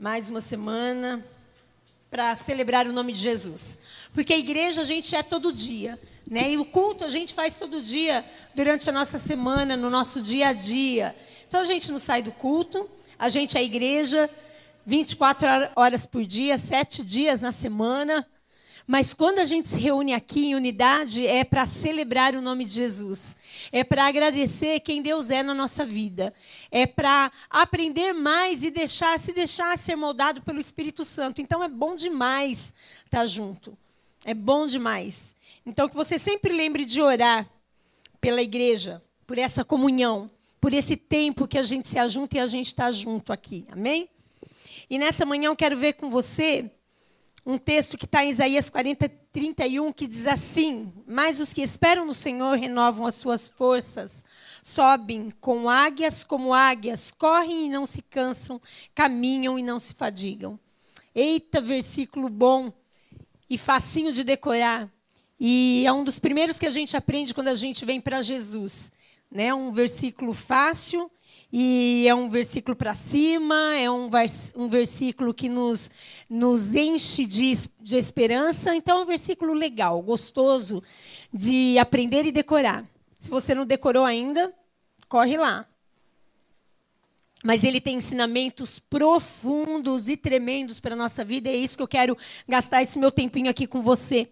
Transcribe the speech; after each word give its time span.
mais 0.00 0.30
uma 0.30 0.40
semana 0.40 1.22
para 2.10 2.34
celebrar 2.34 2.86
o 2.86 2.92
nome 2.92 3.12
de 3.12 3.18
Jesus. 3.18 3.78
Porque 4.14 4.32
a 4.32 4.38
igreja 4.38 4.80
a 4.80 4.84
gente 4.84 5.14
é 5.14 5.22
todo 5.22 5.52
dia, 5.52 6.00
né? 6.26 6.52
E 6.52 6.56
o 6.56 6.64
culto 6.64 7.04
a 7.04 7.08
gente 7.10 7.34
faz 7.34 7.58
todo 7.58 7.82
dia 7.82 8.24
durante 8.54 8.88
a 8.88 8.92
nossa 8.92 9.18
semana, 9.18 9.76
no 9.76 9.90
nosso 9.90 10.22
dia 10.22 10.48
a 10.48 10.52
dia. 10.54 11.14
Então 11.46 11.60
a 11.60 11.64
gente 11.64 11.92
não 11.92 11.98
sai 11.98 12.22
do 12.22 12.32
culto, 12.32 12.88
a 13.18 13.28
gente 13.28 13.58
é 13.58 13.60
a 13.60 13.62
igreja 13.62 14.30
24 14.86 15.46
horas 15.76 16.06
por 16.06 16.24
dia, 16.24 16.56
sete 16.56 17.04
dias 17.04 17.42
na 17.42 17.52
semana. 17.52 18.26
Mas 18.90 19.14
quando 19.14 19.38
a 19.38 19.44
gente 19.44 19.68
se 19.68 19.78
reúne 19.78 20.12
aqui 20.12 20.46
em 20.46 20.56
unidade, 20.56 21.24
é 21.24 21.44
para 21.44 21.64
celebrar 21.64 22.34
o 22.34 22.42
nome 22.42 22.64
de 22.64 22.72
Jesus. 22.72 23.36
É 23.70 23.84
para 23.84 24.04
agradecer 24.04 24.80
quem 24.80 25.00
Deus 25.00 25.30
é 25.30 25.44
na 25.44 25.54
nossa 25.54 25.86
vida. 25.86 26.34
É 26.72 26.88
para 26.88 27.30
aprender 27.48 28.12
mais 28.12 28.64
e 28.64 28.70
deixar 28.72 29.16
se 29.16 29.32
deixar 29.32 29.78
ser 29.78 29.94
moldado 29.94 30.42
pelo 30.42 30.58
Espírito 30.58 31.04
Santo. 31.04 31.40
Então 31.40 31.62
é 31.62 31.68
bom 31.68 31.94
demais 31.94 32.74
estar 33.04 33.26
junto. 33.26 33.78
É 34.24 34.34
bom 34.34 34.66
demais. 34.66 35.36
Então 35.64 35.88
que 35.88 35.94
você 35.94 36.18
sempre 36.18 36.52
lembre 36.52 36.84
de 36.84 37.00
orar 37.00 37.48
pela 38.20 38.42
igreja, 38.42 39.00
por 39.24 39.38
essa 39.38 39.64
comunhão, 39.64 40.28
por 40.60 40.74
esse 40.74 40.96
tempo 40.96 41.46
que 41.46 41.58
a 41.58 41.62
gente 41.62 41.86
se 41.86 41.96
ajunta 41.96 42.38
e 42.38 42.40
a 42.40 42.46
gente 42.48 42.66
está 42.66 42.90
junto 42.90 43.32
aqui. 43.32 43.64
Amém? 43.70 44.08
E 44.90 44.98
nessa 44.98 45.24
manhã 45.24 45.46
eu 45.46 45.54
quero 45.54 45.76
ver 45.76 45.92
com 45.92 46.10
você 46.10 46.68
um 47.44 47.56
texto 47.56 47.96
que 47.96 48.04
está 48.04 48.24
em 48.24 48.30
Isaías 48.30 48.68
40, 48.68 49.08
31, 49.32 49.92
que 49.92 50.06
diz 50.06 50.26
assim: 50.26 50.92
Mas 51.06 51.40
os 51.40 51.52
que 51.52 51.62
esperam 51.62 52.04
no 52.04 52.14
Senhor 52.14 52.56
renovam 52.56 53.06
as 53.06 53.14
suas 53.14 53.48
forças, 53.48 54.24
sobem 54.62 55.32
com 55.40 55.68
águias 55.68 56.22
como 56.22 56.52
águias, 56.52 57.10
correm 57.10 57.66
e 57.66 57.68
não 57.68 57.86
se 57.86 58.02
cansam, 58.02 58.60
caminham 58.94 59.58
e 59.58 59.62
não 59.62 59.78
se 59.78 59.94
fadigam. 59.94 60.58
Eita, 61.14 61.60
versículo 61.60 62.28
bom 62.28 62.72
e 63.48 63.58
facinho 63.58 64.12
de 64.12 64.22
decorar. 64.22 64.88
E 65.38 65.84
é 65.86 65.92
um 65.92 66.04
dos 66.04 66.18
primeiros 66.18 66.58
que 66.58 66.66
a 66.66 66.70
gente 66.70 66.96
aprende 66.96 67.32
quando 67.32 67.48
a 67.48 67.54
gente 67.54 67.84
vem 67.84 68.00
para 68.00 68.20
Jesus. 68.22 68.92
Né? 69.30 69.52
Um 69.54 69.72
versículo 69.72 70.34
fácil 70.34 71.10
e 71.52 72.06
é 72.06 72.14
um 72.14 72.28
versículo 72.28 72.76
para 72.76 72.94
cima, 72.94 73.74
é 73.74 73.90
um, 73.90 74.08
um 74.56 74.68
versículo 74.68 75.34
que 75.34 75.48
nos, 75.48 75.90
nos 76.28 76.74
enche 76.74 77.26
de, 77.26 77.52
de 77.80 77.96
esperança. 77.96 78.74
Então, 78.74 79.00
é 79.00 79.02
um 79.02 79.06
versículo 79.06 79.52
legal, 79.52 80.00
gostoso 80.00 80.82
de 81.32 81.76
aprender 81.78 82.24
e 82.24 82.32
decorar. 82.32 82.84
Se 83.18 83.28
você 83.30 83.54
não 83.54 83.66
decorou 83.66 84.04
ainda, 84.04 84.52
corre 85.08 85.36
lá. 85.36 85.66
Mas 87.42 87.64
ele 87.64 87.80
tem 87.80 87.96
ensinamentos 87.96 88.78
profundos 88.78 90.08
e 90.08 90.16
tremendos 90.16 90.78
para 90.78 90.94
a 90.94 90.96
nossa 90.96 91.24
vida, 91.24 91.48
e 91.48 91.54
é 91.54 91.56
isso 91.56 91.76
que 91.76 91.82
eu 91.82 91.88
quero 91.88 92.16
gastar 92.46 92.82
esse 92.82 92.98
meu 92.98 93.10
tempinho 93.10 93.50
aqui 93.50 93.66
com 93.66 93.82
você 93.82 94.30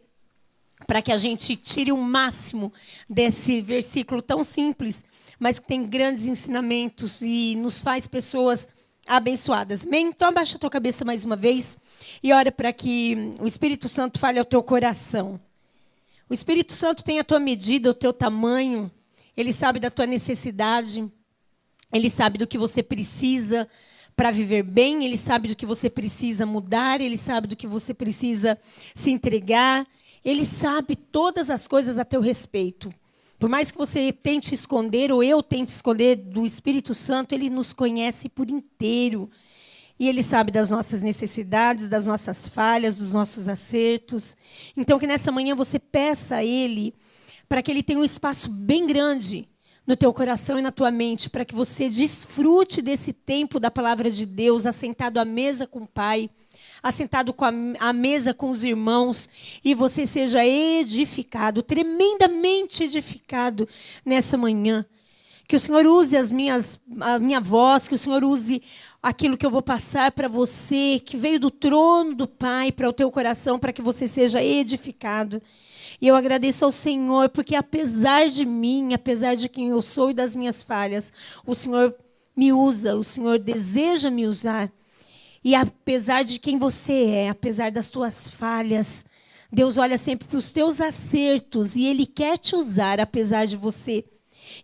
para 0.86 1.02
que 1.02 1.12
a 1.12 1.18
gente 1.18 1.56
tire 1.56 1.92
o 1.92 1.96
máximo 1.96 2.72
desse 3.08 3.60
versículo 3.60 4.22
tão 4.22 4.42
simples, 4.44 5.04
mas 5.38 5.58
que 5.58 5.66
tem 5.66 5.84
grandes 5.84 6.26
ensinamentos 6.26 7.20
e 7.22 7.54
nos 7.56 7.82
faz 7.82 8.06
pessoas 8.06 8.68
abençoadas. 9.06 9.84
Amém? 9.84 10.08
Então 10.08 10.28
abaixa 10.28 10.56
a 10.56 10.58
tua 10.58 10.70
cabeça 10.70 11.04
mais 11.04 11.24
uma 11.24 11.36
vez 11.36 11.78
e 12.22 12.32
ora 12.32 12.52
para 12.52 12.72
que 12.72 13.30
o 13.40 13.46
Espírito 13.46 13.88
Santo 13.88 14.18
fale 14.18 14.38
ao 14.38 14.44
teu 14.44 14.62
coração. 14.62 15.40
O 16.28 16.34
Espírito 16.34 16.74
Santo 16.74 17.02
tem 17.02 17.18
a 17.18 17.24
tua 17.24 17.40
medida, 17.40 17.90
o 17.90 17.94
teu 17.94 18.12
tamanho, 18.12 18.90
ele 19.34 19.52
sabe 19.52 19.80
da 19.80 19.90
tua 19.90 20.06
necessidade, 20.06 21.10
ele 21.90 22.10
sabe 22.10 22.36
do 22.36 22.46
que 22.46 22.58
você 22.58 22.82
precisa 22.82 23.66
para 24.14 24.30
viver 24.30 24.62
bem, 24.62 25.04
ele 25.04 25.16
sabe 25.16 25.48
do 25.48 25.56
que 25.56 25.64
você 25.64 25.88
precisa 25.88 26.44
mudar, 26.44 27.00
ele 27.00 27.16
sabe 27.16 27.46
do 27.46 27.56
que 27.56 27.66
você 27.66 27.94
precisa 27.94 28.58
se 28.94 29.10
entregar. 29.10 29.86
Ele 30.28 30.44
sabe 30.44 30.94
todas 30.94 31.48
as 31.48 31.66
coisas 31.66 31.96
a 31.96 32.04
teu 32.04 32.20
respeito. 32.20 32.92
Por 33.38 33.48
mais 33.48 33.70
que 33.70 33.78
você 33.78 34.12
tente 34.12 34.54
esconder, 34.54 35.10
ou 35.10 35.24
eu 35.24 35.42
tente 35.42 35.70
esconder 35.70 36.16
do 36.16 36.44
Espírito 36.44 36.92
Santo, 36.92 37.34
ele 37.34 37.48
nos 37.48 37.72
conhece 37.72 38.28
por 38.28 38.50
inteiro. 38.50 39.30
E 39.98 40.06
ele 40.06 40.22
sabe 40.22 40.52
das 40.52 40.68
nossas 40.68 41.02
necessidades, 41.02 41.88
das 41.88 42.04
nossas 42.04 42.46
falhas, 42.46 42.98
dos 42.98 43.14
nossos 43.14 43.48
acertos. 43.48 44.36
Então, 44.76 44.98
que 44.98 45.06
nessa 45.06 45.32
manhã 45.32 45.54
você 45.54 45.78
peça 45.78 46.36
a 46.36 46.44
ele 46.44 46.92
para 47.48 47.62
que 47.62 47.70
ele 47.70 47.82
tenha 47.82 47.98
um 47.98 48.04
espaço 48.04 48.50
bem 48.50 48.86
grande 48.86 49.48
no 49.86 49.96
teu 49.96 50.12
coração 50.12 50.58
e 50.58 50.62
na 50.62 50.70
tua 50.70 50.90
mente, 50.90 51.30
para 51.30 51.46
que 51.46 51.54
você 51.54 51.88
desfrute 51.88 52.82
desse 52.82 53.14
tempo 53.14 53.58
da 53.58 53.70
palavra 53.70 54.10
de 54.10 54.26
Deus, 54.26 54.66
assentado 54.66 55.18
à 55.18 55.24
mesa 55.24 55.66
com 55.66 55.84
o 55.84 55.88
Pai 55.88 56.28
assentado 56.82 57.32
com 57.32 57.44
a, 57.44 57.52
a 57.80 57.92
mesa 57.92 58.32
com 58.34 58.50
os 58.50 58.64
irmãos, 58.64 59.28
e 59.64 59.74
você 59.74 60.06
seja 60.06 60.44
edificado, 60.46 61.62
tremendamente 61.62 62.84
edificado 62.84 63.68
nessa 64.04 64.36
manhã. 64.36 64.86
Que 65.48 65.56
o 65.56 65.60
Senhor 65.60 65.86
use 65.86 66.14
as 66.14 66.30
minhas, 66.30 66.78
a 67.00 67.18
minha 67.18 67.40
voz, 67.40 67.88
que 67.88 67.94
o 67.94 67.98
Senhor 67.98 68.22
use 68.22 68.62
aquilo 69.02 69.36
que 69.36 69.46
eu 69.46 69.50
vou 69.50 69.62
passar 69.62 70.12
para 70.12 70.28
você, 70.28 71.00
que 71.02 71.16
veio 71.16 71.40
do 71.40 71.50
trono 71.50 72.14
do 72.14 72.28
Pai 72.28 72.70
para 72.70 72.88
o 72.88 72.92
teu 72.92 73.10
coração, 73.10 73.58
para 73.58 73.72
que 73.72 73.80
você 73.80 74.06
seja 74.06 74.42
edificado. 74.42 75.40
E 76.00 76.06
eu 76.06 76.14
agradeço 76.14 76.66
ao 76.66 76.70
Senhor, 76.70 77.30
porque 77.30 77.54
apesar 77.54 78.28
de 78.28 78.44
mim, 78.44 78.92
apesar 78.92 79.36
de 79.36 79.48
quem 79.48 79.68
eu 79.68 79.80
sou 79.80 80.10
e 80.10 80.14
das 80.14 80.34
minhas 80.34 80.62
falhas, 80.62 81.12
o 81.46 81.54
Senhor 81.54 81.94
me 82.36 82.52
usa, 82.52 82.94
o 82.94 83.02
Senhor 83.02 83.38
deseja 83.38 84.10
me 84.10 84.26
usar. 84.26 84.70
E 85.44 85.54
apesar 85.54 86.24
de 86.24 86.38
quem 86.38 86.58
você 86.58 87.06
é, 87.06 87.28
apesar 87.28 87.70
das 87.70 87.90
tuas 87.90 88.28
falhas, 88.28 89.04
Deus 89.52 89.78
olha 89.78 89.96
sempre 89.96 90.28
para 90.28 90.38
os 90.38 90.52
teus 90.52 90.80
acertos 90.80 91.76
e 91.76 91.84
Ele 91.84 92.06
quer 92.06 92.36
te 92.38 92.54
usar 92.54 93.00
apesar 93.00 93.46
de 93.46 93.56
você. 93.56 94.04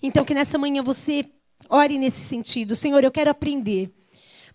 Então, 0.02 0.24
que 0.24 0.34
nessa 0.34 0.58
manhã 0.58 0.82
você 0.82 1.24
ore 1.68 1.98
nesse 1.98 2.20
sentido. 2.20 2.76
Senhor, 2.76 3.02
eu 3.02 3.10
quero 3.10 3.30
aprender 3.30 3.90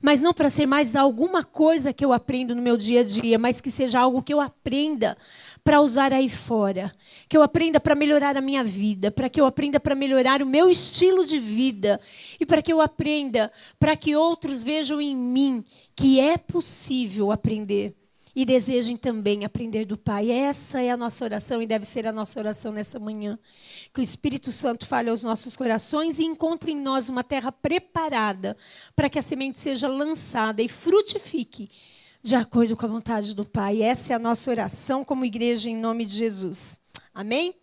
mas 0.02 0.22
não 0.22 0.34
para 0.34 0.50
ser 0.50 0.66
mais 0.66 0.96
alguma 0.96 1.44
coisa 1.44 1.92
que 1.92 2.04
eu 2.04 2.14
aprendo 2.14 2.56
no 2.56 2.62
meu 2.62 2.78
dia 2.78 3.02
a 3.02 3.04
dia, 3.04 3.38
mas 3.38 3.60
que 3.60 3.70
seja 3.70 4.00
algo 4.00 4.24
que 4.24 4.34
eu 4.34 4.40
aprenda 4.40 5.18
para 5.64 5.82
usar 5.82 6.14
aí 6.14 6.30
fora, 6.30 6.92
que 7.28 7.36
eu 7.36 7.44
aprenda 7.44 7.80
para 7.80 7.96
melhorar 7.96 8.38
a 8.38 8.42
minha 8.42 8.64
vida, 8.64 9.12
para 9.12 9.30
que 9.30 9.40
eu 9.40 9.46
aprenda 9.46 9.80
para 9.80 9.96
melhorar 9.96 10.42
o 10.42 10.46
meu 10.46 10.70
estilo 10.70 11.26
de 11.26 11.38
vida 11.38 12.00
e 12.40 12.46
para 12.46 12.62
que 12.62 12.72
eu 12.72 12.80
aprenda 12.80 13.52
para 13.78 13.96
que 13.96 14.16
outros 14.16 14.64
vejam 14.64 15.02
em 15.02 15.16
mim 15.16 15.64
que 15.96 16.20
é 16.20 16.38
possível 16.38 17.32
aprender 17.32 17.99
e 18.40 18.46
desejem 18.46 18.96
também 18.96 19.44
aprender 19.44 19.84
do 19.84 19.98
Pai. 19.98 20.32
Essa 20.32 20.82
é 20.82 20.90
a 20.90 20.96
nossa 20.96 21.26
oração 21.26 21.62
e 21.62 21.68
deve 21.68 21.84
ser 21.84 22.08
a 22.08 22.12
nossa 22.14 22.40
oração 22.40 22.72
nessa 22.72 22.98
manhã. 22.98 23.38
Que 23.94 24.00
o 24.00 24.02
Espírito 24.02 24.50
Santo 24.50 24.88
fale 24.88 25.10
aos 25.10 25.26
nossos 25.26 25.58
corações 25.58 26.20
e 26.20 26.24
encontre 26.24 26.72
em 26.72 26.80
nós 26.80 27.10
uma 27.10 27.22
terra 27.22 27.52
preparada 27.52 28.56
para 28.96 29.10
que 29.10 29.20
a 29.20 29.22
semente 29.22 29.60
seja 29.60 29.90
lançada 29.90 30.62
e 30.62 30.70
frutifique 30.70 31.70
de 32.24 32.34
acordo 32.34 32.78
com 32.78 32.86
a 32.86 32.90
vontade 32.90 33.36
do 33.36 33.44
Pai. 33.44 33.82
Essa 33.82 34.14
é 34.14 34.16
a 34.16 34.20
nossa 34.20 34.50
oração 34.50 35.04
como 35.04 35.26
igreja 35.26 35.70
em 35.70 35.76
nome 35.76 36.06
de 36.06 36.16
Jesus. 36.16 36.80
Amém? 37.14 37.59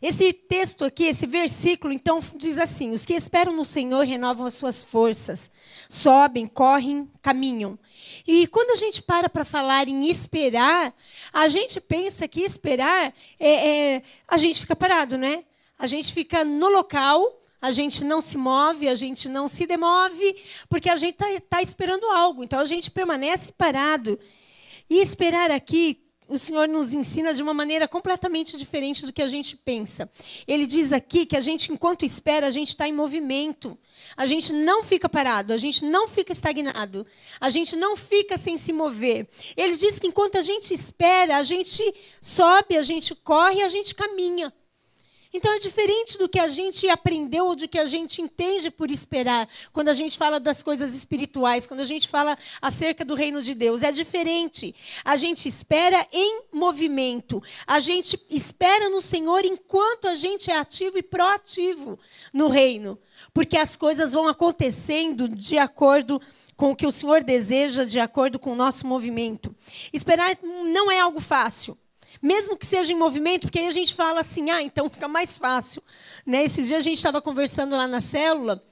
Esse 0.00 0.32
texto 0.32 0.84
aqui, 0.84 1.04
esse 1.04 1.26
versículo, 1.26 1.92
então, 1.92 2.20
diz 2.36 2.56
assim: 2.56 2.90
Os 2.90 3.04
que 3.04 3.14
esperam 3.14 3.52
no 3.52 3.64
Senhor 3.64 4.04
renovam 4.04 4.46
as 4.46 4.54
suas 4.54 4.84
forças, 4.84 5.50
sobem, 5.88 6.46
correm, 6.46 7.10
caminham. 7.20 7.78
E 8.26 8.46
quando 8.46 8.70
a 8.70 8.76
gente 8.76 9.02
para 9.02 9.28
para 9.28 9.44
falar 9.44 9.88
em 9.88 10.08
esperar, 10.08 10.94
a 11.32 11.48
gente 11.48 11.80
pensa 11.80 12.28
que 12.28 12.40
esperar 12.40 13.12
é, 13.40 13.94
é, 13.94 14.02
a 14.26 14.36
gente 14.36 14.60
fica 14.60 14.76
parado, 14.76 15.18
né? 15.18 15.44
A 15.78 15.86
gente 15.86 16.12
fica 16.12 16.44
no 16.44 16.68
local, 16.68 17.40
a 17.60 17.72
gente 17.72 18.04
não 18.04 18.20
se 18.20 18.36
move, 18.36 18.88
a 18.88 18.94
gente 18.94 19.28
não 19.28 19.48
se 19.48 19.66
demove, 19.66 20.36
porque 20.68 20.88
a 20.88 20.96
gente 20.96 21.14
está 21.14 21.26
tá 21.48 21.62
esperando 21.62 22.04
algo. 22.06 22.44
Então 22.44 22.60
a 22.60 22.64
gente 22.64 22.90
permanece 22.90 23.52
parado. 23.52 24.18
E 24.90 25.00
esperar 25.00 25.50
aqui 25.50 26.07
o 26.28 26.38
Senhor 26.38 26.68
nos 26.68 26.92
ensina 26.92 27.32
de 27.32 27.42
uma 27.42 27.54
maneira 27.54 27.88
completamente 27.88 28.56
diferente 28.56 29.06
do 29.06 29.12
que 29.12 29.22
a 29.22 29.28
gente 29.28 29.56
pensa. 29.56 30.10
Ele 30.46 30.66
diz 30.66 30.92
aqui 30.92 31.24
que 31.24 31.36
a 31.36 31.40
gente, 31.40 31.72
enquanto 31.72 32.04
espera, 32.04 32.46
a 32.46 32.50
gente 32.50 32.68
está 32.68 32.86
em 32.86 32.92
movimento. 32.92 33.76
A 34.16 34.26
gente 34.26 34.52
não 34.52 34.84
fica 34.84 35.08
parado, 35.08 35.52
a 35.52 35.56
gente 35.56 35.84
não 35.84 36.06
fica 36.06 36.32
estagnado, 36.32 37.06
a 37.40 37.50
gente 37.50 37.74
não 37.74 37.96
fica 37.96 38.36
sem 38.36 38.56
se 38.56 38.72
mover. 38.72 39.28
Ele 39.56 39.76
diz 39.76 39.98
que 39.98 40.06
enquanto 40.06 40.36
a 40.36 40.42
gente 40.42 40.72
espera, 40.72 41.38
a 41.38 41.42
gente 41.42 41.82
sobe, 42.20 42.76
a 42.76 42.82
gente 42.82 43.14
corre, 43.14 43.62
a 43.62 43.68
gente 43.68 43.94
caminha. 43.94 44.52
Então 45.32 45.52
é 45.52 45.58
diferente 45.58 46.16
do 46.16 46.28
que 46.28 46.38
a 46.38 46.48
gente 46.48 46.88
aprendeu 46.88 47.46
ou 47.46 47.54
do 47.54 47.68
que 47.68 47.78
a 47.78 47.84
gente 47.84 48.22
entende 48.22 48.70
por 48.70 48.90
esperar, 48.90 49.48
quando 49.72 49.88
a 49.88 49.92
gente 49.92 50.16
fala 50.16 50.40
das 50.40 50.62
coisas 50.62 50.94
espirituais, 50.94 51.66
quando 51.66 51.80
a 51.80 51.84
gente 51.84 52.08
fala 52.08 52.38
acerca 52.62 53.04
do 53.04 53.14
reino 53.14 53.42
de 53.42 53.54
Deus. 53.54 53.82
É 53.82 53.92
diferente. 53.92 54.74
A 55.04 55.16
gente 55.16 55.48
espera 55.48 56.06
em 56.12 56.42
movimento. 56.52 57.42
A 57.66 57.78
gente 57.78 58.18
espera 58.30 58.88
no 58.88 59.00
Senhor 59.00 59.44
enquanto 59.44 60.08
a 60.08 60.14
gente 60.14 60.50
é 60.50 60.56
ativo 60.56 60.96
e 60.98 61.02
proativo 61.02 61.98
no 62.32 62.48
reino. 62.48 62.98
Porque 63.34 63.56
as 63.56 63.76
coisas 63.76 64.12
vão 64.12 64.28
acontecendo 64.28 65.28
de 65.28 65.58
acordo 65.58 66.20
com 66.56 66.72
o 66.72 66.76
que 66.76 66.86
o 66.86 66.92
Senhor 66.92 67.22
deseja, 67.22 67.84
de 67.84 68.00
acordo 68.00 68.38
com 68.38 68.52
o 68.52 68.56
nosso 68.56 68.86
movimento. 68.86 69.54
Esperar 69.92 70.36
não 70.42 70.90
é 70.90 70.98
algo 70.98 71.20
fácil. 71.20 71.78
Mesmo 72.20 72.56
que 72.56 72.66
seja 72.66 72.92
em 72.92 72.96
movimento, 72.96 73.42
porque 73.42 73.58
aí 73.58 73.66
a 73.66 73.72
gente 73.72 73.94
fala 73.94 74.20
assim, 74.20 74.50
ah, 74.50 74.62
então 74.62 74.88
fica 74.88 75.08
mais 75.08 75.38
fácil. 75.38 75.82
Né? 76.26 76.44
Esses 76.44 76.66
dias 76.66 76.78
a 76.78 76.84
gente 76.84 76.96
estava 76.96 77.22
conversando 77.22 77.76
lá 77.76 77.86
na 77.86 78.00
célula, 78.00 78.62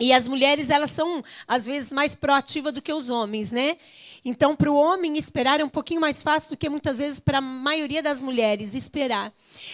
e 0.00 0.12
as 0.12 0.28
mulheres, 0.28 0.70
elas 0.70 0.92
são, 0.92 1.24
às 1.46 1.66
vezes, 1.66 1.90
mais 1.90 2.14
proativas 2.14 2.72
do 2.72 2.80
que 2.80 2.92
os 2.92 3.10
homens, 3.10 3.50
né? 3.50 3.76
Então, 4.24 4.54
para 4.54 4.70
o 4.70 4.76
homem, 4.76 5.18
esperar 5.18 5.58
é 5.58 5.64
um 5.64 5.68
pouquinho 5.68 6.00
mais 6.00 6.22
fácil 6.22 6.50
do 6.50 6.56
que, 6.56 6.68
muitas 6.68 7.00
vezes, 7.00 7.18
para 7.18 7.38
a 7.38 7.40
maioria 7.40 8.00
das 8.00 8.22
mulheres, 8.22 8.76
esperar. 8.76 9.32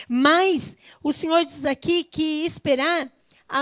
Mas, 0.08 0.78
o 1.02 1.12
Senhor 1.12 1.44
diz 1.44 1.66
aqui 1.66 2.04
que 2.04 2.46
esperar, 2.46 3.12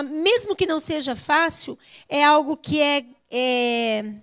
mesmo 0.08 0.55
que 0.55 0.64
não 0.64 0.79
seja 0.79 1.17
fácil, 1.17 1.76
é 2.08 2.23
algo 2.23 2.56
que 2.56 2.81
é, 2.81 3.06
é 3.29 4.14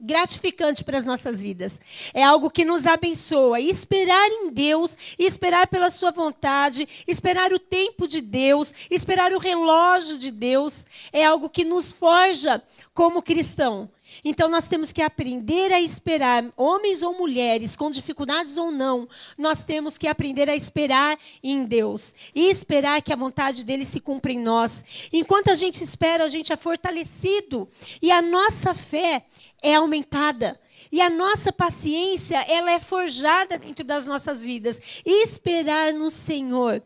gratificante 0.00 0.84
para 0.84 0.98
as 0.98 1.06
nossas 1.06 1.42
vidas. 1.42 1.80
É 2.14 2.22
algo 2.22 2.50
que 2.50 2.64
nos 2.64 2.86
abençoa. 2.86 3.60
E 3.60 3.70
esperar 3.70 4.28
em 4.28 4.50
Deus, 4.50 4.96
esperar 5.18 5.66
pela 5.66 5.90
sua 5.90 6.10
vontade, 6.10 6.88
esperar 7.06 7.52
o 7.52 7.58
tempo 7.58 8.06
de 8.06 8.20
Deus, 8.20 8.72
esperar 8.90 9.32
o 9.32 9.38
relógio 9.38 10.16
de 10.16 10.30
Deus, 10.30 10.86
é 11.12 11.24
algo 11.24 11.48
que 11.48 11.64
nos 11.64 11.92
forja 11.92 12.62
como 12.94 13.22
cristão. 13.22 13.90
Então 14.24 14.48
nós 14.48 14.68
temos 14.68 14.92
que 14.92 15.02
aprender 15.02 15.72
a 15.72 15.80
esperar, 15.80 16.44
homens 16.56 17.02
ou 17.02 17.16
mulheres, 17.16 17.76
com 17.76 17.90
dificuldades 17.90 18.56
ou 18.56 18.70
não, 18.70 19.08
nós 19.36 19.64
temos 19.64 19.96
que 19.96 20.06
aprender 20.06 20.48
a 20.48 20.56
esperar 20.56 21.18
em 21.42 21.64
Deus 21.64 22.14
e 22.34 22.50
esperar 22.50 23.02
que 23.02 23.12
a 23.12 23.16
vontade 23.16 23.64
dele 23.64 23.84
se 23.84 24.00
cumpra 24.00 24.32
em 24.32 24.40
nós. 24.40 24.84
Enquanto 25.12 25.50
a 25.50 25.54
gente 25.54 25.82
espera, 25.82 26.24
a 26.24 26.28
gente 26.28 26.52
é 26.52 26.56
fortalecido 26.56 27.68
e 28.02 28.10
a 28.10 28.20
nossa 28.20 28.74
fé 28.74 29.24
é 29.62 29.74
aumentada. 29.74 30.58
E 30.90 31.02
a 31.02 31.10
nossa 31.10 31.52
paciência, 31.52 32.38
ela 32.48 32.70
é 32.70 32.78
forjada 32.78 33.58
dentro 33.58 33.84
das 33.84 34.06
nossas 34.06 34.42
vidas. 34.42 34.80
E 35.04 35.22
esperar 35.22 35.92
no 35.92 36.10
Senhor 36.10 36.82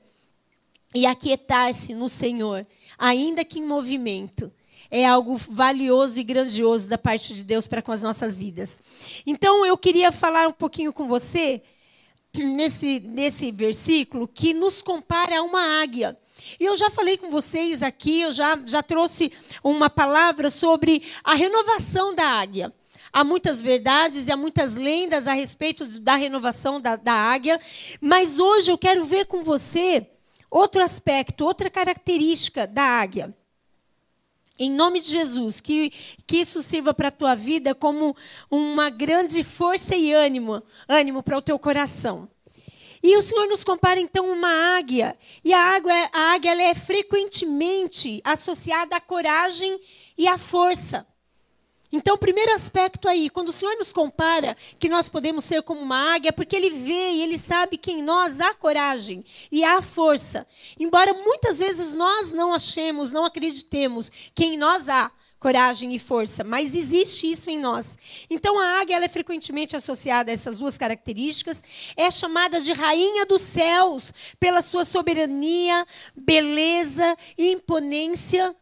e 0.95 1.07
aquietar-se 1.07 1.95
no 1.95 2.09
Senhor, 2.09 2.67
ainda 2.99 3.45
que 3.45 3.59
em 3.59 3.65
movimento, 3.65 4.53
é 4.93 5.06
algo 5.06 5.37
valioso 5.37 6.21
e 6.21 6.23
grandioso 6.23 6.87
da 6.87 6.99
parte 6.99 7.33
de 7.33 7.43
Deus 7.43 7.67
para 7.67 7.81
com 7.81 7.91
as 7.91 8.03
nossas 8.03 8.37
vidas. 8.37 8.79
Então, 9.27 9.65
eu 9.65 9.77
queria 9.79 10.12
falar 10.12 10.47
um 10.47 10.53
pouquinho 10.53 10.93
com 10.93 11.09
você 11.09 11.62
nesse, 12.35 13.00
nesse 13.00 13.50
versículo 13.50 14.29
que 14.29 14.53
nos 14.53 14.83
compara 14.83 15.39
a 15.39 15.43
uma 15.43 15.81
águia. 15.81 16.19
E 16.61 16.65
eu 16.67 16.77
já 16.77 16.91
falei 16.91 17.17
com 17.17 17.31
vocês 17.31 17.83
aqui, 17.83 18.21
eu 18.21 18.33
já, 18.33 18.61
já 18.67 18.83
trouxe 18.83 19.33
uma 19.65 19.89
palavra 19.89 20.50
sobre 20.50 21.03
a 21.25 21.35
renovação 21.35 22.15
da 22.15 22.27
águia. 22.27 22.71
Há 23.11 23.25
muitas 23.25 23.62
verdades 23.62 24.29
e 24.29 24.33
há 24.33 24.37
muitas 24.37 24.77
lendas 24.77 25.27
a 25.27 25.33
respeito 25.33 25.87
da 26.00 26.17
renovação 26.17 26.79
da, 26.79 26.97
da 26.97 27.15
águia, 27.15 27.59
mas 27.99 28.39
hoje 28.39 28.71
eu 28.71 28.77
quero 28.77 29.05
ver 29.05 29.25
com 29.25 29.43
você 29.43 30.06
outro 30.50 30.83
aspecto, 30.83 31.47
outra 31.47 31.71
característica 31.71 32.67
da 32.67 32.83
águia. 32.83 33.35
Em 34.59 34.71
nome 34.71 35.01
de 35.01 35.09
Jesus, 35.09 35.61
que, 35.61 35.91
que 36.27 36.37
isso 36.39 36.63
sirva 36.63 36.93
para 36.93 37.09
a 37.09 37.13
tua 37.13 37.35
vida 37.35 37.75
como 37.75 38.15
uma 38.51 38.91
grande 38.91 39.43
força 39.43 39.97
e 39.97 40.13
ânimo, 40.13 40.63
ânimo 40.87 41.23
para 41.23 41.39
o 41.39 41.43
teu 41.43 41.59
coração. 41.59 42.29
E 43.03 43.17
o 43.17 43.23
Senhor 43.23 43.49
nos 43.49 43.65
compara 43.65 43.99
então 43.99 44.31
uma 44.31 44.77
águia. 44.77 45.19
E 45.43 45.53
a 45.53 45.59
águia, 45.59 46.11
a 46.13 46.35
águia 46.35 46.63
é 46.63 46.75
frequentemente 46.75 48.21
associada 48.23 48.95
à 48.95 49.01
coragem 49.01 49.81
e 50.17 50.29
à 50.29 50.39
força. 50.39 51.07
Então, 51.93 52.15
o 52.15 52.19
primeiro 52.19 52.55
aspecto 52.55 53.06
aí, 53.06 53.29
quando 53.29 53.50
o 53.50 53.53
Senhor 53.53 53.77
nos 53.77 53.93
compara 53.93 54.56
que 54.79 54.89
nós 54.89 55.09
podemos 55.11 55.44
ser 55.44 55.62
como 55.62 55.81
uma 55.81 56.15
águia, 56.15 56.31
é 56.31 56.33
porque 56.33 56.56
Ele 56.56 56.71
vê 56.71 57.11
e 57.11 57.23
Ele 57.23 57.37
sabe 57.37 57.77
que 57.77 57.93
em 57.93 58.03
nós 58.03 58.41
há 58.41 58.55
coragem 58.55 59.23
e 59.50 59.62
há 59.62 59.83
força. 59.83 60.47
Embora 60.81 61.12
muitas 61.12 61.59
vezes 61.59 61.93
nós 61.93 62.33
não 62.33 62.55
achemos, 62.55 63.12
não 63.12 63.27
acreditemos 63.27 64.11
que 64.35 64.44
em 64.44 64.56
nós 64.56 64.89
há 64.89 65.12
coragem 65.43 65.93
e 65.93 65.99
força, 65.99 66.44
mas 66.44 66.73
existe 66.73 67.29
isso 67.29 67.50
em 67.50 67.59
nós. 67.59 67.99
Então 68.31 68.61
a 68.61 68.81
águia 68.81 68.94
ela 68.94 69.06
é 69.06 69.09
frequentemente 69.09 69.75
associada 69.75 70.31
a 70.31 70.35
essas 70.35 70.59
duas 70.59 70.79
características, 70.79 71.62
é 71.97 72.09
chamada 72.12 72.61
de 72.61 72.73
rainha 72.73 73.27
dos 73.27 73.43
céus 73.43 74.15
pela 74.39 74.62
sua 74.62 74.85
soberania, 74.85 75.85
beleza 76.15 77.17
imponência. 77.37 78.55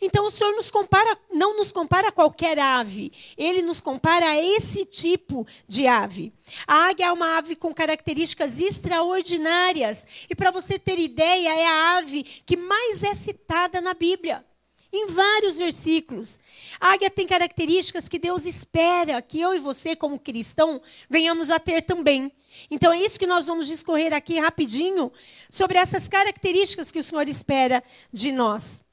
Então 0.00 0.26
o 0.26 0.30
Senhor 0.30 0.52
nos 0.52 0.70
compara, 0.70 1.18
não 1.32 1.56
nos 1.56 1.72
compara 1.72 2.08
a 2.08 2.12
qualquer 2.12 2.58
ave, 2.58 3.12
ele 3.36 3.62
nos 3.62 3.80
compara 3.80 4.30
a 4.30 4.42
esse 4.42 4.84
tipo 4.84 5.46
de 5.66 5.86
ave. 5.86 6.32
A 6.66 6.88
águia 6.88 7.06
é 7.06 7.12
uma 7.12 7.38
ave 7.38 7.56
com 7.56 7.72
características 7.72 8.60
extraordinárias, 8.60 10.06
e 10.28 10.34
para 10.34 10.50
você 10.50 10.78
ter 10.78 10.98
ideia, 10.98 11.54
é 11.54 11.66
a 11.66 11.98
ave 11.98 12.24
que 12.44 12.56
mais 12.56 13.02
é 13.02 13.14
citada 13.14 13.80
na 13.80 13.94
Bíblia 13.94 14.44
em 14.92 15.06
vários 15.06 15.58
versículos. 15.58 16.38
A 16.80 16.92
águia 16.92 17.10
tem 17.10 17.26
características 17.26 18.08
que 18.08 18.18
Deus 18.18 18.46
espera 18.46 19.20
que 19.20 19.40
eu 19.40 19.54
e 19.54 19.58
você, 19.58 19.96
como 19.96 20.18
cristão, 20.18 20.80
venhamos 21.08 21.50
a 21.50 21.58
ter 21.58 21.82
também. 21.82 22.32
Então 22.70 22.92
é 22.92 23.00
isso 23.00 23.18
que 23.18 23.26
nós 23.26 23.46
vamos 23.46 23.66
discorrer 23.66 24.14
aqui 24.14 24.38
rapidinho 24.38 25.12
sobre 25.50 25.78
essas 25.78 26.08
características 26.08 26.90
que 26.90 26.98
o 26.98 27.02
Senhor 27.02 27.28
espera 27.28 27.82
de 28.12 28.32
nós. 28.32 28.85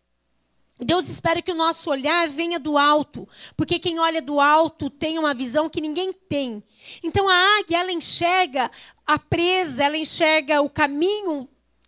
Deus 0.80 1.08
espera 1.08 1.42
que 1.42 1.52
o 1.52 1.56
nosso 1.56 1.90
olhar 1.90 2.28
venha 2.28 2.60
do 2.60 2.78
alto, 2.78 3.28
porque 3.56 3.80
quem 3.80 4.00
olha 4.00 4.22
do 4.22 4.40
alto 4.40 4.90
tem 4.90 5.20
uma 5.20 5.34
visão 5.34 5.70
que 5.70 5.80
ninguém 5.80 6.12
tem. 6.12 6.64
Então 7.02 7.30
a 7.30 7.60
águia, 7.60 7.80
ela 7.80 7.92
enxerga 7.92 8.70
a 9.06 9.20
presa, 9.20 9.84
ela 9.84 9.98
enxerga 9.98 10.62
o 10.62 10.70
caminho 10.70 11.48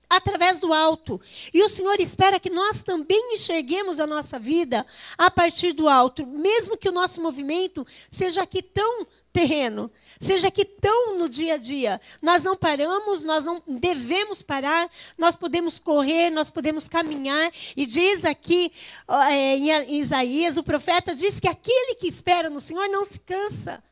através 0.09 0.59
do 0.59 0.73
alto. 0.73 1.19
E 1.53 1.63
o 1.63 1.69
Senhor 1.69 1.99
espera 1.99 2.39
que 2.39 2.49
nós 2.49 2.83
também 2.83 3.33
enxerguemos 3.33 3.99
a 3.99 4.07
nossa 4.07 4.39
vida 4.39 4.85
a 5.17 5.29
partir 5.29 5.73
do 5.73 5.89
alto, 5.89 6.25
mesmo 6.25 6.77
que 6.77 6.89
o 6.89 6.91
nosso 6.91 7.21
movimento 7.21 7.85
seja 8.09 8.43
aqui 8.43 8.61
tão 8.61 9.05
terreno, 9.33 9.91
seja 10.19 10.47
aqui 10.47 10.65
tão 10.65 11.17
no 11.17 11.27
dia 11.27 11.55
a 11.55 11.57
dia. 11.57 12.01
Nós 12.21 12.43
não 12.43 12.55
paramos, 12.55 13.23
nós 13.23 13.45
não 13.45 13.61
devemos 13.67 14.41
parar, 14.41 14.89
nós 15.17 15.35
podemos 15.35 15.79
correr, 15.79 16.29
nós 16.29 16.49
podemos 16.49 16.87
caminhar. 16.87 17.51
E 17.75 17.85
diz 17.85 18.25
aqui 18.25 18.71
é, 19.29 19.57
em 19.57 19.99
Isaías, 19.99 20.57
o 20.57 20.63
profeta 20.63 21.13
diz 21.13 21.39
que 21.39 21.47
aquele 21.47 21.95
que 21.95 22.07
espera 22.07 22.49
no 22.49 22.59
Senhor 22.59 22.87
não 22.89 23.05
se 23.05 23.19
cansa. 23.19 23.83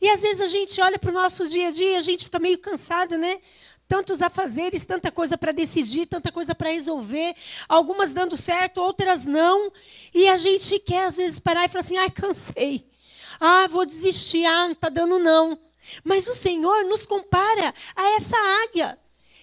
E 0.00 0.08
às 0.08 0.22
vezes 0.22 0.40
a 0.40 0.46
gente 0.46 0.80
olha 0.80 0.98
para 0.98 1.10
o 1.10 1.12
nosso 1.12 1.46
dia 1.46 1.68
a 1.68 1.70
dia, 1.70 1.98
a 1.98 2.00
gente 2.00 2.24
fica 2.24 2.38
meio 2.38 2.58
cansado, 2.58 3.16
né? 3.16 3.38
tantos 3.92 4.22
afazeres, 4.22 4.86
tanta 4.86 5.12
coisa 5.12 5.36
para 5.36 5.52
decidir, 5.52 6.06
tanta 6.06 6.32
coisa 6.32 6.54
para 6.54 6.70
resolver, 6.70 7.34
algumas 7.68 8.14
dando 8.14 8.38
certo, 8.38 8.80
outras 8.80 9.26
não. 9.26 9.70
E 10.14 10.26
a 10.28 10.38
gente 10.38 10.78
quer, 10.78 11.04
às 11.04 11.18
vezes, 11.18 11.38
parar 11.38 11.66
e 11.66 11.68
falar 11.68 11.80
assim: 11.80 11.98
ai, 11.98 12.10
cansei. 12.10 12.90
Ah, 13.44 13.66
vou 13.66 13.84
desistir. 13.84 14.44
Ah, 14.44 14.64
não 14.66 14.72
está 14.72 14.88
dando 14.88 15.18
não. 15.18 15.58
Mas 16.04 16.28
o 16.28 16.34
Senhor 16.34 16.84
nos 16.84 17.04
compara 17.04 17.74
a 17.96 18.16
essa 18.16 18.36
águia 18.64 18.98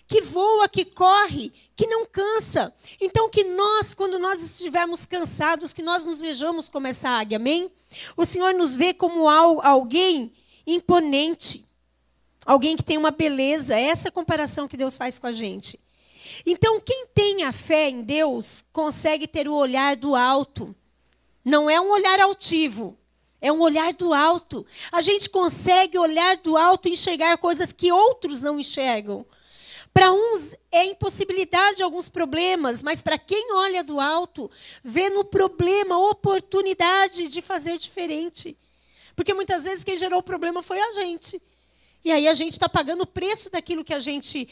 que 0.08 0.22
voa, 0.22 0.68
que 0.70 0.86
corre, 0.86 1.52
que 1.76 1.86
não 1.86 2.06
cansa. 2.06 2.74
Então, 3.00 3.30
que 3.30 3.44
nós, 3.44 3.94
quando 3.94 4.18
nós 4.18 4.42
estivermos 4.42 5.06
cansados, 5.06 5.74
que 5.74 5.84
nós 5.84 6.06
nos 6.06 6.20
vejamos 6.20 6.70
como 6.70 6.88
essa 6.88 7.10
águia, 7.10 7.38
amém? 7.38 7.72
O 8.16 8.26
Senhor 8.26 8.54
nos 8.54 8.76
vê 8.76 8.94
como 8.94 9.28
alguém 9.28 10.32
imponente, 10.66 11.66
Alguém 12.50 12.76
que 12.76 12.84
tem 12.84 12.98
uma 12.98 13.12
beleza, 13.12 13.76
é 13.76 13.84
essa 13.84 14.10
comparação 14.10 14.68
que 14.68 14.76
Deus 14.76 14.98
faz 14.98 15.20
com 15.20 15.28
a 15.28 15.32
gente. 15.32 15.80
Então, 16.44 16.80
quem 16.80 17.06
tem 17.14 17.44
a 17.44 17.52
fé 17.52 17.90
em 17.90 18.02
Deus 18.02 18.64
consegue 18.74 19.28
ter 19.28 19.48
o 19.48 19.54
olhar 19.54 19.96
do 19.96 20.16
alto. 20.16 20.76
Não 21.46 21.70
é 21.70 21.80
um 21.80 21.92
olhar 21.92 22.20
altivo, 22.20 22.98
é 23.42 23.52
um 23.52 23.62
olhar 23.62 23.94
do 23.94 24.14
alto. 24.14 24.66
A 24.92 25.02
gente 25.02 25.30
consegue 25.30 25.98
olhar 25.98 26.38
do 26.38 26.58
alto 26.58 26.88
e 26.88 26.92
enxergar 26.92 27.38
coisas 27.38 27.72
que 27.72 27.92
outros 27.92 28.42
não 28.42 28.60
enxergam. 28.60 29.26
Para 29.94 30.12
uns 30.12 30.56
é 30.72 30.86
impossibilidade 30.86 31.82
alguns 31.82 32.10
problemas, 32.10 32.84
mas 32.84 33.02
para 33.02 33.18
quem 33.18 33.54
olha 33.54 33.84
do 33.84 34.00
alto, 34.00 34.50
vê 34.84 35.10
no 35.10 35.26
problema 35.26 35.98
oportunidade 36.10 37.28
de 37.28 37.42
fazer 37.42 37.78
diferente. 37.78 38.58
Porque 39.16 39.34
muitas 39.34 39.64
vezes 39.64 39.84
quem 39.84 39.98
gerou 39.98 40.20
o 40.20 40.24
problema 40.24 40.62
foi 40.62 40.80
a 40.80 40.94
gente. 40.94 41.42
E 42.06 42.12
aí 42.12 42.28
a 42.28 42.34
gente 42.34 42.54
está 42.54 42.70
pagando 42.70 43.02
o 43.02 43.08
preço 43.08 43.50
daquilo 43.50 43.84
que 43.84 43.94
a 43.94 44.00
gente 44.00 44.48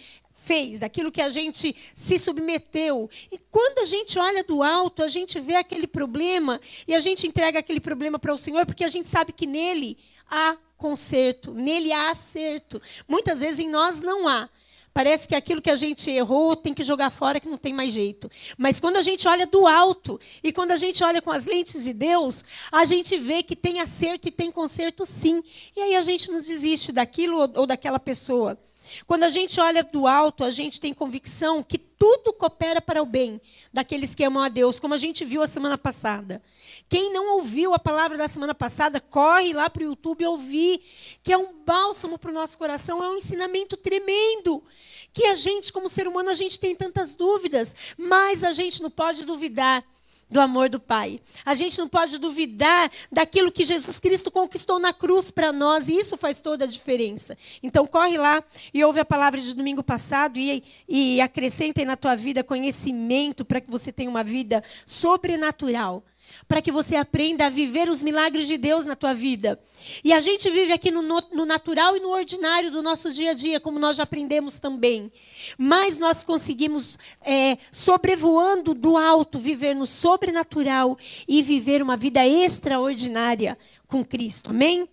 fez, 0.48 0.82
aquilo 0.82 1.12
que 1.12 1.22
a 1.22 1.30
gente 1.30 1.75
se 1.94 2.18
submeteu. 2.18 3.10
E 3.30 3.38
quando 3.51 3.80
a 3.80 3.86
gente 3.86 4.18
olha 4.18 4.44
do 4.44 4.63
alto, 4.63 5.04
a 5.04 5.08
gente 5.10 5.39
vê 5.42 5.56
aquele 5.56 5.86
problema 5.86 6.62
e 6.88 6.96
a 6.96 7.00
gente 7.01 7.27
entrega 7.27 7.60
aquele 7.60 7.82
problema 7.82 8.18
para 8.18 8.34
o 8.34 8.38
Senhor, 8.38 8.66
porque 8.66 8.86
a 8.86 8.88
gente 8.88 9.08
sabe 9.08 9.34
que 9.34 9.46
nele 9.46 9.98
há 10.30 10.56
conserto, 10.77 11.54
nele 11.54 11.92
há 11.92 12.12
acerto. 12.12 12.82
Muitas 13.08 13.42
vezes 13.42 13.60
em 13.60 13.70
nós 13.70 14.00
não 14.00 14.27
há. 14.27 14.50
Parece 14.94 15.27
que 15.27 15.36
aquilo 15.36 15.62
que 15.62 15.70
a 15.70 15.75
gente 15.75 16.10
errou 16.10 16.56
tem 16.56 16.74
que 16.74 16.84
jogar 16.84 17.12
fora, 17.12 17.39
que 17.39 17.48
não 17.48 17.58
tem 17.58 17.72
mais 17.72 17.94
jeito. 17.94 18.32
Mas 18.58 18.80
quando 18.80 18.98
a 18.98 19.01
gente 19.04 19.27
olha 19.27 19.46
do 19.46 19.68
alto 19.68 20.20
e 20.42 20.51
quando 20.51 20.72
a 20.72 20.75
gente 20.75 21.04
olha 21.04 21.22
com 21.22 21.32
as 21.32 21.46
lentes 21.46 21.84
de 21.84 21.94
Deus, 21.94 22.44
a 22.72 22.84
gente 22.84 23.16
vê 23.16 23.44
que 23.44 23.56
tem 23.56 23.80
acerto 23.80 24.27
e 24.27 24.32
tem 24.32 24.50
conserto 24.50 25.06
sim. 25.06 25.44
E 25.75 25.82
aí 25.82 25.96
a 25.96 26.01
gente 26.01 26.32
não 26.32 26.42
desiste 26.42 26.92
daquilo 26.92 27.38
ou, 27.54 27.68
daquela 27.68 28.00
pessoa. 28.00 28.58
Quando 29.06 29.24
a 29.24 29.29
gente 29.29 29.60
olha 29.60 29.84
do 29.84 30.08
alto, 30.08 30.44
a 30.44 30.51
gente 30.51 30.79
tem 30.79 30.94
convicção 30.94 31.63
que 31.63 31.77
tudo 31.77 32.32
coopera 32.32 32.79
para 32.79 33.01
o 33.01 33.06
bem 33.06 33.41
daqueles 33.74 34.13
que 34.13 34.24
amam 34.24 34.44
a 34.44 34.50
Deus, 34.50 34.79
como 34.79 34.94
a 34.94 34.98
gente 34.98 35.25
viu 35.25 35.41
a 35.41 35.48
semana 35.48 35.77
passada. 35.77 36.41
Quem 36.88 37.12
não 37.12 37.38
ouviu 37.38 37.74
a 37.74 37.79
palavra 37.79 38.17
da 38.17 38.27
semana 38.27 38.53
passada, 38.53 39.00
corre 39.00 39.53
lá 39.53 39.70
para 39.70 39.82
o 39.82 39.88
YouTube 39.88 40.25
ouvir, 40.25 40.82
que 41.24 41.34
é 41.34 41.38
um 41.38 41.53
bálsamo 41.65 42.17
para 42.20 42.32
o 42.32 42.34
nosso 42.34 42.58
coração, 42.58 43.03
é 43.03 43.10
um 43.10 43.17
ensinamento 43.17 43.75
tremendo. 43.75 44.63
Que 45.12 45.25
a 45.25 45.36
gente, 45.36 45.74
como 45.74 45.89
ser 45.89 46.08
humano, 46.08 46.29
a 46.29 46.36
gente 46.36 46.60
tem 46.60 46.75
tantas 46.75 47.15
dúvidas, 47.15 47.75
mas 47.98 48.44
a 48.44 48.51
gente 48.51 48.82
não 48.82 48.91
pode 48.91 49.25
duvidar 49.25 49.84
do 50.30 50.42
amor 50.42 50.70
do 50.70 50.80
Pai. 50.80 51.20
A 51.46 51.54
gente 51.54 51.78
não 51.78 51.88
pode 51.88 52.18
duvidar 52.18 52.92
daquilo 53.12 53.52
que 53.52 53.64
Jesus 53.64 54.00
Cristo 54.00 54.30
conquistou 54.30 54.80
na 54.80 54.94
cruz 54.94 55.32
para 55.32 55.52
nós, 55.52 55.88
e 55.88 55.94
isso 55.94 56.18
faz 56.18 56.42
toda 56.42 56.66
a 56.66 56.68
diferença. 56.68 57.38
Então, 57.64 57.88
corre 57.88 58.18
lá 58.18 58.44
e 58.74 58.84
ouve 58.84 59.00
a 59.00 59.06
palavra 59.06 59.40
de 59.40 59.54
domingo 59.54 59.84
passado 59.84 60.38
e, 60.38 60.64
e 60.88 61.22
acrescentem 61.22 61.86
na 61.86 61.96
tua 61.96 62.16
vida 62.16 62.44
conhecimento 62.44 63.46
para 63.46 63.62
que 63.62 63.70
você 63.70 63.92
tenha 63.92 64.10
uma 64.10 64.24
vida 64.24 64.64
sobrenatural 64.86 66.04
para 66.48 66.62
que 66.62 66.72
você 66.72 66.96
aprenda 66.96 67.46
a 67.46 67.50
viver 67.50 67.90
os 67.90 68.02
milagres 68.04 68.48
de 68.48 68.58
Deus 68.58 68.86
na 68.86 68.96
tua 68.96 69.14
vida. 69.14 69.60
E 70.04 70.14
a 70.14 70.20
gente 70.20 70.50
vive 70.50 70.74
aqui 70.74 70.92
no, 70.92 71.02
no, 71.02 71.46
natural 71.46 71.96
e 71.96 72.00
no 72.00 72.10
ordinário 72.10 72.72
do 72.72 72.82
nosso 72.82 73.12
dia 73.12 73.32
a 73.32 73.34
dia, 73.34 73.60
como 73.60 73.80
nós 73.80 73.96
já 73.96 74.04
aprendemos 74.04 74.60
também. 74.60 75.12
Mas 75.58 76.00
nós 76.00 76.24
conseguimos, 76.24 76.98
é, 77.22 77.58
sobrevoando 77.72 78.74
do 78.74 78.98
alto, 78.98 79.40
viver 79.40 79.76
no 79.76 79.86
sobrenatural 79.86 80.98
e 81.28 81.42
viver 81.42 81.82
uma 81.82 81.98
vida 81.98 82.26
extraordinária 82.26 83.58
com 83.88 84.04
Cristo. 84.04 84.50
Amém? 84.50 84.88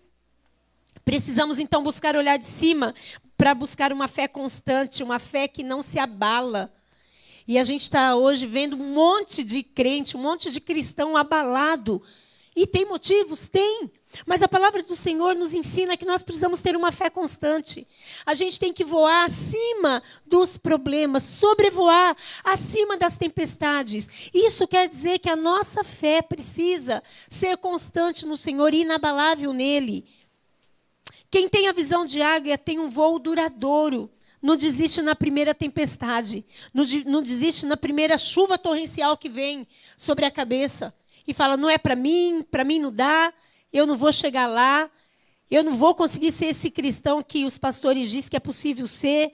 Precisamos 1.04 1.58
então 1.58 1.82
buscar 1.82 2.16
olhar 2.16 2.38
de 2.38 2.46
cima 2.46 2.94
para 3.36 3.54
buscar 3.54 3.92
uma 3.92 4.08
fé 4.08 4.26
constante, 4.26 5.02
uma 5.02 5.18
fé 5.18 5.46
que 5.46 5.62
não 5.62 5.82
se 5.82 5.98
abala 5.98 6.72
e 7.46 7.58
a 7.58 7.64
gente 7.64 7.82
está 7.82 8.16
hoje 8.16 8.46
vendo 8.46 8.74
um 8.74 8.92
monte 8.92 9.44
de 9.44 9.62
crente, 9.62 10.16
um 10.16 10.20
monte 10.20 10.50
de 10.50 10.60
cristão 10.60 11.16
abalado. 11.16 12.02
E 12.56 12.66
tem 12.66 12.84
motivos? 12.84 13.48
Tem. 13.48 13.90
Mas 14.24 14.42
a 14.42 14.48
palavra 14.48 14.82
do 14.82 14.94
Senhor 14.94 15.34
nos 15.34 15.52
ensina 15.52 15.96
que 15.96 16.04
nós 16.04 16.22
precisamos 16.22 16.60
ter 16.60 16.76
uma 16.76 16.92
fé 16.92 17.10
constante. 17.10 17.86
A 18.24 18.32
gente 18.32 18.60
tem 18.60 18.72
que 18.72 18.84
voar 18.84 19.24
acima 19.24 20.02
dos 20.24 20.56
problemas, 20.56 21.24
sobrevoar 21.24 22.16
acima 22.44 22.96
das 22.96 23.18
tempestades. 23.18 24.08
Isso 24.32 24.68
quer 24.68 24.88
dizer 24.88 25.18
que 25.18 25.28
a 25.28 25.36
nossa 25.36 25.82
fé 25.82 26.22
precisa 26.22 27.02
ser 27.28 27.56
constante 27.56 28.24
no 28.24 28.36
Senhor 28.36 28.72
e 28.72 28.82
inabalável 28.82 29.52
nele. 29.52 30.04
Quem 31.30 31.48
tem 31.48 31.66
a 31.66 31.72
visão 31.72 32.06
de 32.06 32.22
águia 32.22 32.56
tem 32.56 32.78
um 32.78 32.88
voo 32.88 33.18
duradouro. 33.18 34.08
Não 34.44 34.56
desiste 34.56 35.00
na 35.00 35.14
primeira 35.14 35.54
tempestade. 35.54 36.44
Não, 36.74 37.22
desiste 37.22 37.64
na 37.64 37.78
primeira 37.78 38.18
chuva 38.18 38.58
torrencial 38.58 39.16
que 39.16 39.26
vem 39.26 39.66
sobre 39.96 40.26
a 40.26 40.30
cabeça. 40.30 40.94
E 41.26 41.32
fala: 41.32 41.56
não 41.56 41.70
é 41.70 41.78
para 41.78 41.96
mim, 41.96 42.44
para 42.50 42.62
mim 42.62 42.78
não 42.78 42.92
dá, 42.92 43.32
eu 43.72 43.86
não 43.86 43.96
vou 43.96 44.12
chegar 44.12 44.46
lá, 44.46 44.90
eu 45.50 45.64
não 45.64 45.74
vou 45.74 45.94
conseguir 45.94 46.30
ser 46.30 46.44
esse 46.44 46.70
cristão 46.70 47.22
que 47.22 47.46
os 47.46 47.56
pastores 47.56 48.10
dizem 48.10 48.28
que 48.28 48.36
é 48.36 48.40
possível 48.40 48.86
ser. 48.86 49.32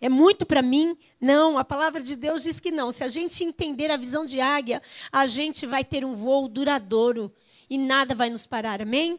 É 0.00 0.08
muito 0.08 0.46
para 0.46 0.62
mim? 0.62 0.96
Não, 1.20 1.58
a 1.58 1.64
palavra 1.64 2.00
de 2.00 2.14
Deus 2.14 2.44
diz 2.44 2.60
que 2.60 2.70
não. 2.70 2.92
Se 2.92 3.02
a 3.02 3.08
gente 3.08 3.42
entender 3.42 3.90
a 3.90 3.96
visão 3.96 4.24
de 4.24 4.40
águia, 4.40 4.80
a 5.10 5.26
gente 5.26 5.66
vai 5.66 5.82
ter 5.82 6.04
um 6.04 6.14
voo 6.14 6.46
duradouro 6.46 7.34
e 7.68 7.76
nada 7.76 8.14
vai 8.14 8.30
nos 8.30 8.46
parar. 8.46 8.80
Amém? 8.80 9.18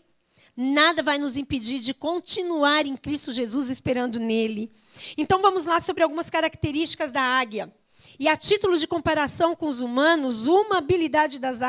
Nada 0.55 1.01
vai 1.01 1.17
nos 1.17 1.35
impedir 1.35 1.79
de 1.79 1.93
continuar 1.93 2.85
em 2.85 2.95
Cristo 2.95 3.31
Jesus 3.31 3.69
esperando 3.69 4.19
nele. 4.19 4.71
Então 5.17 5.41
vamos 5.41 5.65
lá 5.65 5.81
sobre 5.81 6.03
algumas 6.03 6.29
características 6.29 7.11
da 7.11 7.21
águia. 7.21 7.73
E 8.19 8.27
a 8.27 8.37
título 8.37 8.77
de 8.77 8.85
comparação 8.85 9.55
com 9.55 9.67
os 9.67 9.81
humanos, 9.81 10.45
uma 10.45 10.77
habilidade 10.77 11.39
das, 11.39 11.59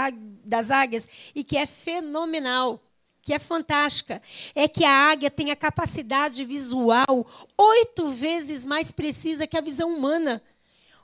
das 0.45 0.71
águias, 0.71 1.09
e 1.35 1.43
que 1.43 1.57
é 1.57 1.65
fenomenal, 1.65 2.83
que 3.23 3.33
é 3.33 3.39
fantástica, 3.39 4.21
é 4.55 4.69
que 4.69 4.85
a 4.85 4.91
águia 4.91 5.31
tem 5.31 5.51
a 5.51 5.57
capacidade 5.57 6.45
visual 6.45 7.27
oito 7.57 8.11
vezes 8.11 8.67
mais 8.67 8.93
precisa 8.93 9.47
que 9.47 9.57
a 9.57 9.63
visão 9.63 9.89
humana. 9.89 10.43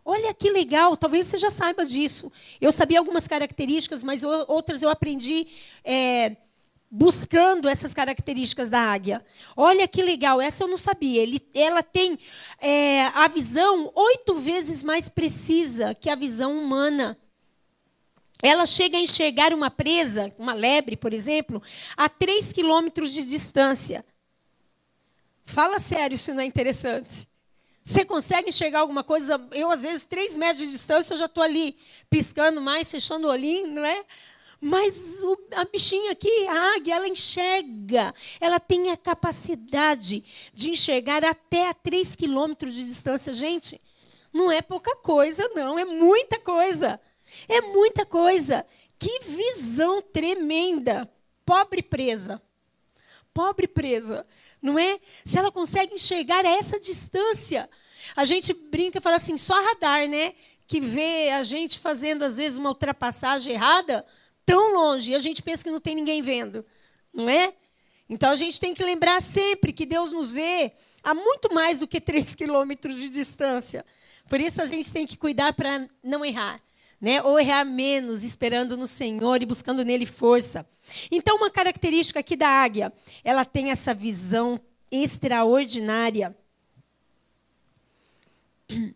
Olha 0.05 0.35
que 0.35 0.51
legal, 0.51 0.97
talvez 0.97 1.27
você 1.27 1.39
já 1.39 1.51
saiba 1.51 1.87
disso. 1.87 2.31
Eu 2.61 2.73
sabia 2.73 2.99
algumas 2.99 3.27
características, 3.27 4.03
mas 4.03 4.23
outras 4.23 4.83
eu 4.83 4.91
aprendi. 4.91 5.47
É, 5.83 6.37
buscando 6.91 7.69
essas 7.69 7.95
características 7.95 8.69
da 8.69 8.81
águia. 8.81 9.25
Olha 9.57 9.87
que 9.87 10.03
legal, 10.03 10.41
essa 10.41 10.65
eu 10.65 10.69
não 10.69 10.77
sabia. 10.77 11.23
Ele, 11.23 11.41
ela 11.55 11.83
tem 11.83 12.19
é, 12.59 13.07
a 13.15 13.29
visão 13.29 13.93
oito 13.95 14.35
vezes 14.37 14.83
mais 14.83 15.09
precisa 15.09 15.95
que 15.95 16.11
a 16.11 16.17
visão 16.17 16.59
humana. 16.59 17.17
Ela 18.43 18.67
chega 18.67 18.97
a 18.97 19.01
enxergar 19.01 19.53
uma 19.53 19.71
presa, 19.71 20.33
uma 20.39 20.55
lebre, 20.55 20.97
por 20.97 21.13
exemplo, 21.13 21.63
a 21.97 22.09
três 22.09 22.51
quilômetros 22.51 23.13
de 23.13 23.23
distância. 23.23 24.05
Fala 25.45 25.79
sério 25.79 26.19
se 26.19 26.33
não 26.33 26.41
é 26.41 26.47
interessante. 26.47 27.29
Você 27.85 28.05
consegue 28.05 28.51
enxergar 28.51 28.81
alguma 28.81 29.03
coisa? 29.03 29.41
Eu, 29.53 29.71
às 29.71 29.83
vezes, 29.83 30.05
três 30.05 30.37
metros 30.37 30.61
de 30.61 30.69
distância, 30.69 31.15
eu 31.15 31.19
já 31.19 31.27
estou 31.27 31.43
ali 31.43 31.77
piscando 32.09 32.61
mais, 32.61 32.91
fechando 32.91 33.27
o 33.27 33.31
olhinho, 33.31 33.69
não 33.69 33.85
é? 33.85 34.05
Mas 34.61 35.23
a 35.53 35.65
bichinha 35.65 36.13
aqui, 36.13 36.47
a 36.47 36.75
águia, 36.75 36.97
ela 36.97 37.09
enxerga. 37.09 38.15
Ela 38.39 38.61
tem 38.61 38.91
a 38.91 38.97
capacidade 38.97 40.23
de 40.53 40.71
enxergar 40.71 41.25
até 41.25 41.69
a 41.69 41.75
3 41.75 42.15
quilômetros 42.15 42.75
de 42.75 42.85
distância. 42.85 43.33
Gente, 43.33 43.81
não 44.31 44.53
é 44.53 44.61
pouca 44.61 44.95
coisa, 44.97 45.49
não. 45.55 45.79
É 45.79 45.87
muita 45.87 46.39
coisa. 46.39 47.01
É 47.49 47.63
muita 47.63 48.05
coisa. 48.05 48.67
Que 48.99 49.21
visão 49.25 50.03
tremenda. 50.03 51.11
Pobre 51.47 51.83
presa. 51.83 52.43
Pobre 53.33 53.67
presa. 53.67 54.27
Não 54.61 54.79
é? 54.79 55.01
Se 55.25 55.39
ela 55.39 55.51
consegue 55.51 55.95
enxergar 55.95 56.45
a 56.45 56.51
essa 56.51 56.79
distância. 56.79 57.71
A 58.15 58.27
gente 58.27 58.53
brinca 58.53 58.99
e 58.99 59.01
fala 59.01 59.17
assim, 59.17 59.39
só 59.39 59.55
radar, 59.55 60.07
né? 60.07 60.35
Que 60.67 60.81
vê 60.81 61.31
a 61.31 61.43
gente 61.43 61.79
fazendo, 61.79 62.25
às 62.25 62.37
vezes, 62.37 62.59
uma 62.59 62.69
ultrapassagem 62.69 63.55
errada 63.55 64.05
tão 64.51 64.75
longe 64.75 65.13
e 65.13 65.15
a 65.15 65.21
gente 65.21 65.43
pensa 65.43 65.63
que 65.63 65.71
não 65.71 65.81
tem 65.81 65.95
ninguém 65.95 66.21
vendo, 66.21 66.67
não 67.15 67.29
é? 67.29 67.55
Então 68.09 68.31
a 68.31 68.35
gente 68.35 68.59
tem 68.59 68.75
que 68.75 68.83
lembrar 68.83 69.23
sempre 69.23 69.73
que 69.73 69.87
Deus 69.87 70.13
nos 70.13 70.33
vê 70.33 70.73
a 71.05 71.15
muito 71.15 71.55
mais 71.55 71.79
do 71.79 71.87
que 71.87 72.01
três 72.01 72.35
quilômetros 72.35 72.97
de 72.97 73.09
distância. 73.09 73.87
Por 74.29 74.41
isso 74.41 74.61
a 74.61 74.67
gente 74.67 74.93
tem 74.93 75.07
que 75.07 75.17
cuidar 75.17 75.53
para 75.53 75.89
não 76.03 76.25
errar. 76.25 76.61
Né? 77.01 77.23
Ou 77.23 77.39
errar 77.39 77.65
menos, 77.65 78.25
esperando 78.25 78.77
no 78.77 78.87
Senhor 78.87 79.41
e 79.41 79.47
buscando 79.47 79.85
nele 79.85 80.05
força. 80.05 80.67
Então, 81.11 81.37
uma 81.37 81.51
característica 81.51 82.21
aqui 82.21 82.37
da 82.37 82.47
águia, 82.47 82.93
ela 83.25 83.43
tem 83.43 83.71
essa 83.71 83.95
visão 83.95 84.61
extraordinária. 84.91 86.37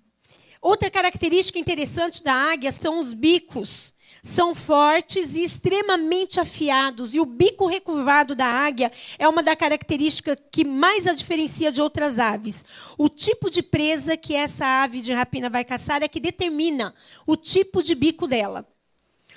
Outra 0.61 0.90
característica 0.90 1.58
interessante 1.58 2.23
da 2.23 2.34
águia 2.34 2.70
são 2.70 2.99
os 2.99 3.14
bicos 3.14 3.93
são 4.24 4.54
fortes 4.54 5.36
e 5.36 5.44
extremamente 5.44 6.40
afiados, 6.40 7.14
e 7.14 7.20
o 7.20 7.26
bico 7.26 7.66
recurvado 7.66 8.34
da 8.34 8.46
águia 8.46 8.90
é 9.18 9.28
uma 9.28 9.42
da 9.42 9.54
característica 9.54 10.34
que 10.34 10.64
mais 10.64 11.06
a 11.06 11.12
diferencia 11.12 11.70
de 11.70 11.82
outras 11.82 12.18
aves. 12.18 12.64
O 12.96 13.10
tipo 13.10 13.50
de 13.50 13.62
presa 13.62 14.16
que 14.16 14.34
essa 14.34 14.64
ave 14.82 15.02
de 15.02 15.12
rapina 15.12 15.50
vai 15.50 15.62
caçar 15.62 16.02
é 16.02 16.08
que 16.08 16.18
determina 16.18 16.94
o 17.26 17.36
tipo 17.36 17.82
de 17.82 17.94
bico 17.94 18.26
dela. 18.26 18.66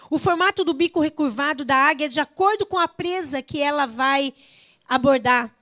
O 0.09 0.17
formato 0.17 0.63
do 0.63 0.73
bico 0.73 1.01
recurvado 1.01 1.65
da 1.65 1.75
águia 1.75 2.05
é 2.05 2.09
de 2.09 2.21
acordo 2.21 2.65
com 2.65 2.77
a 2.77 2.87
presa 2.87 3.41
que 3.41 3.59
ela 3.59 3.85
vai 3.85 4.33
abordar. 4.87 5.53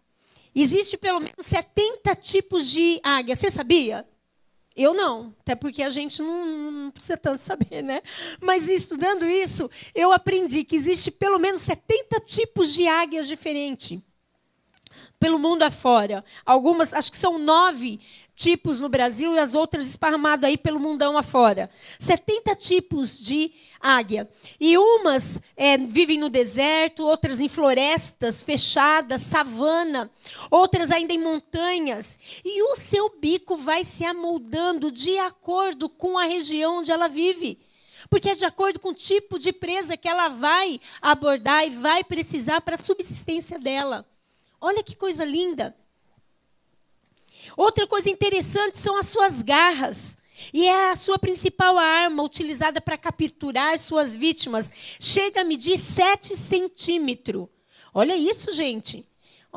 Existe 0.53 0.97
pelo 0.97 1.19
menos 1.19 1.47
70 1.47 2.15
tipos 2.15 2.69
de 2.69 2.99
águia. 3.03 3.35
Você 3.35 3.49
sabia? 3.49 4.05
Eu 4.75 4.93
não, 4.93 5.33
até 5.39 5.55
porque 5.55 5.81
a 5.81 5.89
gente 5.89 6.21
não, 6.21 6.71
não, 6.71 6.91
precisa 6.91 7.15
tanto 7.15 7.39
saber, 7.39 7.81
né? 7.81 8.01
Mas 8.41 8.67
estudando 8.67 9.25
isso, 9.25 9.69
eu 9.93 10.11
aprendi 10.11 10.65
que 10.65 10.75
existe 10.75 11.09
pelo 11.09 11.39
menos 11.39 11.61
70 11.61 12.19
tipos 12.19 12.73
de 12.73 12.85
águias 12.85 13.27
diferentes 13.27 14.01
pelo 15.19 15.39
mundo 15.39 15.63
afora. 15.63 16.23
Algumas, 16.45 16.93
acho 16.93 17.11
que 17.11 17.17
são 17.17 17.39
nove, 17.39 17.99
tipos 18.35 18.79
no 18.79 18.89
Brasil 18.89 19.33
e 19.33 19.39
as 19.39 19.55
outras 19.55 19.87
esparramadas 19.89 20.49
aí 20.49 20.57
pelo 20.57 20.79
mundão 20.79 21.17
afora. 21.17 21.69
70 21.99 22.55
tipos 22.55 23.17
de 23.17 23.51
águia. 23.79 24.29
E 24.59 24.77
umas 24.77 25.39
é, 25.55 25.77
vivem 25.77 26.17
no 26.17 26.29
deserto, 26.29 27.05
outras 27.05 27.39
em 27.39 27.47
florestas 27.47 28.43
fechadas, 28.43 29.21
savana, 29.21 30.11
outras 30.51 30.91
ainda 30.91 31.13
em 31.13 31.19
montanhas. 31.19 32.19
E 32.43 32.61
o 32.63 32.75
seu 32.75 33.09
bico 33.17 33.55
vai 33.55 33.83
se 33.83 34.03
amoldando 34.03 34.91
de 34.91 35.17
acordo 35.17 35.87
com 35.87 36.17
a 36.17 36.25
região 36.25 36.79
onde 36.79 36.91
ela 36.91 37.07
vive. 37.07 37.59
Porque 38.09 38.29
é 38.29 38.35
de 38.35 38.45
acordo 38.45 38.79
com 38.79 38.89
o 38.89 38.93
tipo 38.93 39.39
de 39.39 39.51
presa 39.51 39.97
que 39.97 40.07
ela 40.07 40.27
vai 40.27 40.79
abordar 41.01 41.65
e 41.65 41.69
vai 41.69 42.03
precisar 42.03 42.61
para 42.61 42.75
a 42.75 42.77
subsistência 42.77 43.57
dela. 43.57 44.05
Olha 44.59 44.83
que 44.83 44.95
coisa 44.95 45.23
linda. 45.23 45.75
Outra 47.55 47.87
coisa 47.87 48.09
interessante 48.09 48.77
são 48.77 48.97
as 48.97 49.07
suas 49.07 49.41
garras. 49.41 50.17
E 50.53 50.65
é 50.65 50.91
a 50.91 50.95
sua 50.95 51.17
principal 51.17 51.77
arma 51.77 52.23
utilizada 52.23 52.81
para 52.81 52.97
capturar 52.97 53.77
suas 53.79 54.15
vítimas. 54.15 54.71
Chega 54.99 55.41
a 55.41 55.45
medir 55.45 55.77
7 55.77 56.35
centímetros. 56.35 57.47
Olha 57.93 58.15
isso, 58.15 58.51
gente. 58.51 59.07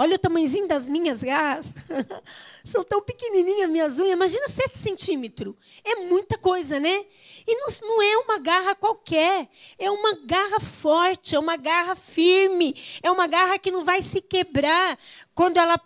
Olha 0.00 0.14
o 0.14 0.18
tamanhozinho 0.18 0.68
das 0.68 0.86
minhas 0.86 1.24
garras. 1.24 1.74
São 2.62 2.84
tão 2.84 3.02
pequenininhas 3.02 3.68
minhas 3.68 3.98
unhas. 3.98 4.12
Imagina 4.12 4.48
7 4.48 4.78
centímetros. 4.78 5.56
É 5.82 5.96
muita 5.96 6.38
coisa, 6.38 6.78
né? 6.78 7.04
E 7.44 7.56
não, 7.56 7.66
não, 7.82 8.00
é 8.00 8.16
uma 8.18 8.38
garra 8.38 8.76
qualquer. 8.76 9.48
É 9.76 9.90
uma 9.90 10.14
garra 10.24 10.60
forte, 10.60 11.34
é 11.34 11.38
uma 11.38 11.56
garra 11.56 11.96
firme. 11.96 12.76
É 13.02 13.10
uma 13.10 13.26
garra 13.26 13.58
que 13.58 13.72
não 13.72 13.82
vai 13.82 14.00
se 14.00 14.20
quebrar 14.20 14.96
quando 15.34 15.56
ela 15.56 15.76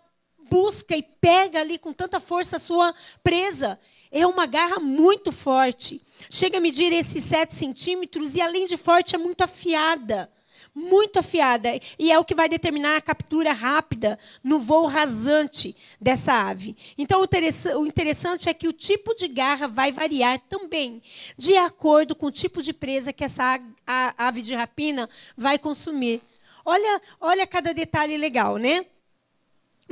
busca 0.52 0.94
e 0.94 1.02
pega 1.02 1.60
ali 1.60 1.78
com 1.78 1.94
tanta 1.94 2.20
força 2.20 2.56
a 2.56 2.58
sua 2.58 2.94
presa. 3.24 3.80
É 4.10 4.26
uma 4.26 4.44
garra 4.44 4.78
muito 4.78 5.32
forte. 5.32 6.02
Chega 6.30 6.58
a 6.58 6.60
medir 6.60 6.92
esses 6.92 7.24
7 7.24 7.54
centímetros 7.54 8.36
e, 8.36 8.40
além 8.42 8.66
de 8.66 8.76
forte, 8.76 9.14
é 9.14 9.18
muito 9.18 9.40
afiada. 9.40 10.30
Muito 10.74 11.18
afiada. 11.18 11.70
E 11.98 12.12
é 12.12 12.18
o 12.18 12.24
que 12.24 12.34
vai 12.34 12.50
determinar 12.50 12.98
a 12.98 13.00
captura 13.00 13.54
rápida 13.54 14.18
no 14.44 14.60
voo 14.60 14.84
rasante 14.84 15.74
dessa 15.98 16.34
ave. 16.34 16.76
Então, 16.98 17.22
o 17.22 17.86
interessante 17.86 18.50
é 18.50 18.52
que 18.52 18.68
o 18.68 18.74
tipo 18.74 19.14
de 19.14 19.28
garra 19.28 19.66
vai 19.66 19.90
variar 19.90 20.38
também, 20.50 21.02
de 21.34 21.56
acordo 21.56 22.14
com 22.14 22.26
o 22.26 22.30
tipo 22.30 22.62
de 22.62 22.74
presa 22.74 23.10
que 23.10 23.24
essa 23.24 23.58
ave 23.86 24.42
de 24.42 24.54
rapina 24.54 25.08
vai 25.34 25.58
consumir. 25.58 26.20
Olha, 26.62 27.00
olha 27.18 27.46
cada 27.46 27.72
detalhe 27.72 28.18
legal, 28.18 28.58
né? 28.58 28.84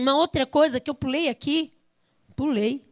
Uma 0.01 0.17
outra 0.17 0.47
coisa 0.47 0.81
que 0.81 0.89
eu 0.89 0.95
pulei 0.95 1.29
aqui, 1.29 1.75
pulei, 2.35 2.83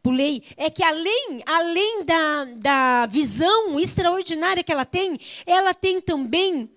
pulei, 0.00 0.44
é 0.56 0.70
que 0.70 0.84
além, 0.84 1.42
além 1.44 2.04
da, 2.04 2.44
da 2.44 3.06
visão 3.06 3.76
extraordinária 3.80 4.62
que 4.62 4.70
ela 4.70 4.84
tem, 4.84 5.18
ela 5.44 5.74
tem 5.74 6.00
também 6.00 6.70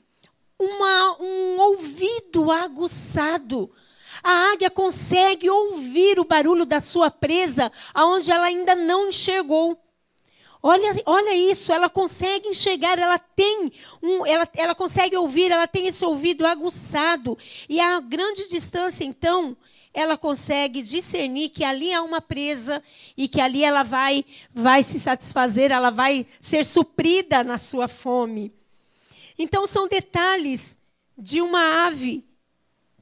uma, 0.59 1.21
um 1.21 1.59
ouvido 1.59 2.51
aguçado. 2.51 3.71
A 4.23 4.51
águia 4.51 4.71
consegue 4.71 5.47
ouvir 5.47 6.19
o 6.19 6.25
barulho 6.25 6.65
da 6.65 6.79
sua 6.79 7.11
presa 7.11 7.71
aonde 7.93 8.31
ela 8.31 8.45
ainda 8.45 8.73
não 8.73 9.09
enxergou. 9.09 9.79
Olha, 10.65 10.95
olha 11.05 11.35
isso, 11.35 11.73
ela 11.73 11.89
consegue 11.89 12.47
enxergar, 12.47 12.97
ela 12.97 13.19
tem 13.19 13.69
um, 14.01 14.25
ela, 14.25 14.47
ela 14.55 14.73
consegue 14.73 15.17
ouvir, 15.17 15.51
ela 15.51 15.67
tem 15.67 15.87
esse 15.87 16.05
ouvido 16.05 16.47
aguçado. 16.47 17.37
E 17.67 17.81
a 17.81 17.99
grande 17.99 18.47
distância, 18.47 19.03
então, 19.03 19.57
ela 19.93 20.17
consegue 20.17 20.81
discernir 20.81 21.49
que 21.49 21.65
ali 21.65 21.93
há 21.93 22.01
uma 22.01 22.21
presa 22.21 22.81
e 23.17 23.27
que 23.27 23.41
ali 23.41 23.61
ela 23.61 23.83
vai, 23.83 24.23
vai 24.53 24.83
se 24.83 24.97
satisfazer, 25.01 25.69
ela 25.69 25.89
vai 25.89 26.25
ser 26.39 26.63
suprida 26.63 27.43
na 27.43 27.57
sua 27.57 27.89
fome. 27.89 28.49
Então, 29.37 29.67
são 29.67 29.85
detalhes 29.85 30.77
de 31.17 31.41
uma 31.41 31.85
ave 31.87 32.23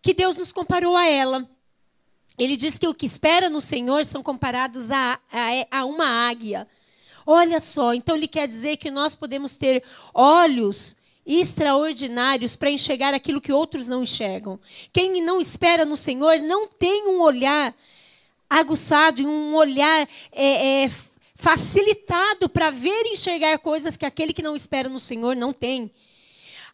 que 0.01 0.15
Deus 0.15 0.36
nos 0.36 0.51
comparou 0.51 0.98
a 0.98 1.06
ela. 1.06 1.48
Ele 2.39 2.58
diz 2.58 2.80
que 2.80 2.88
o 2.88 2.94
que 2.96 3.06
espera 3.06 3.51
no 3.51 3.62
Senhor 3.62 4.03
são 4.03 4.24
comparados 4.24 4.89
a, 4.89 5.20
a, 5.32 5.80
a 5.80 5.86
uma 5.86 6.08
águia. 6.27 6.68
Olha 7.33 7.61
só, 7.61 7.93
então 7.93 8.17
ele 8.17 8.27
quer 8.27 8.45
dizer 8.45 8.75
que 8.75 8.91
nós 8.91 9.15
podemos 9.15 9.55
ter 9.55 9.85
olhos 10.13 10.97
extraordinários 11.25 12.57
para 12.57 12.69
enxergar 12.69 13.13
aquilo 13.13 13.39
que 13.39 13.53
outros 13.53 13.88
não 13.88 14.03
enxergam. 14.03 14.59
Quem 14.91 15.21
não 15.21 15.39
espera 15.39 15.85
no 15.85 15.95
Senhor 15.95 16.39
não 16.39 16.67
tem 16.67 17.08
um 17.08 17.21
olhar 17.21 17.73
aguçado, 18.49 19.25
um 19.25 19.56
olhar 19.56 20.10
é, 20.29 20.84
é, 20.84 20.91
facilitado 21.36 22.49
para 22.49 22.69
ver 22.69 23.06
e 23.06 23.13
enxergar 23.13 23.60
coisas 23.60 23.95
que 23.95 24.06
aquele 24.06 24.34
que 24.34 24.43
não 24.43 24.53
espera 24.53 24.89
no 24.89 24.99
Senhor 24.99 25.34
não 25.34 25.53
tem. 25.53 25.89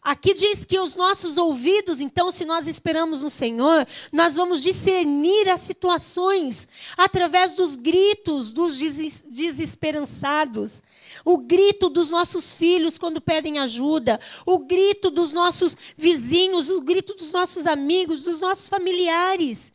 Aqui 0.02 0.32
diz 0.32 0.64
que 0.64 0.78
os 0.78 0.94
nossos 0.94 1.36
ouvidos, 1.36 2.00
então, 2.00 2.30
se 2.30 2.44
nós 2.44 2.68
esperamos 2.68 3.22
no 3.22 3.28
Senhor, 3.28 3.86
nós 4.12 4.36
vamos 4.36 4.62
discernir 4.62 5.48
as 5.48 5.60
situações 5.60 6.68
através 6.96 7.54
dos 7.54 7.76
gritos 7.76 8.52
dos 8.52 8.78
desesperançados, 9.26 10.82
o 11.24 11.38
grito 11.38 11.88
dos 11.88 12.10
nossos 12.10 12.54
filhos 12.54 12.96
quando 12.96 13.20
pedem 13.20 13.58
ajuda, 13.58 14.20
o 14.46 14.58
grito 14.58 15.10
dos 15.10 15.32
nossos 15.32 15.76
vizinhos, 15.96 16.70
o 16.70 16.80
grito 16.80 17.14
dos 17.14 17.32
nossos 17.32 17.66
amigos, 17.66 18.22
dos 18.22 18.40
nossos 18.40 18.68
familiares 18.68 19.72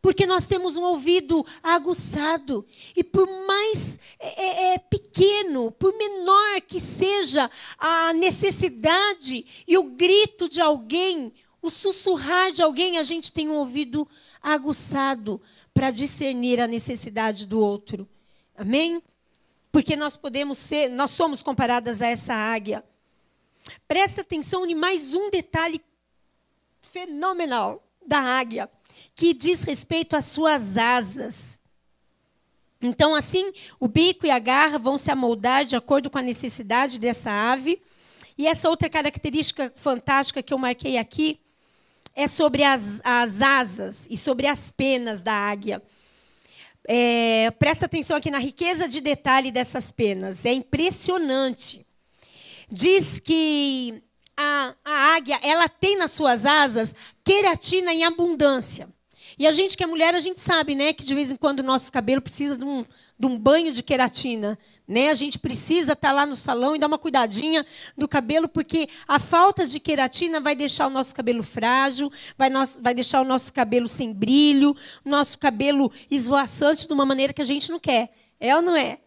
porque 0.00 0.26
nós 0.26 0.46
temos 0.46 0.76
um 0.76 0.82
ouvido 0.82 1.44
aguçado. 1.62 2.66
E 2.94 3.02
por 3.02 3.26
mais 3.46 3.98
é, 4.18 4.44
é, 4.44 4.74
é, 4.74 4.78
pequeno, 4.78 5.70
por 5.72 5.96
menor 5.96 6.60
que 6.60 6.80
seja 6.80 7.50
a 7.78 8.12
necessidade 8.12 9.44
e 9.66 9.76
o 9.76 9.84
grito 9.84 10.48
de 10.48 10.60
alguém, 10.60 11.32
o 11.60 11.70
sussurrar 11.70 12.52
de 12.52 12.62
alguém, 12.62 12.98
a 12.98 13.02
gente 13.02 13.32
tem 13.32 13.48
um 13.48 13.56
ouvido 13.56 14.06
aguçado 14.42 15.40
para 15.72 15.90
discernir 15.90 16.60
a 16.60 16.66
necessidade 16.66 17.46
do 17.46 17.60
outro. 17.60 18.08
Amém? 18.56 19.02
Porque 19.70 19.96
nós 19.96 20.16
podemos 20.16 20.56
ser, 20.58 20.88
nós 20.88 21.10
somos 21.10 21.42
comparadas 21.42 22.00
a 22.00 22.06
essa 22.06 22.34
águia. 22.34 22.84
Presta 23.86 24.20
atenção 24.20 24.64
em 24.64 24.74
mais 24.74 25.14
um 25.14 25.28
detalhe 25.28 25.82
fenomenal 26.80 27.84
da 28.06 28.20
águia 28.20 28.70
que 29.14 29.32
diz 29.32 29.62
respeito 29.62 30.14
às 30.14 30.26
suas 30.26 30.76
asas. 30.76 31.60
Então, 32.80 33.14
assim, 33.14 33.52
o 33.80 33.88
bico 33.88 34.26
e 34.26 34.30
a 34.30 34.38
garra 34.38 34.78
vão 34.78 34.98
se 34.98 35.10
amoldar 35.10 35.64
de 35.64 35.76
acordo 35.76 36.10
com 36.10 36.18
a 36.18 36.22
necessidade 36.22 36.98
dessa 36.98 37.30
ave. 37.30 37.80
E 38.36 38.46
essa 38.46 38.68
outra 38.68 38.88
característica 38.88 39.72
fantástica 39.74 40.42
que 40.42 40.52
eu 40.52 40.58
marquei 40.58 40.98
aqui 40.98 41.40
é 42.14 42.26
sobre 42.26 42.62
as, 42.62 43.00
as 43.02 43.40
asas 43.40 44.06
e 44.10 44.16
sobre 44.16 44.46
as 44.46 44.70
penas 44.70 45.22
da 45.22 45.34
águia. 45.34 45.82
É, 46.88 47.50
presta 47.58 47.86
atenção 47.86 48.16
aqui 48.16 48.30
na 48.30 48.38
riqueza 48.38 48.86
de 48.86 49.00
detalhe 49.00 49.50
dessas 49.50 49.90
penas. 49.90 50.44
É 50.44 50.52
impressionante. 50.52 51.84
Diz 52.70 53.18
que 53.18 54.02
a, 54.36 54.74
a 54.84 55.14
águia 55.16 55.38
ela 55.42 55.68
tem 55.68 55.96
nas 55.96 56.10
suas 56.10 56.44
asas 56.44 56.94
queratina 57.24 57.92
em 57.92 58.04
abundância. 58.04 58.88
E 59.38 59.46
a 59.46 59.52
gente 59.52 59.76
que 59.76 59.82
é 59.82 59.86
mulher, 59.86 60.14
a 60.14 60.20
gente 60.20 60.40
sabe, 60.40 60.74
né, 60.74 60.92
que 60.92 61.04
de 61.04 61.14
vez 61.14 61.30
em 61.30 61.36
quando 61.36 61.60
o 61.60 61.62
nosso 61.62 61.90
cabelo 61.90 62.22
precisa 62.22 62.56
de 62.56 62.64
um, 62.64 62.84
de 63.18 63.26
um 63.26 63.36
banho 63.38 63.72
de 63.72 63.82
queratina, 63.82 64.58
né? 64.86 65.10
A 65.10 65.14
gente 65.14 65.38
precisa 65.38 65.92
estar 65.92 66.08
tá 66.08 66.14
lá 66.14 66.24
no 66.24 66.36
salão 66.36 66.76
e 66.76 66.78
dar 66.78 66.86
uma 66.86 66.98
cuidadinha 66.98 67.66
do 67.96 68.06
cabelo, 68.06 68.48
porque 68.48 68.88
a 69.06 69.18
falta 69.18 69.66
de 69.66 69.80
queratina 69.80 70.40
vai 70.40 70.54
deixar 70.54 70.86
o 70.86 70.90
nosso 70.90 71.14
cabelo 71.14 71.42
frágil, 71.42 72.10
vai, 72.38 72.48
nosso, 72.48 72.80
vai 72.80 72.94
deixar 72.94 73.20
o 73.20 73.24
nosso 73.24 73.52
cabelo 73.52 73.88
sem 73.88 74.12
brilho, 74.12 74.76
nosso 75.04 75.38
cabelo 75.38 75.90
esvoaçante 76.10 76.86
de 76.86 76.92
uma 76.92 77.04
maneira 77.04 77.32
que 77.32 77.42
a 77.42 77.46
gente 77.46 77.70
não 77.70 77.80
quer. 77.80 78.12
É 78.38 78.54
ou 78.54 78.62
não 78.62 78.76
é? 78.76 79.00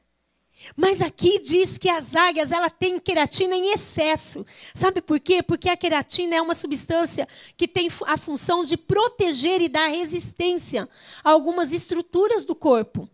Mas 0.76 1.02
aqui 1.02 1.40
diz 1.40 1.78
que 1.78 1.90
as 1.90 2.16
águias 2.16 2.52
ela 2.52 2.70
tem 2.70 3.00
queratina 3.00 3.56
em 3.56 3.74
excesso. 3.74 4.46
Sabe 4.74 5.02
por 5.02 5.20
quê? 5.20 5.42
Porque 5.42 5.70
a 5.70 5.78
queratina 5.78 6.36
é 6.36 6.42
uma 6.42 6.54
substância 6.54 7.28
que 7.58 7.68
tem 7.68 7.90
a 8.06 8.18
função 8.18 8.64
de 8.64 8.78
proteger 8.78 9.62
e 9.62 9.70
dar 9.70 9.88
resistência 9.88 10.88
a 11.24 11.30
algumas 11.30 11.72
estruturas 11.72 12.46
do 12.46 12.56
corpo. 12.56 13.10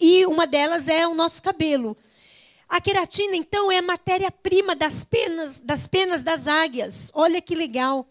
E 0.00 0.26
uma 0.26 0.46
delas 0.46 0.88
é 0.88 1.06
o 1.06 1.14
nosso 1.14 1.42
cabelo. 1.42 1.96
A 2.68 2.80
queratina, 2.80 3.36
então, 3.36 3.70
é 3.70 3.78
a 3.78 3.82
matéria-prima 3.82 4.74
das 4.74 5.04
penas, 5.04 5.60
das 5.60 5.86
penas 5.86 6.22
das 6.22 6.48
águias. 6.48 7.10
Olha 7.12 7.40
que 7.40 7.54
legal. 7.54 8.06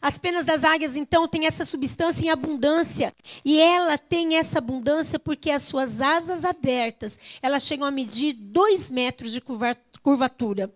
As 0.00 0.18
penas 0.18 0.44
das 0.44 0.64
águias, 0.64 0.96
então, 0.96 1.26
têm 1.28 1.46
essa 1.46 1.64
substância 1.64 2.24
em 2.24 2.30
abundância. 2.30 3.14
E 3.44 3.60
ela 3.60 3.98
tem 3.98 4.36
essa 4.36 4.58
abundância 4.58 5.18
porque 5.18 5.50
as 5.50 5.62
suas 5.62 6.00
asas 6.00 6.44
abertas, 6.44 7.18
elas 7.42 7.64
chegam 7.64 7.86
a 7.86 7.90
medir 7.90 8.32
dois 8.32 8.90
metros 8.90 9.32
de 9.32 9.42
curvatura. 10.02 10.72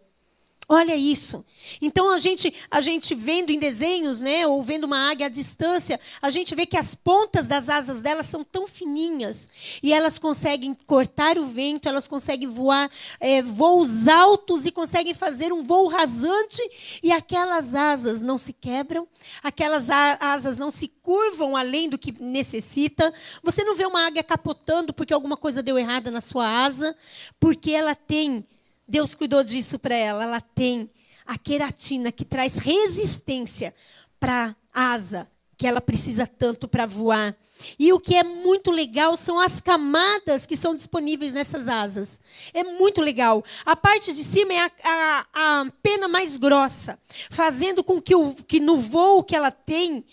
Olha 0.68 0.94
isso. 0.96 1.44
Então 1.80 2.12
a 2.12 2.18
gente, 2.18 2.54
a 2.70 2.80
gente 2.80 3.14
vendo 3.14 3.50
em 3.50 3.58
desenhos, 3.58 4.20
né, 4.20 4.46
ou 4.46 4.62
vendo 4.62 4.84
uma 4.84 5.10
águia 5.10 5.26
à 5.26 5.28
distância, 5.28 5.98
a 6.20 6.30
gente 6.30 6.54
vê 6.54 6.64
que 6.64 6.76
as 6.76 6.94
pontas 6.94 7.48
das 7.48 7.68
asas 7.68 8.00
delas 8.00 8.26
são 8.26 8.44
tão 8.44 8.66
fininhas 8.66 9.50
e 9.82 9.92
elas 9.92 10.18
conseguem 10.18 10.74
cortar 10.86 11.36
o 11.36 11.46
vento, 11.46 11.88
elas 11.88 12.06
conseguem 12.06 12.48
voar 12.48 12.90
é, 13.18 13.42
voos 13.42 14.06
altos 14.06 14.64
e 14.64 14.70
conseguem 14.70 15.14
fazer 15.14 15.52
um 15.52 15.62
voo 15.62 15.88
rasante 15.88 16.62
e 17.02 17.10
aquelas 17.10 17.74
asas 17.74 18.22
não 18.22 18.38
se 18.38 18.52
quebram, 18.52 19.06
aquelas 19.42 19.90
asas 19.90 20.56
não 20.56 20.70
se 20.70 20.88
curvam 20.88 21.56
além 21.56 21.88
do 21.88 21.98
que 21.98 22.12
necessita. 22.22 23.12
Você 23.42 23.64
não 23.64 23.74
vê 23.74 23.84
uma 23.84 24.06
águia 24.06 24.22
capotando 24.22 24.94
porque 24.94 25.12
alguma 25.12 25.36
coisa 25.36 25.62
deu 25.62 25.76
errada 25.76 26.10
na 26.10 26.20
sua 26.20 26.48
asa, 26.64 26.96
porque 27.40 27.72
ela 27.72 27.94
tem 27.94 28.46
Deus 28.86 29.14
cuidou 29.14 29.42
disso 29.42 29.78
para 29.78 29.94
ela. 29.94 30.24
Ela 30.24 30.40
tem 30.40 30.90
a 31.26 31.38
queratina 31.38 32.10
que 32.12 32.24
traz 32.24 32.56
resistência 32.56 33.74
para 34.18 34.56
a 34.72 34.92
asa 34.92 35.28
que 35.56 35.66
ela 35.66 35.80
precisa 35.80 36.26
tanto 36.26 36.66
para 36.66 36.86
voar. 36.86 37.36
E 37.78 37.92
o 37.92 38.00
que 38.00 38.16
é 38.16 38.24
muito 38.24 38.72
legal 38.72 39.14
são 39.14 39.38
as 39.38 39.60
camadas 39.60 40.44
que 40.44 40.56
são 40.56 40.74
disponíveis 40.74 41.32
nessas 41.32 41.68
asas. 41.68 42.20
É 42.52 42.64
muito 42.64 43.00
legal. 43.00 43.44
A 43.64 43.76
parte 43.76 44.12
de 44.12 44.24
cima 44.24 44.52
é 44.52 44.58
a, 44.58 44.70
a, 44.82 45.60
a 45.60 45.66
pena 45.80 46.08
mais 46.08 46.36
grossa, 46.36 46.98
fazendo 47.30 47.84
com 47.84 48.02
que, 48.02 48.12
o, 48.12 48.34
que 48.34 48.58
no 48.58 48.76
voo 48.76 49.22
que 49.22 49.36
ela 49.36 49.52
tem, 49.52 50.04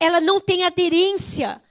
ela 0.00 0.20
não 0.20 0.40
tenha 0.40 0.66
aderência 0.66 1.62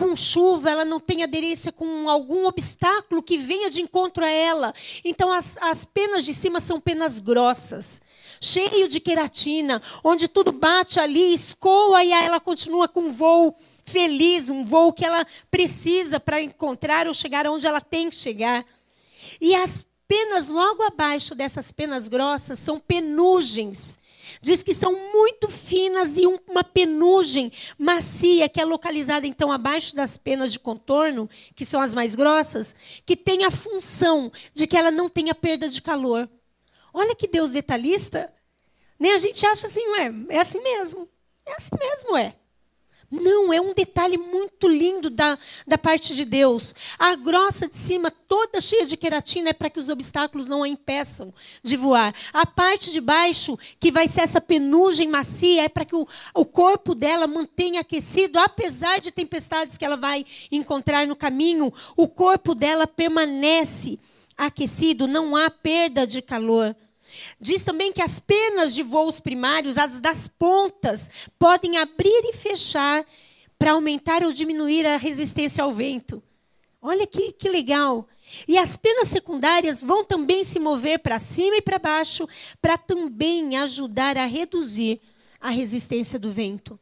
com 0.00 0.16
chuva, 0.16 0.70
ela 0.70 0.82
não 0.82 0.98
tem 0.98 1.22
aderência 1.22 1.70
com 1.70 2.08
algum 2.08 2.46
obstáculo 2.46 3.22
que 3.22 3.36
venha 3.36 3.70
de 3.70 3.82
encontro 3.82 4.24
a 4.24 4.30
ela. 4.30 4.72
Então, 5.04 5.30
as, 5.30 5.58
as 5.58 5.84
penas 5.84 6.24
de 6.24 6.32
cima 6.32 6.58
são 6.58 6.80
penas 6.80 7.18
grossas, 7.18 8.00
cheio 8.40 8.88
de 8.88 8.98
queratina, 8.98 9.82
onde 10.02 10.26
tudo 10.26 10.52
bate 10.52 10.98
ali, 10.98 11.34
escoa 11.34 12.02
e 12.02 12.14
aí 12.14 12.24
ela 12.24 12.40
continua 12.40 12.88
com 12.88 13.00
um 13.02 13.12
voo 13.12 13.54
feliz, 13.84 14.48
um 14.48 14.64
voo 14.64 14.90
que 14.90 15.04
ela 15.04 15.26
precisa 15.50 16.18
para 16.18 16.40
encontrar 16.40 17.06
ou 17.06 17.12
chegar 17.12 17.46
onde 17.46 17.66
ela 17.66 17.82
tem 17.82 18.08
que 18.08 18.16
chegar. 18.16 18.64
E 19.38 19.54
as 19.54 19.84
penas 20.08 20.48
logo 20.48 20.82
abaixo 20.82 21.34
dessas 21.34 21.70
penas 21.70 22.08
grossas 22.08 22.58
são 22.58 22.80
penugens 22.80 23.99
Diz 24.42 24.62
que 24.62 24.74
são 24.74 24.92
muito 25.12 25.48
finas 25.48 26.16
e 26.16 26.26
uma 26.26 26.64
penugem 26.64 27.52
macia, 27.78 28.48
que 28.48 28.60
é 28.60 28.64
localizada 28.64 29.26
então 29.26 29.50
abaixo 29.52 29.94
das 29.94 30.16
penas 30.16 30.52
de 30.52 30.58
contorno, 30.58 31.28
que 31.54 31.64
são 31.64 31.80
as 31.80 31.94
mais 31.94 32.14
grossas, 32.14 32.74
que 33.04 33.16
tem 33.16 33.44
a 33.44 33.50
função 33.50 34.30
de 34.54 34.66
que 34.66 34.76
ela 34.76 34.90
não 34.90 35.08
tenha 35.08 35.34
perda 35.34 35.68
de 35.68 35.80
calor. 35.80 36.28
Olha 36.92 37.14
que 37.14 37.28
Deus 37.28 37.52
detalhista. 37.52 38.32
Nem 38.98 39.12
a 39.12 39.18
gente 39.18 39.44
acha 39.46 39.66
assim, 39.66 39.86
ué, 39.88 40.12
é 40.28 40.40
assim 40.40 40.60
mesmo. 40.60 41.08
É 41.46 41.52
assim 41.52 41.76
mesmo, 41.78 42.16
é. 42.16 42.34
Não, 43.10 43.52
é 43.52 43.60
um 43.60 43.74
detalhe 43.74 44.16
muito 44.16 44.68
lindo 44.68 45.10
da, 45.10 45.36
da 45.66 45.76
parte 45.76 46.14
de 46.14 46.24
Deus. 46.24 46.72
A 46.96 47.16
grossa 47.16 47.66
de 47.66 47.74
cima, 47.74 48.08
toda 48.08 48.60
cheia 48.60 48.86
de 48.86 48.96
queratina, 48.96 49.50
é 49.50 49.52
para 49.52 49.68
que 49.68 49.80
os 49.80 49.88
obstáculos 49.88 50.46
não 50.46 50.62
a 50.62 50.68
impeçam 50.68 51.34
de 51.60 51.76
voar. 51.76 52.14
A 52.32 52.46
parte 52.46 52.92
de 52.92 53.00
baixo, 53.00 53.58
que 53.80 53.90
vai 53.90 54.06
ser 54.06 54.20
essa 54.20 54.40
penugem 54.40 55.08
macia, 55.08 55.64
é 55.64 55.68
para 55.68 55.84
que 55.84 55.96
o, 55.96 56.06
o 56.32 56.44
corpo 56.44 56.94
dela 56.94 57.26
mantenha 57.26 57.80
aquecido, 57.80 58.38
apesar 58.38 59.00
de 59.00 59.10
tempestades 59.10 59.76
que 59.76 59.84
ela 59.84 59.96
vai 59.96 60.24
encontrar 60.52 61.04
no 61.04 61.16
caminho, 61.16 61.72
o 61.96 62.06
corpo 62.06 62.54
dela 62.54 62.86
permanece 62.86 63.98
aquecido, 64.38 65.08
não 65.08 65.34
há 65.34 65.50
perda 65.50 66.06
de 66.06 66.22
calor. 66.22 66.76
Diz 67.40 67.62
também 67.64 67.92
que 67.92 68.02
as 68.02 68.18
penas 68.18 68.74
de 68.74 68.82
voos 68.82 69.20
primários, 69.20 69.78
as 69.78 70.00
das 70.00 70.28
pontas, 70.28 71.10
podem 71.38 71.78
abrir 71.78 72.22
e 72.24 72.32
fechar 72.32 73.04
para 73.58 73.72
aumentar 73.72 74.24
ou 74.24 74.32
diminuir 74.32 74.86
a 74.86 74.96
resistência 74.96 75.62
ao 75.62 75.72
vento. 75.72 76.22
Olha 76.82 77.06
que, 77.06 77.32
que 77.32 77.48
legal. 77.48 78.08
E 78.48 78.56
as 78.56 78.76
penas 78.76 79.08
secundárias 79.08 79.82
vão 79.82 80.04
também 80.04 80.44
se 80.44 80.58
mover 80.58 81.00
para 81.00 81.18
cima 81.18 81.56
e 81.56 81.62
para 81.62 81.78
baixo, 81.78 82.26
para 82.60 82.78
também 82.78 83.56
ajudar 83.58 84.16
a 84.16 84.24
reduzir 84.24 85.00
a 85.40 85.50
resistência 85.50 86.18
do 86.18 86.30
vento. 86.30 86.78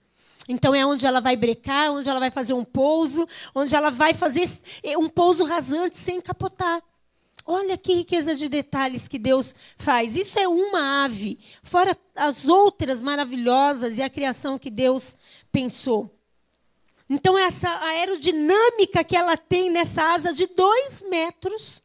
Então 0.49 0.75
é 0.75 0.85
onde 0.85 1.07
ela 1.07 1.21
vai 1.21 1.37
brecar, 1.37 1.91
onde 1.91 2.09
ela 2.09 2.21
vai 2.21 2.31
fazer 2.31 2.55
um 2.55 2.65
pouso, 2.65 3.29
onde 3.55 3.75
ela 3.75 3.91
vai 3.91 4.15
fazer 4.15 4.49
um 4.97 5.09
pouso 5.09 5.45
rasante 5.45 5.97
sem 5.97 6.21
capotar. 6.21 6.83
Olha 7.51 7.79
que 7.79 7.95
riqueza 7.95 8.35
de 8.35 8.47
detalhes 8.47 9.09
que 9.09 9.19
Deus 9.19 9.55
faz. 9.79 10.15
Isso 10.15 10.39
é 10.39 10.47
uma 10.47 11.07
ave, 11.07 11.39
fora 11.63 11.97
as 12.15 12.47
outras 12.47 13.01
maravilhosas 13.01 13.97
e 13.97 14.03
a 14.03 14.11
criação 14.11 14.59
que 14.59 14.71
Deus 14.71 15.17
pensou. 15.51 16.15
Então, 17.09 17.39
essa 17.39 17.71
aerodinâmica 17.87 19.03
que 19.03 19.17
ela 19.17 19.35
tem 19.35 19.71
nessa 19.71 20.13
asa 20.13 20.35
de 20.35 20.47
dois 20.47 21.03
metros 21.09 21.83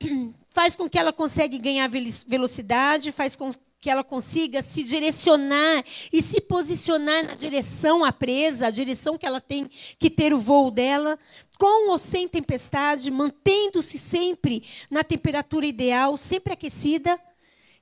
faz 0.50 0.74
com 0.74 0.90
que 0.90 0.98
ela 0.98 1.12
consiga 1.12 1.56
ganhar 1.58 1.88
velocidade, 2.26 3.12
faz 3.12 3.36
com 3.36 3.48
que 3.80 3.90
ela 3.90 4.02
consiga 4.02 4.62
se 4.62 4.82
direcionar 4.82 5.84
e 6.12 6.22
se 6.22 6.40
posicionar 6.40 7.26
na 7.26 7.34
direção 7.34 8.04
à 8.04 8.12
presa, 8.12 8.66
a 8.66 8.70
direção 8.70 9.18
que 9.18 9.26
ela 9.26 9.40
tem 9.40 9.70
que 9.98 10.10
ter 10.10 10.32
o 10.32 10.40
voo 10.40 10.70
dela, 10.70 11.18
com 11.58 11.90
ou 11.90 11.98
sem 11.98 12.26
tempestade, 12.26 13.10
mantendo-se 13.10 13.98
sempre 13.98 14.64
na 14.90 15.04
temperatura 15.04 15.66
ideal, 15.66 16.16
sempre 16.16 16.52
aquecida. 16.52 17.18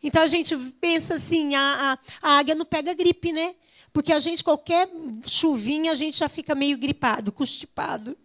Então 0.03 0.23
a 0.23 0.27
gente 0.27 0.57
pensa 0.81 1.15
assim, 1.15 1.55
a, 1.55 1.99
a, 2.23 2.29
a 2.29 2.39
águia 2.39 2.55
não 2.55 2.67
pega 2.67 2.93
gripe, 2.93 3.33
né? 3.33 3.55
Porque 3.93 4.13
a 4.13 4.19
gente, 4.19 4.43
qualquer 4.43 4.91
chuvinha, 5.25 5.93
a 5.93 5.95
gente 5.95 6.19
já 6.19 6.29
fica 6.29 6.55
meio 6.55 6.77
gripado, 6.77 7.31
constipado. 7.31 8.17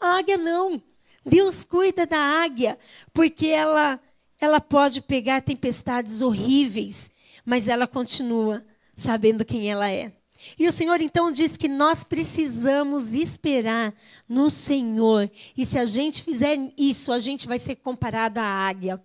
A 0.00 0.18
águia 0.18 0.38
não. 0.38 0.80
Deus 1.24 1.64
cuida 1.64 2.06
da 2.06 2.18
águia, 2.18 2.78
porque 3.12 3.48
ela, 3.48 4.00
ela 4.40 4.60
pode 4.60 5.02
pegar 5.02 5.42
tempestades 5.42 6.22
horríveis 6.22 7.10
mas 7.46 7.68
ela 7.68 7.86
continua 7.86 8.66
sabendo 8.94 9.44
quem 9.44 9.70
ela 9.70 9.88
é. 9.88 10.12
E 10.58 10.66
o 10.66 10.72
Senhor 10.72 11.00
então 11.00 11.30
diz 11.30 11.56
que 11.56 11.68
nós 11.68 12.04
precisamos 12.04 13.14
esperar 13.14 13.94
no 14.28 14.50
Senhor. 14.50 15.30
E 15.56 15.64
se 15.64 15.78
a 15.78 15.86
gente 15.86 16.22
fizer 16.22 16.58
isso, 16.76 17.12
a 17.12 17.18
gente 17.18 17.46
vai 17.46 17.58
ser 17.58 17.76
comparado 17.76 18.38
à 18.38 18.44
águia. 18.44 19.02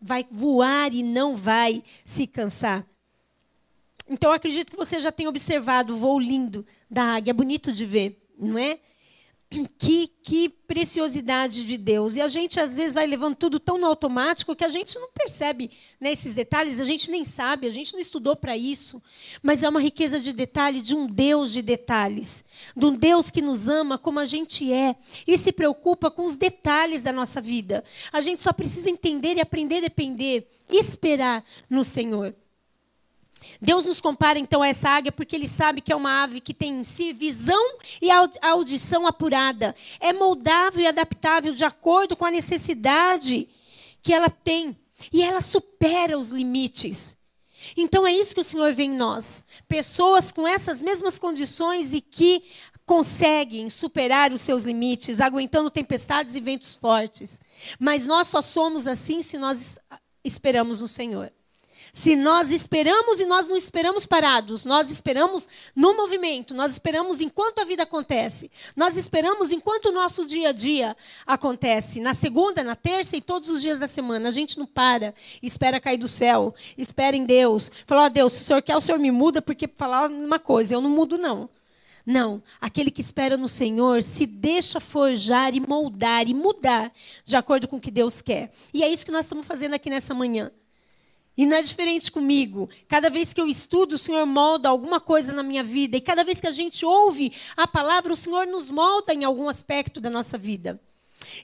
Vai 0.00 0.26
voar 0.30 0.92
e 0.92 1.02
não 1.02 1.36
vai 1.36 1.84
se 2.04 2.26
cansar. 2.26 2.84
Então, 4.08 4.32
acredito 4.32 4.72
que 4.72 4.76
você 4.76 4.98
já 4.98 5.12
tenha 5.12 5.28
observado 5.28 5.94
o 5.94 5.96
voo 5.96 6.18
lindo 6.18 6.66
da 6.90 7.14
águia. 7.14 7.30
É 7.30 7.34
bonito 7.34 7.72
de 7.72 7.86
ver, 7.86 8.20
não 8.38 8.58
é? 8.58 8.80
Que, 9.78 10.08
que 10.22 10.48
preciosidade 10.48 11.66
de 11.66 11.76
Deus. 11.76 12.16
E 12.16 12.20
a 12.20 12.28
gente, 12.28 12.58
às 12.58 12.76
vezes, 12.76 12.94
vai 12.94 13.06
levando 13.06 13.36
tudo 13.36 13.60
tão 13.60 13.78
no 13.78 13.86
automático 13.86 14.56
que 14.56 14.64
a 14.64 14.68
gente 14.68 14.98
não 14.98 15.08
percebe 15.12 15.70
né, 16.00 16.12
esses 16.12 16.34
detalhes, 16.34 16.80
a 16.80 16.84
gente 16.84 17.10
nem 17.10 17.24
sabe, 17.24 17.66
a 17.66 17.70
gente 17.70 17.92
não 17.92 18.00
estudou 18.00 18.34
para 18.34 18.56
isso. 18.56 19.02
Mas 19.42 19.62
é 19.62 19.68
uma 19.68 19.80
riqueza 19.80 20.18
de 20.18 20.32
detalhe 20.32 20.80
de 20.80 20.94
um 20.94 21.06
Deus 21.06 21.52
de 21.52 21.60
detalhes. 21.60 22.44
De 22.76 22.86
um 22.86 22.94
Deus 22.94 23.30
que 23.30 23.42
nos 23.42 23.68
ama 23.68 23.98
como 23.98 24.18
a 24.18 24.24
gente 24.24 24.72
é 24.72 24.96
e 25.26 25.36
se 25.36 25.52
preocupa 25.52 26.10
com 26.10 26.24
os 26.24 26.36
detalhes 26.36 27.02
da 27.02 27.12
nossa 27.12 27.40
vida. 27.40 27.84
A 28.12 28.20
gente 28.20 28.40
só 28.40 28.52
precisa 28.52 28.88
entender 28.88 29.36
e 29.36 29.40
aprender 29.40 29.78
a 29.78 29.82
depender, 29.82 30.48
esperar 30.70 31.44
no 31.68 31.84
Senhor. 31.84 32.34
Deus 33.60 33.84
nos 33.84 34.00
compara 34.00 34.38
então 34.38 34.62
a 34.62 34.68
essa 34.68 34.88
águia 34.88 35.12
porque 35.12 35.36
ele 35.36 35.48
sabe 35.48 35.80
que 35.80 35.92
é 35.92 35.96
uma 35.96 36.22
ave 36.22 36.40
que 36.40 36.54
tem 36.54 36.80
em 36.80 36.84
si 36.84 37.12
visão 37.12 37.78
e 38.00 38.08
audição 38.10 39.06
apurada. 39.06 39.74
É 40.00 40.12
moldável 40.12 40.82
e 40.82 40.86
adaptável 40.86 41.54
de 41.54 41.64
acordo 41.64 42.16
com 42.16 42.24
a 42.24 42.30
necessidade 42.30 43.48
que 44.02 44.12
ela 44.12 44.30
tem. 44.30 44.76
E 45.12 45.22
ela 45.22 45.40
supera 45.40 46.18
os 46.18 46.30
limites. 46.30 47.16
Então 47.76 48.06
é 48.06 48.12
isso 48.12 48.34
que 48.34 48.40
o 48.40 48.44
Senhor 48.44 48.72
vê 48.72 48.84
em 48.84 48.96
nós. 48.96 49.44
Pessoas 49.68 50.32
com 50.32 50.46
essas 50.46 50.80
mesmas 50.80 51.18
condições 51.18 51.94
e 51.94 52.00
que 52.00 52.42
conseguem 52.84 53.70
superar 53.70 54.32
os 54.32 54.40
seus 54.40 54.64
limites, 54.64 55.20
aguentando 55.20 55.70
tempestades 55.70 56.34
e 56.34 56.40
ventos 56.40 56.74
fortes. 56.74 57.40
Mas 57.78 58.06
nós 58.06 58.28
só 58.28 58.42
somos 58.42 58.86
assim 58.86 59.22
se 59.22 59.38
nós 59.38 59.78
esperamos 60.24 60.80
no 60.80 60.88
Senhor. 60.88 61.32
Se 61.94 62.16
nós 62.16 62.50
esperamos 62.50 63.20
e 63.20 63.26
nós 63.26 63.50
não 63.50 63.56
esperamos 63.56 64.06
parados, 64.06 64.64
nós 64.64 64.90
esperamos 64.90 65.46
no 65.76 65.94
movimento, 65.94 66.54
nós 66.54 66.72
esperamos 66.72 67.20
enquanto 67.20 67.58
a 67.58 67.66
vida 67.66 67.82
acontece, 67.82 68.50
nós 68.74 68.96
esperamos 68.96 69.52
enquanto 69.52 69.86
o 69.86 69.92
nosso 69.92 70.24
dia 70.24 70.48
a 70.48 70.52
dia 70.52 70.96
acontece, 71.26 72.00
na 72.00 72.14
segunda, 72.14 72.64
na 72.64 72.74
terça 72.74 73.14
e 73.14 73.20
todos 73.20 73.50
os 73.50 73.60
dias 73.60 73.78
da 73.78 73.86
semana. 73.86 74.30
A 74.30 74.32
gente 74.32 74.58
não 74.58 74.66
para, 74.66 75.14
espera 75.42 75.78
cair 75.78 75.98
do 75.98 76.08
céu, 76.08 76.54
espera 76.78 77.14
em 77.14 77.26
Deus. 77.26 77.70
Fala, 77.86 78.04
ó 78.04 78.06
oh, 78.06 78.08
Deus, 78.08 78.32
se 78.32 78.42
o 78.42 78.44
Senhor 78.46 78.62
quer, 78.62 78.74
o 78.74 78.80
Senhor 78.80 78.98
me 78.98 79.10
muda, 79.10 79.42
porque 79.42 79.68
falar 79.68 80.08
uma 80.08 80.38
coisa, 80.38 80.72
eu 80.72 80.80
não 80.80 80.88
mudo, 80.88 81.18
não. 81.18 81.50
Não, 82.06 82.42
aquele 82.58 82.90
que 82.90 83.02
espera 83.02 83.36
no 83.36 83.46
Senhor 83.46 84.02
se 84.02 84.24
deixa 84.24 84.80
forjar 84.80 85.54
e 85.54 85.60
moldar 85.60 86.26
e 86.26 86.32
mudar 86.32 86.90
de 87.22 87.36
acordo 87.36 87.68
com 87.68 87.76
o 87.76 87.80
que 87.80 87.90
Deus 87.90 88.22
quer. 88.22 88.50
E 88.72 88.82
é 88.82 88.88
isso 88.88 89.04
que 89.04 89.12
nós 89.12 89.26
estamos 89.26 89.46
fazendo 89.46 89.74
aqui 89.74 89.90
nessa 89.90 90.14
manhã. 90.14 90.50
E 91.36 91.46
não 91.46 91.56
é 91.56 91.62
diferente 91.62 92.12
comigo. 92.12 92.68
Cada 92.86 93.08
vez 93.08 93.32
que 93.32 93.40
eu 93.40 93.48
estudo, 93.48 93.94
o 93.94 93.98
Senhor 93.98 94.26
molda 94.26 94.68
alguma 94.68 95.00
coisa 95.00 95.32
na 95.32 95.42
minha 95.42 95.64
vida. 95.64 95.96
E 95.96 96.00
cada 96.00 96.22
vez 96.22 96.40
que 96.40 96.46
a 96.46 96.52
gente 96.52 96.84
ouve 96.84 97.32
a 97.56 97.66
palavra, 97.66 98.12
o 98.12 98.16
Senhor 98.16 98.46
nos 98.46 98.68
molda 98.68 99.14
em 99.14 99.24
algum 99.24 99.48
aspecto 99.48 100.00
da 100.00 100.10
nossa 100.10 100.36
vida. 100.36 100.80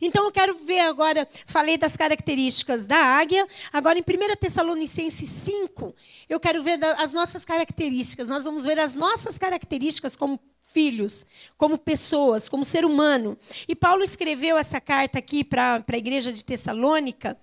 Então 0.01 0.25
eu 0.25 0.33
quero 0.33 0.57
ver 0.59 0.81
agora, 0.81 1.29
falei 1.47 1.79
das 1.79 1.97
características 1.97 2.87
da 2.87 2.99
águia, 2.99 3.47
agora 3.73 3.99
em 3.99 4.03
1 4.03 4.37
Tessalonicenses 4.37 5.29
5, 5.29 5.95
eu 6.29 6.41
quero 6.41 6.63
ver 6.63 6.83
as 6.99 7.13
nossas 7.13 7.45
características. 7.45 8.29
Nós 8.29 8.45
vamos 8.45 8.65
ver 8.65 8.79
as 8.79 8.95
nossas 8.95 9.39
características 9.39 10.17
como 10.17 10.41
filhos, 10.71 11.25
como 11.57 11.79
pessoas, 11.79 12.49
como 12.49 12.65
ser 12.65 12.85
humano. 12.85 13.39
E 13.67 13.75
Paulo 13.75 14.03
escreveu 14.03 14.57
essa 14.57 14.81
carta 14.81 15.19
aqui 15.19 15.43
para 15.43 15.85
a 15.87 15.97
igreja 15.97 16.33
de 16.33 16.45
Tessalônica, 16.45 17.39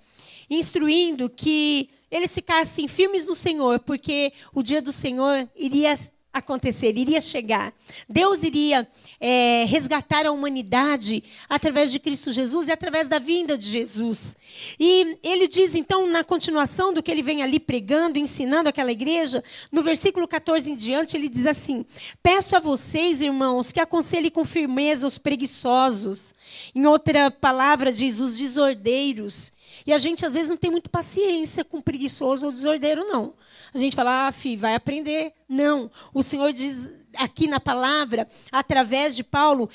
instruindo 0.49 1.29
que 1.29 1.89
eles 2.09 2.33
ficassem 2.33 2.87
firmes 2.87 3.25
no 3.25 3.35
Senhor, 3.35 3.79
porque 3.79 4.31
o 4.53 4.63
dia 4.63 4.81
do 4.81 4.91
Senhor 4.91 5.49
iria 5.55 5.95
acontecer, 6.35 6.97
iria 6.97 7.21
chegar. 7.21 7.73
Deus 8.09 8.43
iria 8.43 8.85
é, 9.21 9.63
resgatar 9.65 10.25
a 10.25 10.31
humanidade 10.31 11.23
através 11.47 11.91
de 11.91 11.97
Cristo 11.97 12.31
Jesus 12.31 12.67
e 12.67 12.73
através 12.73 13.07
da 13.07 13.19
vinda 13.19 13.57
de 13.57 13.65
Jesus. 13.65 14.35
E 14.77 15.17
ele 15.23 15.47
diz, 15.47 15.75
então, 15.75 16.05
na 16.07 16.25
continuação 16.25 16.93
do 16.93 17.01
que 17.01 17.09
ele 17.09 17.23
vem 17.23 17.41
ali 17.41 17.57
pregando, 17.57 18.19
ensinando 18.19 18.67
aquela 18.67 18.91
igreja, 18.91 19.41
no 19.71 19.81
versículo 19.81 20.27
14 20.27 20.69
em 20.69 20.75
diante, 20.75 21.15
ele 21.15 21.29
diz 21.29 21.45
assim: 21.45 21.85
Peço 22.21 22.55
a 22.55 22.59
vocês, 22.59 23.21
irmãos, 23.21 23.71
que 23.71 23.79
aconselhem 23.79 24.29
com 24.29 24.43
firmeza 24.43 25.07
os 25.07 25.17
preguiçosos. 25.17 26.33
Em 26.73 26.85
outra 26.85 27.31
palavra, 27.31 27.93
diz 27.93 28.19
os 28.19 28.37
desordeiros. 28.37 29.53
E 29.85 29.93
a 29.93 29.97
gente, 29.97 30.25
às 30.25 30.33
vezes, 30.33 30.49
não 30.49 30.57
tem 30.57 30.71
muito 30.71 30.89
paciência 30.89 31.63
com 31.63 31.81
preguiçoso 31.81 32.45
ou 32.45 32.51
desordeiro, 32.51 33.05
não. 33.05 33.33
A 33.73 33.77
gente 33.77 33.95
fala, 33.95 34.27
ah, 34.27 34.31
filho, 34.31 34.61
vai 34.61 34.75
aprender. 34.75 35.33
Não. 35.47 35.91
O 36.13 36.23
Senhor 36.23 36.51
diz 36.51 36.89
aqui 37.17 37.47
na 37.47 37.59
palavra, 37.59 38.27
através 38.51 39.15
de 39.15 39.23
Paulo, 39.23 39.69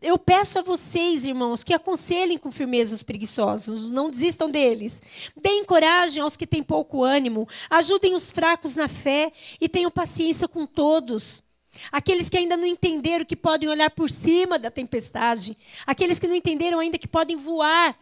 eu 0.00 0.18
peço 0.18 0.58
a 0.58 0.62
vocês, 0.62 1.24
irmãos, 1.24 1.62
que 1.62 1.72
aconselhem 1.72 2.36
com 2.36 2.52
firmeza 2.52 2.94
os 2.94 3.02
preguiçosos, 3.02 3.88
não 3.88 4.10
desistam 4.10 4.48
deles. 4.48 5.02
Deem 5.36 5.64
coragem 5.64 6.22
aos 6.22 6.36
que 6.36 6.46
têm 6.46 6.62
pouco 6.62 7.02
ânimo, 7.02 7.48
ajudem 7.70 8.14
os 8.14 8.30
fracos 8.30 8.76
na 8.76 8.88
fé 8.88 9.32
e 9.60 9.68
tenham 9.68 9.90
paciência 9.90 10.46
com 10.46 10.66
todos. 10.66 11.42
Aqueles 11.90 12.28
que 12.28 12.36
ainda 12.36 12.56
não 12.56 12.66
entenderam 12.66 13.24
que 13.24 13.36
podem 13.36 13.68
olhar 13.68 13.90
por 13.90 14.10
cima 14.10 14.58
da 14.58 14.70
tempestade, 14.70 15.56
aqueles 15.86 16.18
que 16.18 16.28
não 16.28 16.34
entenderam 16.34 16.78
ainda 16.78 16.98
que 16.98 17.08
podem 17.08 17.36
voar 17.36 17.96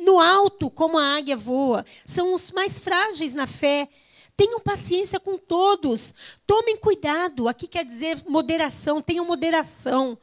no 0.00 0.18
alto 0.18 0.70
como 0.70 0.98
a 0.98 1.16
águia 1.16 1.36
voa, 1.36 1.84
são 2.04 2.34
os 2.34 2.50
mais 2.50 2.80
frágeis 2.80 3.34
na 3.34 3.46
fé. 3.46 3.88
Tenham 4.36 4.60
paciência 4.60 5.18
com 5.18 5.36
todos. 5.36 6.14
Tomem 6.46 6.76
cuidado. 6.76 7.48
Aqui 7.48 7.66
quer 7.66 7.84
dizer 7.84 8.22
moderação. 8.26 9.02
Tenham 9.02 9.24
moderação. 9.24 10.16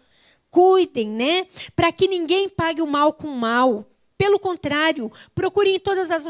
Cuidem, 0.49 1.09
né? 1.09 1.47
Para 1.75 1.91
que 1.91 2.07
ninguém 2.07 2.47
pague 2.47 2.81
o 2.81 2.87
mal 2.87 3.11
com 3.11 3.27
o 3.27 3.35
mal. 3.35 3.85
Pelo 4.17 4.39
contrário, 4.39 5.11
procurem 5.33 5.75
em 5.75 5.79
todas 5.79 6.09
as 6.09 6.25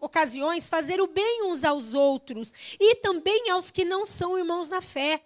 ocasiões 0.00 0.68
fazer 0.68 1.00
o 1.00 1.06
bem 1.06 1.44
uns 1.44 1.62
aos 1.62 1.94
outros 1.94 2.52
e 2.80 2.96
também 2.96 3.48
aos 3.50 3.70
que 3.70 3.84
não 3.84 4.04
são 4.04 4.36
irmãos 4.36 4.68
na 4.68 4.80
fé. 4.80 5.22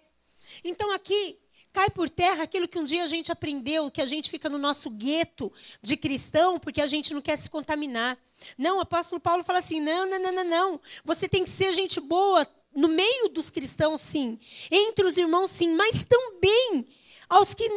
Então, 0.63 0.91
aqui, 0.91 1.39
cai 1.75 1.89
por 1.89 2.09
terra 2.09 2.43
aquilo 2.43 2.69
que 2.69 2.79
um 2.79 2.85
dia 2.85 3.03
a 3.03 3.05
gente 3.05 3.33
aprendeu, 3.33 3.91
que 3.91 4.01
a 4.01 4.05
gente 4.05 4.29
fica 4.29 4.47
no 4.47 4.57
nosso 4.57 4.89
gueto 4.89 5.51
de 5.81 5.97
cristão 5.97 6.57
porque 6.57 6.79
a 6.79 6.87
gente 6.87 7.13
não 7.13 7.21
quer 7.21 7.35
se 7.37 7.49
contaminar. 7.49 8.17
Não, 8.57 8.77
o 8.77 8.81
apóstolo 8.81 9.19
Paulo 9.19 9.43
fala 9.43 9.59
assim: 9.59 9.81
não, 9.81 10.09
não, 10.09 10.17
não, 10.17 10.31
não, 10.31 10.43
não. 10.45 10.81
Você 11.03 11.27
tem 11.27 11.43
que 11.43 11.49
ser 11.49 11.73
gente 11.73 11.99
boa 11.99 12.47
no 12.73 12.87
meio 12.87 13.27
dos 13.27 13.49
cristãos, 13.49 13.99
sim. 13.99 14.39
Entre 14.71 15.05
os 15.05 15.17
irmãos, 15.17 15.51
sim. 15.51 15.75
Mas 15.75 16.05
também 16.05 16.87
aos 17.27 17.53
que 17.53 17.67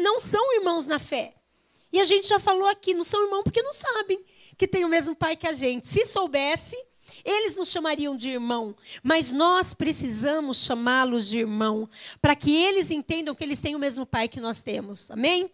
não 0.00 0.18
são 0.18 0.56
irmãos 0.56 0.86
na 0.86 0.98
fé. 0.98 1.34
E 1.92 2.00
a 2.00 2.06
gente 2.06 2.26
já 2.26 2.40
falou 2.40 2.66
aqui, 2.68 2.94
não 2.94 3.04
são 3.04 3.22
irmãos 3.22 3.42
porque 3.42 3.60
não 3.60 3.74
sabem 3.74 4.24
que 4.56 4.66
tem 4.66 4.82
o 4.82 4.88
mesmo 4.88 5.14
pai 5.14 5.36
que 5.36 5.46
a 5.46 5.52
gente. 5.52 5.86
Se 5.86 6.06
soubesse, 6.06 6.82
eles 7.24 7.56
nos 7.56 7.70
chamariam 7.70 8.16
de 8.16 8.30
irmão, 8.30 8.74
mas 9.02 9.32
nós 9.32 9.74
precisamos 9.74 10.64
chamá-los 10.64 11.28
de 11.28 11.38
irmão, 11.38 11.88
para 12.20 12.34
que 12.34 12.54
eles 12.54 12.90
entendam 12.90 13.34
que 13.34 13.44
eles 13.44 13.58
têm 13.58 13.74
o 13.74 13.78
mesmo 13.78 14.04
pai 14.04 14.28
que 14.28 14.40
nós 14.40 14.62
temos. 14.62 15.10
Amém? 15.10 15.50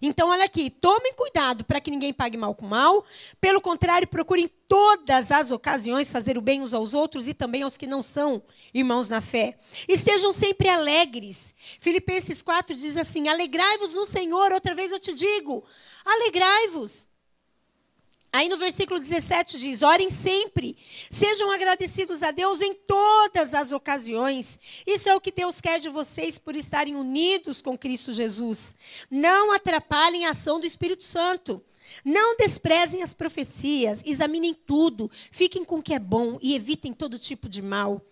Então, 0.00 0.28
olha 0.28 0.44
aqui, 0.44 0.70
tomem 0.70 1.14
cuidado 1.14 1.64
para 1.64 1.80
que 1.80 1.90
ninguém 1.90 2.12
pague 2.12 2.36
mal 2.36 2.54
com 2.54 2.66
mal. 2.66 3.04
Pelo 3.40 3.60
contrário, 3.60 4.06
procurem 4.06 4.48
todas 4.68 5.30
as 5.30 5.50
ocasiões 5.50 6.12
fazer 6.12 6.36
o 6.36 6.42
bem 6.42 6.60
uns 6.60 6.74
aos 6.74 6.94
outros 6.94 7.28
e 7.28 7.34
também 7.34 7.62
aos 7.62 7.76
que 7.76 7.86
não 7.86 8.02
são 8.02 8.42
irmãos 8.74 9.08
na 9.08 9.20
fé. 9.20 9.58
Estejam 9.88 10.32
sempre 10.32 10.68
alegres. 10.68 11.54
Filipenses 11.80 12.42
4 12.42 12.76
diz 12.76 12.96
assim: 12.96 13.28
Alegrai-vos 13.28 13.94
no 13.94 14.04
Senhor. 14.04 14.52
Outra 14.52 14.74
vez 14.74 14.92
eu 14.92 15.00
te 15.00 15.14
digo: 15.14 15.64
alegrai-vos. 16.04 17.08
Aí 18.36 18.50
no 18.50 18.58
versículo 18.58 19.00
17 19.00 19.58
diz: 19.58 19.82
Orem 19.82 20.10
sempre, 20.10 20.76
sejam 21.10 21.50
agradecidos 21.50 22.22
a 22.22 22.30
Deus 22.30 22.60
em 22.60 22.74
todas 22.74 23.54
as 23.54 23.72
ocasiões. 23.72 24.58
Isso 24.86 25.08
é 25.08 25.16
o 25.16 25.20
que 25.22 25.32
Deus 25.32 25.58
quer 25.58 25.80
de 25.80 25.88
vocês 25.88 26.38
por 26.38 26.54
estarem 26.54 26.96
unidos 26.96 27.62
com 27.62 27.78
Cristo 27.78 28.12
Jesus. 28.12 28.74
Não 29.10 29.54
atrapalhem 29.54 30.26
a 30.26 30.32
ação 30.32 30.60
do 30.60 30.66
Espírito 30.66 31.02
Santo. 31.02 31.64
Não 32.04 32.36
desprezem 32.36 33.02
as 33.02 33.14
profecias, 33.14 34.02
examinem 34.04 34.52
tudo, 34.52 35.10
fiquem 35.30 35.64
com 35.64 35.78
o 35.78 35.82
que 35.82 35.94
é 35.94 35.98
bom 35.98 36.38
e 36.42 36.54
evitem 36.54 36.92
todo 36.92 37.18
tipo 37.18 37.48
de 37.48 37.62
mal. 37.62 38.02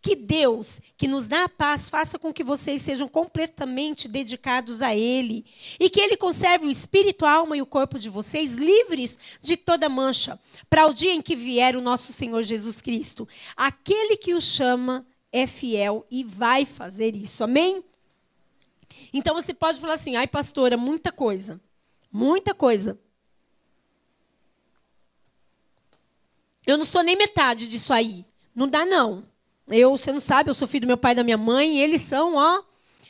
Que 0.00 0.14
Deus, 0.14 0.80
que 0.96 1.08
nos 1.08 1.28
dá 1.28 1.44
a 1.44 1.48
paz, 1.48 1.88
faça 1.88 2.18
com 2.18 2.32
que 2.32 2.44
vocês 2.44 2.82
sejam 2.82 3.08
completamente 3.08 4.08
dedicados 4.08 4.82
a 4.82 4.94
Ele. 4.94 5.44
E 5.78 5.88
que 5.88 6.00
Ele 6.00 6.16
conserve 6.16 6.66
o 6.66 6.70
espírito, 6.70 7.24
a 7.24 7.32
alma 7.32 7.56
e 7.56 7.62
o 7.62 7.66
corpo 7.66 7.98
de 7.98 8.08
vocês 8.08 8.54
livres 8.54 9.18
de 9.40 9.56
toda 9.56 9.88
mancha, 9.88 10.38
para 10.68 10.86
o 10.86 10.94
dia 10.94 11.12
em 11.12 11.22
que 11.22 11.36
vier 11.36 11.76
o 11.76 11.80
nosso 11.80 12.12
Senhor 12.12 12.42
Jesus 12.42 12.80
Cristo. 12.80 13.28
Aquele 13.56 14.16
que 14.16 14.34
o 14.34 14.40
chama 14.40 15.06
é 15.32 15.46
fiel 15.46 16.04
e 16.10 16.24
vai 16.24 16.64
fazer 16.66 17.14
isso. 17.14 17.44
Amém? 17.44 17.84
Então 19.12 19.34
você 19.34 19.54
pode 19.54 19.80
falar 19.80 19.94
assim: 19.94 20.16
ai, 20.16 20.26
pastora, 20.26 20.76
muita 20.76 21.12
coisa. 21.12 21.60
Muita 22.12 22.54
coisa. 22.54 22.98
Eu 26.66 26.76
não 26.76 26.84
sou 26.84 27.02
nem 27.02 27.16
metade 27.16 27.68
disso 27.68 27.92
aí. 27.92 28.24
Não 28.54 28.68
dá, 28.68 28.84
não. 28.84 29.24
Eu, 29.70 29.96
você 29.96 30.12
não 30.12 30.20
sabe, 30.20 30.50
eu 30.50 30.54
sou 30.54 30.66
filho 30.66 30.82
do 30.82 30.88
meu 30.88 30.98
pai 30.98 31.12
e 31.12 31.16
da 31.16 31.24
minha 31.24 31.38
mãe, 31.38 31.76
e 31.76 31.80
eles 31.80 32.02
são, 32.02 32.34
ó, 32.34 32.62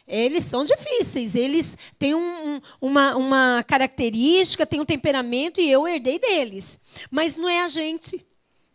eles 0.07 0.45
são 0.45 0.65
difíceis. 0.65 1.35
Eles 1.35 1.77
têm 1.99 2.15
um, 2.15 2.61
uma, 2.81 3.17
uma 3.17 3.65
característica, 3.67 4.67
têm 4.67 4.81
um 4.81 4.85
temperamento, 4.85 5.61
e 5.61 5.71
eu 5.71 5.89
herdei 5.89 6.19
deles. 6.19 6.79
Mas 7.11 7.39
não 7.39 7.49
é 7.49 7.63
a 7.63 7.69
gente 7.69 8.25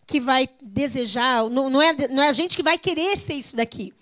que 0.08 0.20
vai 0.20 0.48
desejar, 0.62 1.50
não, 1.50 1.70
não, 1.70 1.82
é, 1.82 2.08
não 2.08 2.24
é 2.24 2.28
a 2.30 2.32
gente 2.32 2.56
que 2.56 2.64
vai 2.64 2.78
querer 2.78 3.18
ser 3.18 3.34
isso 3.34 3.56
daqui. 3.56 3.94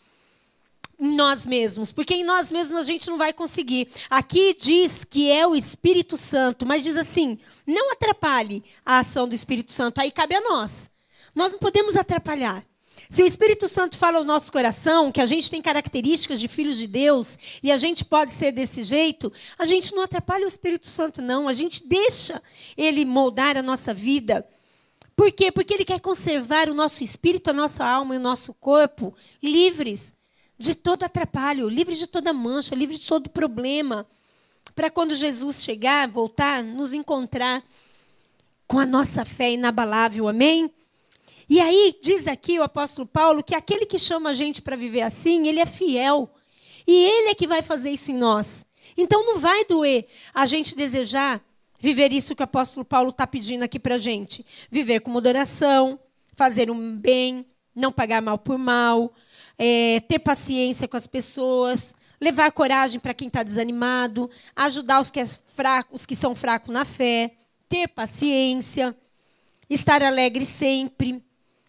Em 1.00 1.16
nós 1.16 1.46
mesmos, 1.46 1.92
porque 1.92 2.14
em 2.14 2.24
nós 2.24 2.52
mesmos 2.52 2.80
a 2.80 2.84
gente 2.84 3.10
não 3.10 3.18
vai 3.18 3.34
conseguir. 3.34 3.88
Aqui 4.10 4.56
diz 4.58 5.04
que 5.04 5.30
é 5.30 5.46
o 5.46 5.56
Espírito 5.56 6.16
Santo, 6.16 6.66
mas 6.66 6.84
diz 6.84 6.96
assim: 6.96 7.38
não 7.66 7.92
atrapalhe 7.92 8.64
a 8.86 9.00
ação 9.00 9.28
do 9.28 9.36
Espírito 9.36 9.72
Santo, 9.72 10.00
aí 10.00 10.12
cabe 10.12 10.36
a 10.36 10.42
nós. 10.42 10.90
Nós 11.36 11.52
não 11.52 11.60
podemos 11.60 11.98
atrapalhar. 11.98 12.64
Se 13.14 13.22
o 13.22 13.28
Espírito 13.28 13.68
Santo 13.68 13.96
fala 13.96 14.18
ao 14.18 14.24
nosso 14.24 14.52
coração 14.52 15.12
que 15.12 15.22
a 15.22 15.26
gente 15.28 15.48
tem 15.48 15.62
características 15.62 16.40
de 16.40 16.48
filhos 16.48 16.80
de 16.80 16.88
Deus 16.88 17.38
e 17.62 17.72
a 17.72 17.78
gente 17.78 18.04
pode 18.04 18.32
ser 18.32 18.52
desse 18.52 18.82
jeito, 18.82 19.32
a 19.56 19.68
gente 19.68 19.94
não 19.94 20.02
atrapalha 20.02 20.46
o 20.46 20.48
Espírito 20.48 20.88
Santo, 20.88 21.22
não. 21.22 21.48
A 21.48 21.54
gente 21.54 21.88
deixa 21.88 22.42
ele 22.76 23.06
moldar 23.06 23.56
a 23.56 23.62
nossa 23.62 23.94
vida. 23.94 24.44
Por 25.16 25.32
quê? 25.32 25.52
Porque 25.52 25.76
ele 25.76 25.86
quer 25.86 26.00
conservar 26.00 26.68
o 26.68 26.74
nosso 26.74 27.04
espírito, 27.04 27.52
a 27.52 27.54
nossa 27.54 27.86
alma 27.86 28.16
e 28.16 28.18
o 28.18 28.20
nosso 28.20 28.52
corpo 28.52 29.14
livres 29.44 30.12
de 30.58 30.74
todo 30.74 31.04
atrapalho, 31.04 31.70
livres 31.70 32.00
de 32.00 32.08
toda 32.08 32.34
mancha, 32.34 32.74
livres 32.74 32.98
de 32.98 33.08
todo 33.08 33.30
problema. 33.30 34.08
Para 34.74 34.90
quando 34.90 35.14
Jesus 35.14 35.64
chegar, 35.64 36.08
voltar, 36.08 36.64
nos 36.64 36.94
encontrar 36.94 37.64
com 38.66 38.80
a 38.80 38.88
nossa 38.88 39.24
fé 39.24 39.52
inabalável. 39.52 40.28
Amém? 40.28 40.74
E 41.54 41.62
aí 41.62 41.96
diz 42.02 42.28
aqui 42.28 42.58
o 42.58 42.64
apóstolo 42.64 43.08
Paulo 43.08 43.44
que 43.44 43.54
aquele 43.54 43.86
que 43.86 44.00
chama 44.00 44.32
a 44.32 44.34
gente 44.34 44.60
para 44.60 44.76
viver 44.76 45.04
assim, 45.04 45.48
ele 45.48 45.60
é 45.60 45.68
fiel. 45.68 46.28
E 46.88 46.92
ele 46.92 47.30
é 47.30 47.36
que 47.36 47.46
vai 47.46 47.62
fazer 47.62 47.92
isso 47.92 48.10
em 48.10 48.18
nós. 48.18 48.66
Então 48.98 49.24
não 49.24 49.38
vai 49.38 49.64
doer 49.66 50.08
a 50.34 50.48
gente 50.48 50.76
desejar 50.76 51.46
viver 51.80 52.12
isso 52.12 52.36
que 52.36 52.42
o 52.42 52.44
apóstolo 52.44 52.84
Paulo 52.84 53.12
está 53.12 53.28
pedindo 53.28 53.62
aqui 53.62 53.78
para 53.78 53.94
a 53.94 53.98
gente. 54.00 54.44
Viver 54.72 55.02
com 55.02 55.12
moderação, 55.12 56.00
fazer 56.34 56.72
um 56.72 56.98
bem, 56.98 57.46
não 57.76 57.92
pagar 57.92 58.20
mal 58.20 58.40
por 58.40 58.58
mal, 58.58 59.14
é, 59.56 60.00
ter 60.00 60.18
paciência 60.18 60.88
com 60.88 60.98
as 60.98 61.06
pessoas, 61.06 61.94
levar 62.20 62.52
coragem 62.52 63.00
para 63.00 63.14
quem 63.14 63.28
está 63.28 63.44
desanimado, 63.44 64.28
ajudar 64.56 65.00
os 65.00 65.12
que, 65.12 65.20
é 65.20 65.26
fraco, 65.28 65.94
os 65.94 66.04
que 66.04 66.16
são 66.16 66.34
fracos 66.34 66.74
na 66.74 66.84
fé, 66.84 67.36
ter 67.70 67.90
paciência, 67.90 68.98
estar 69.70 70.02
alegre 70.02 70.48
sempre 70.48 71.24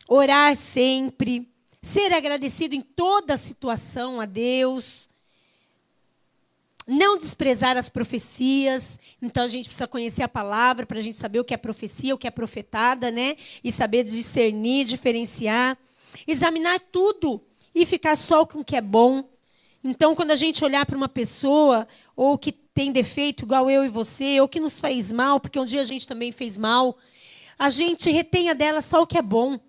orar 0.09 0.57
sempre, 0.57 1.49
ser 1.83 2.12
agradecido 2.12 2.75
em 2.75 2.81
toda 2.81 3.37
situação 3.37 4.21
a 4.21 4.27
Deus, 4.27 5.09
não 6.87 7.17
desprezar 7.17 7.77
as 7.77 7.88
profecias. 7.88 8.99
Então 9.21 9.45
a 9.45 9.49
gente 9.49 9.67
precisa 9.67 9.88
conhecer 9.88 10.23
a 10.23 10.29
palavra 10.29 10.87
para 10.87 10.99
a 10.99 11.03
gente 11.03 11.17
saber 11.17 11.40
o 11.40 11.45
que 11.45 11.55
é 11.55 11.57
profecia, 11.57 12.14
o 12.14 12.19
que 12.19 12.27
é 12.27 12.31
profetada, 12.31 13.11
né? 13.11 13.37
E 13.62 13.73
saber 13.73 14.05
discernir, 14.05 14.85
diferenciar, 14.85 15.79
examinar 16.27 16.79
tudo 16.93 17.40
e 17.75 17.87
ficar 17.87 18.17
só 18.17 18.45
com 18.45 18.61
o 18.61 18.64
que 18.64 18.77
é 18.77 18.81
bom. 18.81 19.29
Então, 19.83 20.14
quando 20.14 20.31
a 20.31 20.37
gente 20.37 20.64
olhar 20.64 20.87
para 20.87 20.97
uma 20.97 21.09
pessoa 21.09 21.87
ou 22.17 22.38
que 22.38 22.53
tem 22.53 22.90
defeito 22.90 23.45
igual 23.45 23.71
eu 23.71 23.85
e 23.85 23.88
você, 23.88 24.40
ou 24.40 24.49
que 24.49 24.59
nos 24.59 24.81
faz 24.81 25.12
mal, 25.12 25.38
porque 25.38 25.59
um 25.61 25.67
dia 25.67 25.83
a 25.83 25.85
gente 25.85 26.09
também 26.09 26.33
fez 26.33 26.57
mal, 26.57 26.97
a 27.59 27.69
gente 27.71 28.11
retenha 28.11 28.55
dela 28.55 28.81
só 28.81 29.03
o 29.03 29.07
que 29.07 29.19
é 29.19 29.23
bom 29.23 29.61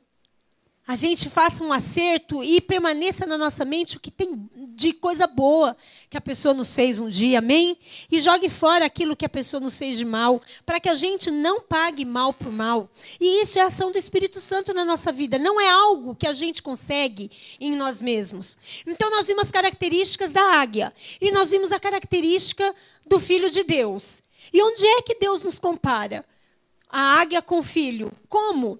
a 0.87 0.95
gente 0.95 1.29
faça 1.29 1.63
um 1.63 1.73
acerto 1.73 2.43
e 2.43 2.61
permaneça 2.61 3.25
na 3.25 3.37
nossa 3.37 3.65
mente 3.65 3.97
o 3.97 3.99
que 3.99 4.11
tem 4.11 4.47
de 4.55 4.93
coisa 4.93 5.25
boa 5.25 5.75
que 6.09 6.17
a 6.17 6.21
pessoa 6.21 6.53
nos 6.53 6.75
fez 6.75 6.99
um 6.99 7.09
dia, 7.09 7.39
amém? 7.39 7.75
E 8.11 8.19
jogue 8.19 8.49
fora 8.49 8.85
aquilo 8.85 9.15
que 9.15 9.25
a 9.25 9.29
pessoa 9.29 9.59
nos 9.59 9.77
fez 9.79 9.97
de 9.97 10.05
mal, 10.05 10.41
para 10.63 10.79
que 10.79 10.87
a 10.87 10.93
gente 10.93 11.31
não 11.31 11.59
pague 11.59 12.05
mal 12.05 12.31
por 12.31 12.51
mal. 12.51 12.87
E 13.19 13.41
isso 13.41 13.57
é 13.57 13.63
a 13.63 13.67
ação 13.67 13.91
do 13.91 13.97
Espírito 13.97 14.39
Santo 14.39 14.73
na 14.73 14.85
nossa 14.85 15.11
vida, 15.11 15.39
não 15.39 15.59
é 15.59 15.67
algo 15.67 16.15
que 16.15 16.27
a 16.27 16.33
gente 16.33 16.61
consegue 16.61 17.31
em 17.59 17.75
nós 17.75 17.99
mesmos. 17.99 18.55
Então 18.85 19.09
nós 19.09 19.27
vimos 19.27 19.45
as 19.45 19.51
características 19.51 20.33
da 20.33 20.43
águia 20.43 20.93
e 21.19 21.31
nós 21.31 21.49
vimos 21.49 21.71
a 21.71 21.79
característica 21.79 22.75
do 23.07 23.19
filho 23.19 23.49
de 23.49 23.63
Deus. 23.63 24.21
E 24.53 24.61
onde 24.61 24.85
é 24.85 25.01
que 25.01 25.15
Deus 25.15 25.43
nos 25.43 25.57
compara? 25.57 26.23
A 26.87 27.19
águia 27.19 27.41
com 27.41 27.57
o 27.57 27.63
filho. 27.63 28.11
Como? 28.29 28.79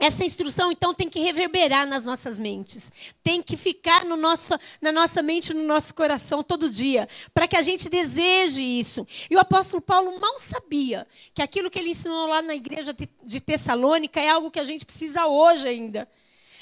Essa 0.00 0.24
instrução, 0.24 0.70
então, 0.70 0.94
tem 0.94 1.08
que 1.08 1.18
reverberar 1.18 1.84
nas 1.84 2.04
nossas 2.04 2.38
mentes. 2.38 2.92
Tem 3.20 3.42
que 3.42 3.56
ficar 3.56 4.04
no 4.04 4.16
nosso, 4.16 4.54
na 4.80 4.92
nossa 4.92 5.20
mente, 5.20 5.52
no 5.52 5.64
nosso 5.64 5.92
coração 5.92 6.40
todo 6.44 6.70
dia, 6.70 7.08
para 7.34 7.48
que 7.48 7.56
a 7.56 7.62
gente 7.62 7.88
deseje 7.88 8.62
isso. 8.62 9.04
E 9.28 9.34
o 9.34 9.40
apóstolo 9.40 9.82
Paulo 9.82 10.18
mal 10.20 10.38
sabia 10.38 11.04
que 11.34 11.42
aquilo 11.42 11.68
que 11.68 11.80
ele 11.80 11.90
ensinou 11.90 12.28
lá 12.28 12.40
na 12.40 12.54
igreja 12.54 12.94
de 13.24 13.40
Tessalônica 13.40 14.20
é 14.20 14.28
algo 14.28 14.52
que 14.52 14.60
a 14.60 14.64
gente 14.64 14.86
precisa 14.86 15.26
hoje 15.26 15.66
ainda. 15.66 16.08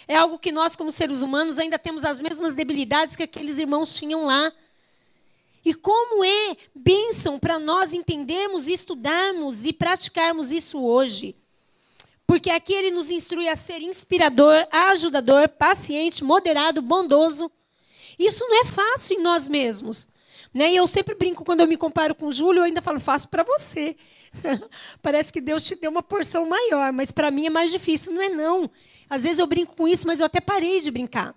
É 0.09 0.17
algo 0.17 0.39
que 0.39 0.51
nós, 0.51 0.75
como 0.75 0.91
seres 0.91 1.21
humanos, 1.21 1.59
ainda 1.59 1.79
temos 1.79 2.07
as 2.07 2.19
mesmas 2.21 2.55
debilidades 2.55 3.17
que 3.17 3.25
aqueles 3.25 3.59
irmãos 3.59 3.95
tinham 3.95 4.25
lá. 4.25 4.51
E 5.63 5.75
como 5.75 6.25
é 6.25 6.57
bênção 6.75 7.39
para 7.39 7.59
nós 7.59 7.93
entendermos, 7.93 8.67
estudarmos 8.67 9.67
e 9.67 9.75
praticarmos 9.75 10.51
isso 10.51 10.81
hoje. 10.81 11.37
Porque 12.27 12.51
aqui 12.51 12.73
ele 12.73 12.91
nos 12.91 13.11
instrui 13.11 13.49
a 13.49 13.55
ser 13.55 13.81
inspirador, 13.81 14.67
ajudador, 14.71 15.49
paciente, 15.49 16.25
moderado, 16.25 16.83
bondoso. 16.83 17.51
Isso 18.19 18.45
não 18.49 18.63
é 18.63 18.65
fácil 18.65 19.19
em 19.19 19.23
nós 19.23 19.47
mesmos. 19.47 20.09
Né? 20.53 20.73
E 20.73 20.77
eu 20.77 20.87
sempre 20.87 21.15
brinco 21.15 21.45
quando 21.45 21.61
eu 21.61 21.69
me 21.69 21.77
comparo 21.77 22.15
com 22.15 22.27
o 22.27 22.33
Júlio, 22.33 22.61
eu 22.61 22.65
ainda 22.65 22.83
falo, 22.83 22.99
faço 22.99 23.29
para 23.29 23.45
você. 23.45 23.97
Parece 25.03 25.33
que 25.33 25.41
Deus 25.41 25.63
te 25.63 25.77
deu 25.77 25.91
uma 25.91 26.03
porção 26.03 26.49
maior, 26.49 26.93
mas 26.93 27.13
para 27.13 27.31
mim 27.31 27.47
é 27.47 27.51
mais 27.51 27.71
difícil. 27.71 28.13
Não 28.13 28.23
é 28.23 28.29
não. 28.29 28.71
Às 29.09 29.23
vezes 29.23 29.39
eu 29.39 29.47
brinco 29.47 29.77
com 29.77 29.87
isso, 29.87 30.07
mas 30.07 30.19
eu 30.19 30.27
até 30.27 30.41
parei 30.41 30.81
de 30.81 30.91
brincar. 30.91 31.35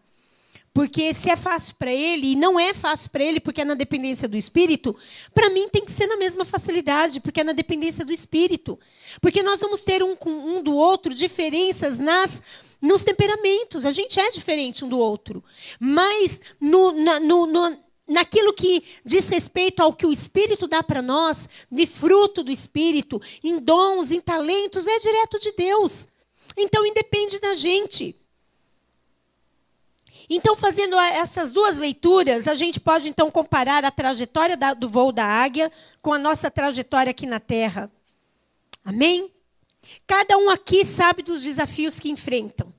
Porque 0.79 1.13
se 1.13 1.29
é 1.29 1.35
fácil 1.35 1.75
para 1.75 1.91
ele, 1.91 2.27
e 2.27 2.35
não 2.37 2.57
é 2.57 2.73
fácil 2.73 3.09
para 3.09 3.21
ele 3.21 3.41
porque 3.41 3.59
é 3.59 3.65
na 3.65 3.73
dependência 3.73 4.29
do 4.29 4.37
Espírito, 4.37 4.95
para 5.33 5.49
mim 5.49 5.67
tem 5.67 5.83
que 5.83 5.91
ser 5.91 6.07
na 6.07 6.15
mesma 6.15 6.45
facilidade, 6.45 7.19
porque 7.19 7.41
é 7.41 7.43
na 7.43 7.51
dependência 7.51 8.05
do 8.05 8.13
Espírito. 8.13 8.79
Porque 9.19 9.43
nós 9.43 9.59
vamos 9.59 9.83
ter 9.83 10.01
um 10.01 10.15
um 10.25 10.63
do 10.63 10.73
outro 10.73 11.13
diferenças 11.13 11.99
nas 11.99 12.41
nos 12.81 13.03
temperamentos. 13.03 13.85
A 13.85 13.91
gente 13.91 14.21
é 14.21 14.31
diferente 14.31 14.85
um 14.85 14.87
do 14.87 14.97
outro. 14.97 15.43
Mas 15.81 16.41
no, 16.61 16.93
na, 16.93 17.19
no, 17.19 17.45
no 17.45 17.77
naquilo 18.07 18.53
que 18.53 18.81
diz 19.03 19.27
respeito 19.27 19.83
ao 19.83 19.91
que 19.91 20.05
o 20.05 20.13
Espírito 20.13 20.65
dá 20.65 20.81
para 20.81 21.01
nós, 21.01 21.49
de 21.69 21.85
fruto 21.85 22.41
do 22.41 22.53
Espírito, 22.53 23.21
em 23.43 23.59
dons, 23.59 24.11
em 24.11 24.21
talentos, 24.21 24.87
é 24.87 24.97
direto 24.97 25.37
de 25.41 25.51
Deus. 25.51 26.07
Então 26.55 26.85
independe 26.85 27.37
da 27.37 27.53
gente. 27.53 28.15
Então, 30.29 30.55
fazendo 30.55 30.97
essas 30.99 31.51
duas 31.51 31.77
leituras, 31.77 32.47
a 32.47 32.53
gente 32.53 32.79
pode 32.79 33.09
então 33.09 33.31
comparar 33.31 33.83
a 33.83 33.89
trajetória 33.89 34.55
do 34.75 34.87
voo 34.87 35.11
da 35.11 35.25
águia 35.25 35.71
com 36.01 36.13
a 36.13 36.19
nossa 36.19 36.51
trajetória 36.51 37.09
aqui 37.09 37.25
na 37.25 37.39
Terra. 37.39 37.91
Amém? 38.85 39.31
Cada 40.05 40.37
um 40.37 40.49
aqui 40.49 40.85
sabe 40.85 41.23
dos 41.23 41.41
desafios 41.41 41.99
que 41.99 42.09
enfrentam. 42.09 42.71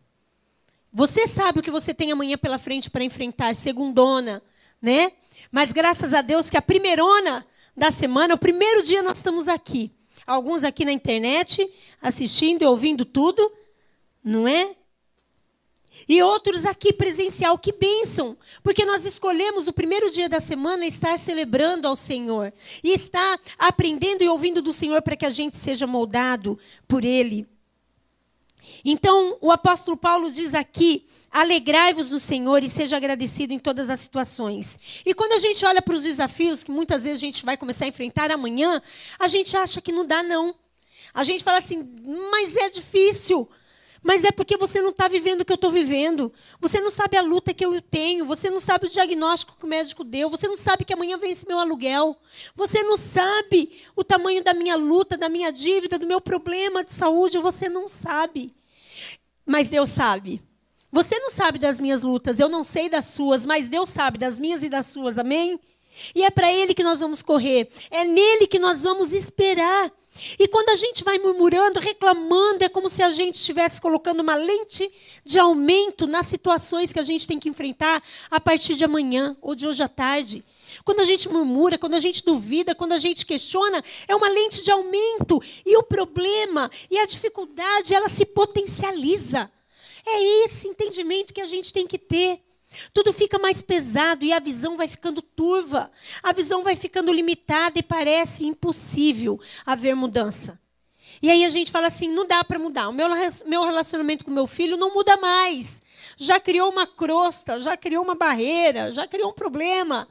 Você 0.92 1.26
sabe 1.26 1.60
o 1.60 1.62
que 1.62 1.70
você 1.70 1.92
tem 1.92 2.12
amanhã 2.12 2.38
pela 2.38 2.58
frente 2.58 2.90
para 2.90 3.02
enfrentar, 3.04 3.54
segundona, 3.54 4.42
né? 4.80 5.12
Mas 5.50 5.72
graças 5.72 6.14
a 6.14 6.22
Deus 6.22 6.48
que 6.48 6.56
a 6.56 6.62
primeirona 6.62 7.46
da 7.76 7.90
semana, 7.90 8.34
o 8.34 8.38
primeiro 8.38 8.82
dia 8.82 9.02
nós 9.02 9.18
estamos 9.18 9.48
aqui. 9.48 9.92
Alguns 10.26 10.62
aqui 10.62 10.84
na 10.84 10.92
internet, 10.92 11.68
assistindo 12.00 12.62
e 12.62 12.66
ouvindo 12.66 13.04
tudo, 13.04 13.52
não 14.22 14.46
é? 14.46 14.76
E 16.10 16.20
outros 16.24 16.66
aqui 16.66 16.92
presencial, 16.92 17.56
que 17.56 17.70
bênção! 17.70 18.36
Porque 18.64 18.84
nós 18.84 19.06
escolhemos 19.06 19.68
o 19.68 19.72
primeiro 19.72 20.10
dia 20.10 20.28
da 20.28 20.40
semana 20.40 20.84
estar 20.84 21.16
celebrando 21.16 21.86
ao 21.86 21.94
Senhor. 21.94 22.52
E 22.82 22.92
estar 22.92 23.38
aprendendo 23.56 24.24
e 24.24 24.28
ouvindo 24.28 24.60
do 24.60 24.72
Senhor 24.72 25.02
para 25.02 25.14
que 25.14 25.24
a 25.24 25.30
gente 25.30 25.56
seja 25.56 25.86
moldado 25.86 26.58
por 26.88 27.04
Ele. 27.04 27.46
Então, 28.84 29.38
o 29.40 29.52
apóstolo 29.52 29.96
Paulo 29.96 30.32
diz 30.32 30.52
aqui: 30.52 31.06
alegrai-vos 31.30 32.10
no 32.10 32.18
Senhor 32.18 32.64
e 32.64 32.68
seja 32.68 32.96
agradecido 32.96 33.52
em 33.52 33.58
todas 33.60 33.88
as 33.88 34.00
situações. 34.00 34.80
E 35.06 35.14
quando 35.14 35.34
a 35.34 35.38
gente 35.38 35.64
olha 35.64 35.80
para 35.80 35.94
os 35.94 36.02
desafios 36.02 36.64
que 36.64 36.72
muitas 36.72 37.04
vezes 37.04 37.18
a 37.18 37.26
gente 37.26 37.46
vai 37.46 37.56
começar 37.56 37.84
a 37.84 37.88
enfrentar 37.88 38.32
amanhã, 38.32 38.82
a 39.16 39.28
gente 39.28 39.56
acha 39.56 39.80
que 39.80 39.92
não 39.92 40.04
dá, 40.04 40.24
não. 40.24 40.56
A 41.14 41.22
gente 41.22 41.44
fala 41.44 41.58
assim, 41.58 41.88
mas 42.32 42.56
é 42.56 42.68
difícil. 42.68 43.48
Mas 44.02 44.24
é 44.24 44.32
porque 44.32 44.56
você 44.56 44.80
não 44.80 44.90
está 44.90 45.08
vivendo 45.08 45.42
o 45.42 45.44
que 45.44 45.52
eu 45.52 45.56
estou 45.56 45.70
vivendo. 45.70 46.32
Você 46.58 46.80
não 46.80 46.88
sabe 46.88 47.16
a 47.16 47.22
luta 47.22 47.52
que 47.52 47.64
eu 47.64 47.80
tenho. 47.82 48.24
Você 48.24 48.50
não 48.50 48.58
sabe 48.58 48.86
o 48.86 48.90
diagnóstico 48.90 49.56
que 49.58 49.64
o 49.64 49.68
médico 49.68 50.02
deu. 50.02 50.30
Você 50.30 50.48
não 50.48 50.56
sabe 50.56 50.84
que 50.84 50.94
amanhã 50.94 51.18
vence 51.18 51.46
meu 51.46 51.58
aluguel. 51.58 52.16
Você 52.54 52.82
não 52.82 52.96
sabe 52.96 53.78
o 53.94 54.02
tamanho 54.02 54.42
da 54.42 54.54
minha 54.54 54.74
luta, 54.74 55.18
da 55.18 55.28
minha 55.28 55.50
dívida, 55.50 55.98
do 55.98 56.06
meu 56.06 56.20
problema 56.20 56.82
de 56.82 56.92
saúde. 56.92 57.38
Você 57.38 57.68
não 57.68 57.86
sabe. 57.86 58.54
Mas 59.44 59.68
Deus 59.68 59.90
sabe. 59.90 60.42
Você 60.90 61.18
não 61.18 61.30
sabe 61.30 61.58
das 61.58 61.78
minhas 61.78 62.02
lutas. 62.02 62.40
Eu 62.40 62.48
não 62.48 62.64
sei 62.64 62.88
das 62.88 63.06
suas. 63.06 63.44
Mas 63.44 63.68
Deus 63.68 63.90
sabe 63.90 64.16
das 64.16 64.38
minhas 64.38 64.62
e 64.62 64.70
das 64.70 64.86
suas. 64.86 65.18
Amém? 65.18 65.60
E 66.14 66.24
é 66.24 66.30
para 66.30 66.50
Ele 66.50 66.72
que 66.72 66.82
nós 66.82 67.00
vamos 67.00 67.20
correr. 67.20 67.68
É 67.90 68.02
nele 68.04 68.46
que 68.46 68.58
nós 68.58 68.82
vamos 68.82 69.12
esperar. 69.12 69.92
E 70.38 70.48
quando 70.48 70.70
a 70.70 70.76
gente 70.76 71.04
vai 71.04 71.18
murmurando, 71.18 71.80
reclamando, 71.80 72.64
é 72.64 72.68
como 72.68 72.88
se 72.88 73.02
a 73.02 73.10
gente 73.10 73.36
estivesse 73.36 73.80
colocando 73.80 74.20
uma 74.20 74.34
lente 74.34 74.90
de 75.24 75.38
aumento 75.38 76.06
nas 76.06 76.26
situações 76.26 76.92
que 76.92 76.98
a 76.98 77.04
gente 77.04 77.26
tem 77.26 77.38
que 77.38 77.48
enfrentar 77.48 78.02
a 78.30 78.40
partir 78.40 78.74
de 78.74 78.84
amanhã 78.84 79.36
ou 79.40 79.54
de 79.54 79.66
hoje 79.66 79.82
à 79.82 79.88
tarde. 79.88 80.44
Quando 80.84 81.00
a 81.00 81.04
gente 81.04 81.28
murmura, 81.28 81.78
quando 81.78 81.94
a 81.94 82.00
gente 82.00 82.24
duvida, 82.24 82.74
quando 82.74 82.92
a 82.92 82.98
gente 82.98 83.24
questiona, 83.24 83.82
é 84.06 84.14
uma 84.14 84.28
lente 84.28 84.62
de 84.62 84.70
aumento. 84.70 85.40
E 85.64 85.76
o 85.76 85.82
problema 85.82 86.70
e 86.90 86.98
a 86.98 87.06
dificuldade, 87.06 87.94
ela 87.94 88.08
se 88.08 88.26
potencializa. 88.26 89.50
É 90.06 90.44
esse 90.44 90.66
entendimento 90.68 91.32
que 91.32 91.40
a 91.40 91.46
gente 91.46 91.72
tem 91.72 91.86
que 91.86 91.98
ter. 91.98 92.40
Tudo 92.92 93.12
fica 93.12 93.38
mais 93.38 93.60
pesado 93.60 94.24
e 94.24 94.32
a 94.32 94.38
visão 94.38 94.76
vai 94.76 94.88
ficando 94.88 95.20
turva. 95.20 95.90
A 96.22 96.32
visão 96.32 96.62
vai 96.62 96.76
ficando 96.76 97.12
limitada 97.12 97.78
e 97.78 97.82
parece 97.82 98.46
impossível 98.46 99.40
haver 99.66 99.94
mudança. 99.94 100.58
E 101.20 101.28
aí 101.30 101.44
a 101.44 101.48
gente 101.48 101.72
fala 101.72 101.88
assim: 101.88 102.10
não 102.12 102.26
dá 102.26 102.44
para 102.44 102.58
mudar. 102.58 102.88
O 102.88 102.92
meu, 102.92 103.08
meu 103.46 103.64
relacionamento 103.64 104.24
com 104.24 104.30
meu 104.30 104.46
filho 104.46 104.76
não 104.76 104.94
muda 104.94 105.16
mais. 105.16 105.82
Já 106.16 106.38
criou 106.38 106.70
uma 106.70 106.86
crosta, 106.86 107.60
já 107.60 107.76
criou 107.76 108.04
uma 108.04 108.14
barreira, 108.14 108.92
já 108.92 109.06
criou 109.06 109.30
um 109.30 109.34
problema. 109.34 110.06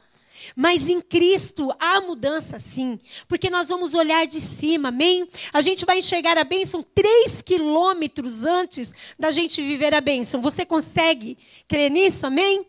Mas 0.56 0.90
em 0.90 1.02
Cristo 1.02 1.74
há 1.80 2.02
mudança 2.02 2.60
sim, 2.60 3.00
porque 3.28 3.50
nós 3.50 3.70
vamos 3.70 3.94
olhar 3.94 4.26
de 4.26 4.42
cima, 4.42 4.90
amém? 4.90 5.28
A 5.54 5.62
gente 5.62 5.86
vai 5.86 6.00
enxergar 6.00 6.38
a 6.38 6.44
bênção 6.44 6.84
três 6.94 7.42
quilômetros 7.42 8.44
antes 8.44 8.94
da 9.18 9.32
gente 9.32 9.62
viver 9.62 9.94
a 9.94 10.02
bênção. 10.02 10.42
Você 10.42 10.66
consegue 10.66 11.38
crer 11.68 11.90
nisso, 11.90 12.26
amém? 12.26 12.66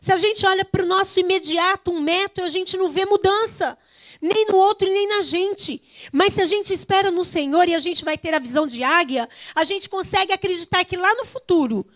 Se 0.00 0.12
a 0.12 0.16
gente 0.16 0.46
olha 0.46 0.64
para 0.64 0.82
o 0.82 0.86
nosso 0.86 1.18
imediato, 1.18 1.90
um 1.90 2.00
metro, 2.00 2.44
a 2.44 2.48
gente 2.48 2.76
não 2.76 2.88
vê 2.88 3.04
mudança. 3.04 3.76
Nem 4.20 4.46
no 4.46 4.56
outro, 4.56 4.88
nem 4.88 5.08
na 5.08 5.22
gente. 5.22 5.80
Mas 6.12 6.34
se 6.34 6.42
a 6.42 6.44
gente 6.44 6.72
espera 6.72 7.10
no 7.10 7.24
Senhor 7.24 7.68
e 7.68 7.74
a 7.74 7.78
gente 7.78 8.04
vai 8.04 8.16
ter 8.16 8.34
a 8.34 8.38
visão 8.38 8.66
de 8.66 8.82
águia, 8.82 9.28
a 9.54 9.64
gente 9.64 9.88
consegue 9.88 10.32
acreditar 10.32 10.84
que 10.84 10.96
lá 10.96 11.14
no 11.14 11.24
futuro, 11.24 11.86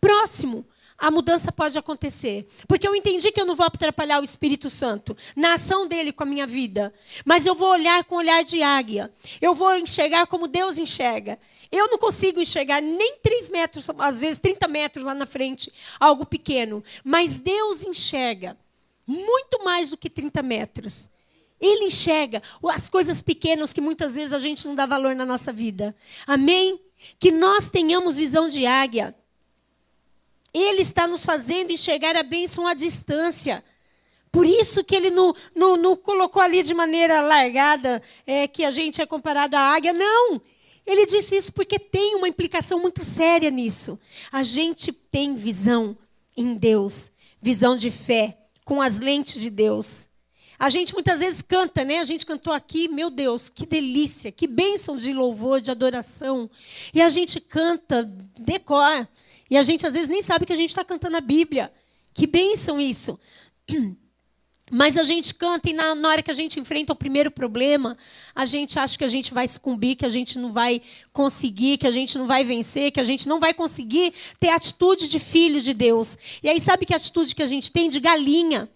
próximo, 0.00 0.66
a 1.00 1.10
mudança 1.10 1.50
pode 1.50 1.78
acontecer. 1.78 2.46
Porque 2.68 2.86
eu 2.86 2.94
entendi 2.94 3.32
que 3.32 3.40
eu 3.40 3.46
não 3.46 3.56
vou 3.56 3.66
atrapalhar 3.66 4.20
o 4.20 4.24
Espírito 4.24 4.68
Santo 4.68 5.16
na 5.34 5.54
ação 5.54 5.88
dele 5.88 6.12
com 6.12 6.22
a 6.22 6.26
minha 6.26 6.46
vida. 6.46 6.92
Mas 7.24 7.46
eu 7.46 7.54
vou 7.54 7.70
olhar 7.70 8.04
com 8.04 8.16
olhar 8.16 8.44
de 8.44 8.62
águia. 8.62 9.10
Eu 9.40 9.54
vou 9.54 9.74
enxergar 9.76 10.26
como 10.26 10.46
Deus 10.46 10.76
enxerga. 10.76 11.38
Eu 11.72 11.88
não 11.88 11.96
consigo 11.96 12.40
enxergar 12.40 12.82
nem 12.82 13.16
3 13.22 13.48
metros, 13.48 13.88
às 13.98 14.20
vezes 14.20 14.38
30 14.38 14.68
metros 14.68 15.06
lá 15.06 15.14
na 15.14 15.24
frente, 15.24 15.72
algo 15.98 16.26
pequeno. 16.26 16.84
Mas 17.02 17.40
Deus 17.40 17.82
enxerga 17.82 18.56
muito 19.06 19.64
mais 19.64 19.90
do 19.90 19.96
que 19.96 20.10
30 20.10 20.42
metros. 20.42 21.08
Ele 21.60 21.84
enxerga 21.84 22.42
as 22.72 22.88
coisas 22.88 23.22
pequenas 23.22 23.72
que 23.72 23.80
muitas 23.80 24.14
vezes 24.14 24.32
a 24.32 24.38
gente 24.38 24.66
não 24.66 24.74
dá 24.74 24.86
valor 24.86 25.14
na 25.14 25.26
nossa 25.26 25.52
vida. 25.52 25.94
Amém? 26.26 26.80
Que 27.18 27.30
nós 27.30 27.70
tenhamos 27.70 28.16
visão 28.16 28.48
de 28.48 28.66
águia. 28.66 29.14
Ele 30.52 30.82
está 30.82 31.06
nos 31.06 31.24
fazendo 31.24 31.72
enxergar 31.72 32.16
a 32.16 32.22
bênção 32.22 32.66
à 32.66 32.74
distância. 32.74 33.64
Por 34.32 34.46
isso 34.46 34.84
que 34.84 34.94
ele 34.94 35.10
não, 35.10 35.34
não, 35.54 35.76
não 35.76 35.96
colocou 35.96 36.40
ali 36.40 36.62
de 36.62 36.72
maneira 36.72 37.20
largada 37.20 38.02
é, 38.26 38.46
que 38.46 38.64
a 38.64 38.70
gente 38.70 39.00
é 39.00 39.06
comparado 39.06 39.56
à 39.56 39.60
águia. 39.60 39.92
Não! 39.92 40.40
Ele 40.86 41.06
disse 41.06 41.36
isso 41.36 41.52
porque 41.52 41.78
tem 41.78 42.14
uma 42.14 42.28
implicação 42.28 42.80
muito 42.80 43.04
séria 43.04 43.50
nisso. 43.50 43.98
A 44.30 44.42
gente 44.42 44.92
tem 44.92 45.34
visão 45.34 45.96
em 46.36 46.54
Deus, 46.54 47.10
visão 47.40 47.76
de 47.76 47.90
fé, 47.90 48.38
com 48.64 48.80
as 48.80 48.98
lentes 48.98 49.40
de 49.40 49.50
Deus. 49.50 50.08
A 50.58 50.68
gente 50.68 50.92
muitas 50.92 51.20
vezes 51.20 51.42
canta, 51.42 51.84
né? 51.84 51.98
A 51.98 52.04
gente 52.04 52.26
cantou 52.26 52.52
aqui, 52.52 52.86
meu 52.86 53.08
Deus, 53.08 53.48
que 53.48 53.64
delícia, 53.64 54.30
que 54.30 54.46
bênção 54.46 54.96
de 54.96 55.12
louvor, 55.12 55.60
de 55.60 55.70
adoração. 55.70 56.50
E 56.92 57.00
a 57.00 57.08
gente 57.08 57.40
canta, 57.40 58.04
decora. 58.38 59.08
E 59.50 59.56
a 59.56 59.62
gente 59.62 59.86
às 59.86 59.94
vezes 59.94 60.08
nem 60.08 60.22
sabe 60.22 60.46
que 60.46 60.52
a 60.52 60.56
gente 60.56 60.70
está 60.70 60.84
cantando 60.84 61.16
a 61.16 61.20
Bíblia. 61.20 61.72
Que 62.14 62.26
bênção 62.26 62.80
isso. 62.80 63.18
Mas 64.70 64.96
a 64.96 65.02
gente 65.02 65.34
canta 65.34 65.68
e 65.68 65.72
na, 65.72 65.96
na, 65.96 66.08
hora 66.08 66.22
que 66.22 66.30
a 66.30 66.34
gente 66.34 66.60
enfrenta 66.60 66.92
o 66.92 66.96
primeiro 66.96 67.28
problema, 67.28 67.98
a 68.32 68.44
gente 68.44 68.78
acha 68.78 68.96
que 68.96 69.02
a 69.02 69.08
gente 69.08 69.34
vai 69.34 69.48
sucumbir, 69.48 69.96
que 69.96 70.06
a 70.06 70.08
gente 70.08 70.38
não 70.38 70.52
vai 70.52 70.80
conseguir, 71.12 71.76
que 71.76 71.88
a 71.88 71.90
gente 71.90 72.16
não 72.16 72.24
vai 72.24 72.44
vencer, 72.44 72.92
que 72.92 73.00
a 73.00 73.04
gente 73.04 73.28
não 73.28 73.40
vai 73.40 73.52
conseguir 73.52 74.14
ter 74.38 74.50
atitude 74.50 75.08
de 75.08 75.18
filho 75.18 75.60
de 75.60 75.74
Deus. 75.74 76.16
E 76.40 76.48
aí 76.48 76.60
sabe 76.60 76.86
que 76.86 76.94
atitude 76.94 77.34
que 77.34 77.42
a 77.42 77.46
gente 77.46 77.72
tem 77.72 77.88
de 77.88 77.98
galinha? 77.98 78.70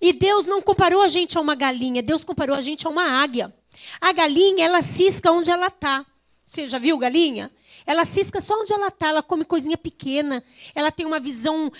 E 0.00 0.14
Deus 0.14 0.46
não 0.46 0.62
comparou 0.62 1.02
a 1.02 1.08
gente 1.08 1.36
a 1.36 1.42
uma 1.42 1.54
galinha, 1.54 2.02
Deus 2.02 2.24
comparou 2.24 2.56
a 2.56 2.62
gente 2.62 2.86
a 2.86 2.90
uma 2.90 3.04
águia. 3.22 3.54
A 4.00 4.12
galinha, 4.12 4.64
ela 4.64 4.80
cisca 4.80 5.30
onde 5.30 5.50
ela 5.50 5.66
está. 5.66 6.06
Você 6.46 6.68
já 6.68 6.78
viu 6.78 6.96
galinha? 6.96 7.50
Ela 7.84 8.04
cisca 8.04 8.40
só 8.40 8.54
onde 8.54 8.72
ela 8.72 8.86
está, 8.86 9.08
ela 9.08 9.20
come 9.20 9.44
coisinha 9.44 9.76
pequena, 9.76 10.44
ela 10.76 10.92
tem 10.92 11.04
uma 11.04 11.18
visão 11.18 11.72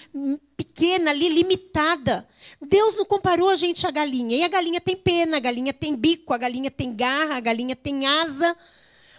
pequena 0.56 1.12
ali, 1.12 1.28
limitada. 1.28 2.26
Deus 2.60 2.96
não 2.96 3.04
comparou 3.04 3.48
a 3.48 3.54
gente 3.54 3.86
à 3.86 3.92
galinha. 3.92 4.36
E 4.36 4.42
a 4.42 4.48
galinha 4.48 4.80
tem 4.80 4.96
pena, 4.96 5.36
a 5.36 5.40
galinha 5.40 5.72
tem 5.72 5.94
bico, 5.94 6.34
a 6.34 6.36
galinha 6.36 6.68
tem 6.68 6.92
garra, 6.92 7.36
a 7.36 7.40
galinha 7.40 7.76
tem 7.76 8.06
asa, 8.08 8.56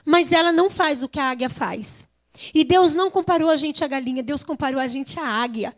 mas 0.04 0.34
ela 0.34 0.52
não 0.52 0.70
faz 0.70 1.02
o 1.02 1.08
que 1.08 1.18
a 1.18 1.30
águia 1.30 1.50
faz. 1.50 2.06
E 2.54 2.66
Deus 2.66 2.94
não 2.94 3.10
comparou 3.10 3.50
a 3.50 3.56
gente 3.56 3.82
à 3.86 3.88
galinha, 3.88 4.22
Deus 4.22 4.44
comparou 4.44 4.82
a 4.82 4.88
gente 4.88 5.18
à 5.18 5.26
águia. 5.26 5.74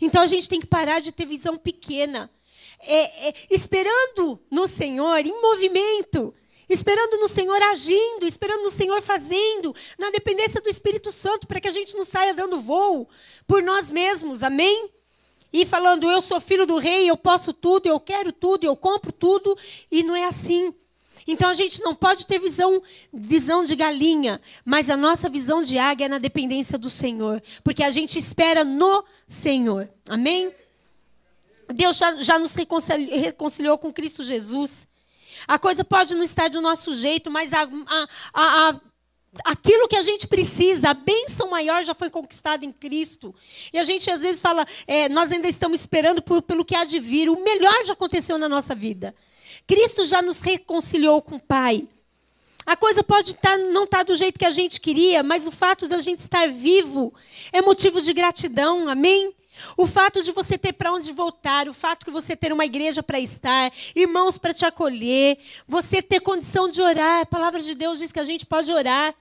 Então 0.00 0.22
a 0.22 0.26
gente 0.26 0.48
tem 0.48 0.58
que 0.58 0.66
parar 0.66 0.98
de 0.98 1.12
ter 1.12 1.26
visão 1.26 1.58
pequena. 1.58 2.30
É, 2.80 3.28
é, 3.28 3.34
esperando 3.50 4.40
no 4.50 4.66
Senhor, 4.66 5.18
em 5.26 5.42
movimento 5.42 6.34
esperando 6.70 7.18
no 7.18 7.28
Senhor 7.28 7.60
agindo, 7.60 8.26
esperando 8.26 8.62
no 8.62 8.70
Senhor 8.70 9.02
fazendo, 9.02 9.74
na 9.98 10.10
dependência 10.10 10.60
do 10.60 10.68
Espírito 10.68 11.10
Santo, 11.10 11.46
para 11.46 11.60
que 11.60 11.68
a 11.68 11.72
gente 11.72 11.96
não 11.96 12.04
saia 12.04 12.32
dando 12.32 12.60
voo 12.60 13.08
por 13.46 13.62
nós 13.62 13.90
mesmos, 13.90 14.42
amém? 14.42 14.88
E 15.52 15.66
falando, 15.66 16.08
eu 16.08 16.22
sou 16.22 16.40
filho 16.40 16.64
do 16.64 16.78
rei, 16.78 17.10
eu 17.10 17.16
posso 17.16 17.52
tudo, 17.52 17.86
eu 17.86 17.98
quero 17.98 18.32
tudo, 18.32 18.64
eu 18.64 18.76
compro 18.76 19.10
tudo, 19.10 19.58
e 19.90 20.04
não 20.04 20.14
é 20.14 20.24
assim. 20.24 20.72
Então 21.26 21.48
a 21.48 21.54
gente 21.54 21.82
não 21.82 21.94
pode 21.94 22.24
ter 22.26 22.38
visão, 22.38 22.82
visão 23.12 23.64
de 23.64 23.74
galinha, 23.74 24.40
mas 24.64 24.88
a 24.88 24.96
nossa 24.96 25.28
visão 25.28 25.62
de 25.62 25.76
águia 25.76 26.06
é 26.06 26.08
na 26.08 26.18
dependência 26.18 26.78
do 26.78 26.88
Senhor, 26.88 27.42
porque 27.64 27.82
a 27.82 27.90
gente 27.90 28.18
espera 28.18 28.64
no 28.64 29.04
Senhor. 29.26 29.88
Amém? 30.08 30.54
Deus 31.74 31.96
já, 31.96 32.16
já 32.20 32.38
nos 32.38 32.52
reconciliou, 32.54 33.20
reconciliou 33.20 33.78
com 33.78 33.92
Cristo 33.92 34.22
Jesus. 34.22 34.88
A 35.46 35.58
coisa 35.58 35.84
pode 35.84 36.14
não 36.14 36.22
estar 36.22 36.48
do 36.50 36.60
nosso 36.60 36.94
jeito, 36.94 37.30
mas 37.30 37.52
a, 37.52 37.62
a, 37.62 38.06
a, 38.34 38.80
aquilo 39.44 39.88
que 39.88 39.96
a 39.96 40.02
gente 40.02 40.26
precisa, 40.26 40.90
a 40.90 40.94
bênção 40.94 41.50
maior 41.50 41.82
já 41.84 41.94
foi 41.94 42.10
conquistada 42.10 42.64
em 42.64 42.72
Cristo. 42.72 43.34
E 43.72 43.78
a 43.78 43.84
gente 43.84 44.10
às 44.10 44.22
vezes 44.22 44.40
fala, 44.40 44.66
é, 44.86 45.08
nós 45.08 45.30
ainda 45.32 45.48
estamos 45.48 45.80
esperando 45.80 46.22
por, 46.22 46.42
pelo 46.42 46.64
que 46.64 46.74
há 46.74 46.84
de 46.84 46.98
vir. 46.98 47.28
O 47.28 47.42
melhor 47.42 47.84
já 47.84 47.92
aconteceu 47.92 48.38
na 48.38 48.48
nossa 48.48 48.74
vida. 48.74 49.14
Cristo 49.66 50.04
já 50.04 50.22
nos 50.22 50.40
reconciliou 50.40 51.20
com 51.22 51.36
o 51.36 51.40
Pai. 51.40 51.88
A 52.66 52.76
coisa 52.76 53.02
pode 53.02 53.32
estar, 53.32 53.56
não 53.56 53.84
estar 53.84 54.04
do 54.04 54.14
jeito 54.14 54.38
que 54.38 54.44
a 54.44 54.50
gente 54.50 54.80
queria, 54.80 55.22
mas 55.22 55.46
o 55.46 55.50
fato 55.50 55.88
de 55.88 55.94
a 55.94 55.98
gente 55.98 56.18
estar 56.18 56.48
vivo 56.50 57.12
é 57.52 57.60
motivo 57.60 58.00
de 58.00 58.12
gratidão, 58.12 58.88
amém? 58.88 59.34
O 59.76 59.86
fato 59.86 60.22
de 60.22 60.32
você 60.32 60.56
ter 60.56 60.72
para 60.72 60.92
onde 60.92 61.12
voltar, 61.12 61.68
o 61.68 61.72
fato 61.72 62.06
de 62.06 62.10
você 62.10 62.36
ter 62.36 62.52
uma 62.52 62.64
igreja 62.64 63.02
para 63.02 63.20
estar, 63.20 63.72
irmãos 63.94 64.38
para 64.38 64.54
te 64.54 64.64
acolher, 64.64 65.38
você 65.66 66.02
ter 66.02 66.20
condição 66.20 66.68
de 66.68 66.80
orar. 66.80 67.22
A 67.22 67.26
palavra 67.26 67.60
de 67.60 67.74
Deus 67.74 67.98
diz 67.98 68.12
que 68.12 68.20
a 68.20 68.24
gente 68.24 68.46
pode 68.46 68.72
orar. 68.72 69.14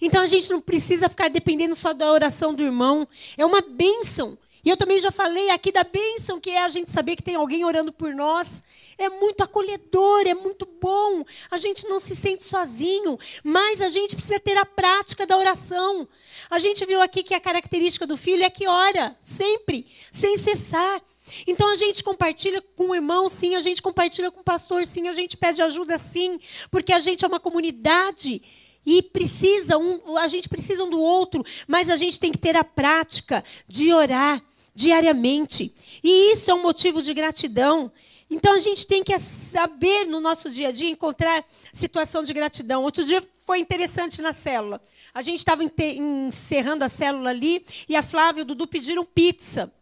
Então 0.00 0.20
a 0.22 0.26
gente 0.26 0.50
não 0.50 0.60
precisa 0.60 1.08
ficar 1.08 1.28
dependendo 1.28 1.74
só 1.74 1.92
da 1.92 2.12
oração 2.12 2.54
do 2.54 2.62
irmão. 2.62 3.08
É 3.36 3.44
uma 3.44 3.60
bênção. 3.60 4.36
E 4.68 4.70
eu 4.70 4.76
também 4.76 5.00
já 5.00 5.10
falei 5.10 5.48
aqui 5.48 5.72
da 5.72 5.82
bênção 5.82 6.38
que 6.38 6.50
é 6.50 6.62
a 6.62 6.68
gente 6.68 6.90
saber 6.90 7.16
que 7.16 7.22
tem 7.22 7.36
alguém 7.36 7.64
orando 7.64 7.90
por 7.90 8.14
nós. 8.14 8.62
É 8.98 9.08
muito 9.08 9.40
acolhedor, 9.40 10.26
é 10.26 10.34
muito 10.34 10.68
bom. 10.78 11.24
A 11.50 11.56
gente 11.56 11.88
não 11.88 11.98
se 11.98 12.14
sente 12.14 12.44
sozinho, 12.44 13.18
mas 13.42 13.80
a 13.80 13.88
gente 13.88 14.14
precisa 14.14 14.38
ter 14.38 14.58
a 14.58 14.66
prática 14.66 15.26
da 15.26 15.38
oração. 15.38 16.06
A 16.50 16.58
gente 16.58 16.84
viu 16.84 17.00
aqui 17.00 17.22
que 17.22 17.32
a 17.32 17.40
característica 17.40 18.06
do 18.06 18.14
filho 18.14 18.42
é 18.42 18.50
que 18.50 18.68
ora, 18.68 19.16
sempre, 19.22 19.86
sem 20.12 20.36
cessar. 20.36 21.00
Então 21.46 21.70
a 21.70 21.74
gente 21.74 22.04
compartilha 22.04 22.60
com 22.76 22.90
o 22.90 22.94
irmão, 22.94 23.26
sim, 23.26 23.54
a 23.54 23.62
gente 23.62 23.80
compartilha 23.80 24.30
com 24.30 24.40
o 24.40 24.44
pastor, 24.44 24.84
sim, 24.84 25.08
a 25.08 25.12
gente 25.12 25.34
pede 25.34 25.62
ajuda, 25.62 25.96
sim, 25.96 26.38
porque 26.70 26.92
a 26.92 27.00
gente 27.00 27.24
é 27.24 27.28
uma 27.28 27.40
comunidade 27.40 28.42
e 28.84 29.02
precisa 29.02 29.78
um, 29.78 30.18
a 30.18 30.28
gente 30.28 30.46
precisa 30.46 30.84
um 30.84 30.90
do 30.90 31.00
outro, 31.00 31.42
mas 31.66 31.88
a 31.88 31.96
gente 31.96 32.20
tem 32.20 32.30
que 32.30 32.38
ter 32.38 32.54
a 32.54 32.64
prática 32.64 33.42
de 33.66 33.94
orar 33.94 34.42
diariamente. 34.78 35.74
E 36.04 36.32
isso 36.32 36.52
é 36.52 36.54
um 36.54 36.62
motivo 36.62 37.02
de 37.02 37.12
gratidão. 37.12 37.90
Então 38.30 38.52
a 38.52 38.60
gente 38.60 38.86
tem 38.86 39.02
que 39.02 39.18
saber 39.18 40.06
no 40.06 40.20
nosso 40.20 40.48
dia 40.48 40.68
a 40.68 40.70
dia 40.70 40.88
encontrar 40.88 41.44
situação 41.72 42.22
de 42.22 42.32
gratidão. 42.32 42.84
Outro 42.84 43.04
dia 43.04 43.20
foi 43.44 43.58
interessante 43.58 44.22
na 44.22 44.32
célula. 44.32 44.80
A 45.12 45.20
gente 45.20 45.38
estava 45.38 45.64
encerrando 45.64 46.84
a 46.84 46.88
célula 46.88 47.30
ali 47.30 47.64
e 47.88 47.96
a 47.96 48.04
Flávia 48.04 48.42
e 48.42 48.42
o 48.42 48.44
Dudu 48.44 48.68
pediram 48.68 49.04
pizza. 49.04 49.72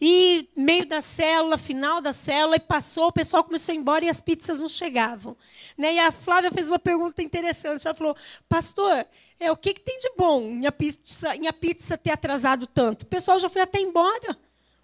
E 0.00 0.48
meio 0.56 0.86
da 0.86 1.00
célula, 1.00 1.56
final 1.56 2.00
da 2.00 2.12
célula, 2.12 2.56
e 2.56 2.60
passou, 2.60 3.06
o 3.08 3.12
pessoal 3.12 3.44
começou 3.44 3.72
a 3.72 3.76
ir 3.76 3.78
embora 3.78 4.04
e 4.04 4.08
as 4.08 4.20
pizzas 4.20 4.58
não 4.58 4.68
chegavam. 4.68 5.36
Né? 5.78 5.94
E 5.94 5.98
a 6.00 6.10
Flávia 6.10 6.50
fez 6.50 6.68
uma 6.68 6.80
pergunta 6.80 7.22
interessante. 7.22 7.86
Ela 7.86 7.94
falou, 7.94 8.16
pastor, 8.48 9.06
é, 9.42 9.50
o 9.50 9.56
que, 9.56 9.74
que 9.74 9.80
tem 9.80 9.98
de 9.98 10.10
bom 10.16 10.42
em 10.42 10.66
a, 10.66 10.72
pizza, 10.72 11.34
em 11.34 11.46
a 11.46 11.52
pizza 11.52 11.98
ter 11.98 12.10
atrasado 12.10 12.66
tanto? 12.66 13.02
O 13.02 13.06
pessoal 13.06 13.38
já 13.38 13.48
foi 13.48 13.62
até 13.62 13.80
embora. 13.80 14.38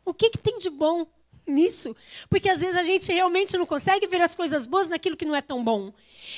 O 0.04 0.12
que, 0.12 0.30
que 0.30 0.38
tem 0.38 0.58
de 0.58 0.68
bom 0.68 1.06
nisso? 1.46 1.94
Porque 2.28 2.48
às 2.48 2.60
vezes 2.60 2.76
a 2.76 2.82
gente 2.82 3.12
realmente 3.12 3.56
não 3.56 3.66
consegue 3.66 4.06
ver 4.06 4.20
as 4.20 4.34
coisas 4.34 4.66
boas 4.66 4.88
naquilo 4.88 5.16
que 5.16 5.24
não 5.24 5.36
é 5.36 5.40
tão 5.40 5.62
bom. 5.62 5.92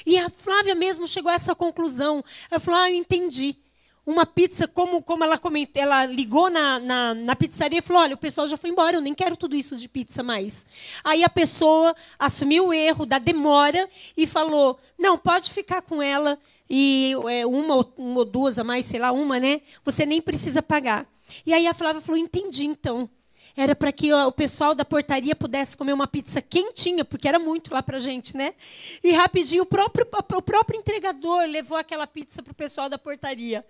E 0.04 0.18
a 0.18 0.28
Flávia 0.28 0.74
mesmo 0.74 1.08
chegou 1.08 1.30
a 1.30 1.34
essa 1.34 1.54
conclusão. 1.54 2.22
Ela 2.50 2.60
falou, 2.60 2.80
ah, 2.80 2.90
eu 2.90 2.96
entendi 2.96 3.56
uma 4.04 4.26
pizza, 4.26 4.66
como, 4.66 5.02
como 5.02 5.22
ela 5.22 5.38
comentou, 5.38 5.80
ela 5.80 6.04
ligou 6.06 6.50
na, 6.50 6.78
na, 6.78 7.14
na, 7.14 7.36
pizzaria 7.36 7.78
e 7.78 7.82
falou: 7.82 8.02
olha, 8.02 8.14
o 8.14 8.18
pessoal 8.18 8.46
já 8.46 8.56
foi 8.56 8.70
embora, 8.70 8.96
eu 8.96 9.00
nem 9.00 9.14
quero 9.14 9.36
tudo 9.36 9.54
isso 9.54 9.76
de 9.76 9.88
pizza 9.88 10.22
mais. 10.22 10.66
Aí 11.04 11.22
a 11.22 11.28
pessoa 11.28 11.94
assumiu 12.18 12.68
o 12.68 12.72
erro 12.72 13.06
da 13.06 13.18
demora 13.18 13.88
e 14.16 14.26
falou: 14.26 14.78
não, 14.98 15.16
pode 15.16 15.50
ficar 15.50 15.82
com 15.82 16.02
ela, 16.02 16.38
e 16.70 17.14
é, 17.28 17.44
uma, 17.44 17.84
uma 17.98 18.18
ou 18.20 18.24
duas 18.24 18.56
a 18.56 18.62
mais, 18.62 18.86
sei 18.86 19.00
lá, 19.00 19.10
uma, 19.10 19.40
né? 19.40 19.60
Você 19.84 20.06
nem 20.06 20.22
precisa 20.22 20.62
pagar. 20.62 21.04
E 21.44 21.52
aí 21.52 21.66
a 21.66 21.74
Flávia 21.74 22.00
falou: 22.00 22.20
entendi, 22.20 22.64
então. 22.64 23.10
Era 23.56 23.74
para 23.74 23.90
que 23.90 24.12
o 24.12 24.30
pessoal 24.30 24.76
da 24.76 24.84
portaria 24.84 25.34
pudesse 25.34 25.76
comer 25.76 25.92
uma 25.92 26.06
pizza 26.06 26.40
quentinha, 26.40 27.04
porque 27.04 27.26
era 27.26 27.38
muito 27.38 27.74
lá 27.74 27.82
para 27.82 27.98
gente, 27.98 28.36
né? 28.36 28.54
E 29.02 29.10
rapidinho, 29.10 29.64
o 29.64 29.66
próprio, 29.66 30.06
o 30.36 30.42
próprio 30.42 30.78
entregador 30.78 31.44
levou 31.46 31.76
aquela 31.76 32.06
pizza 32.06 32.42
para 32.44 32.52
o 32.52 32.54
pessoal 32.54 32.88
da 32.88 32.96
portaria. 32.96 33.66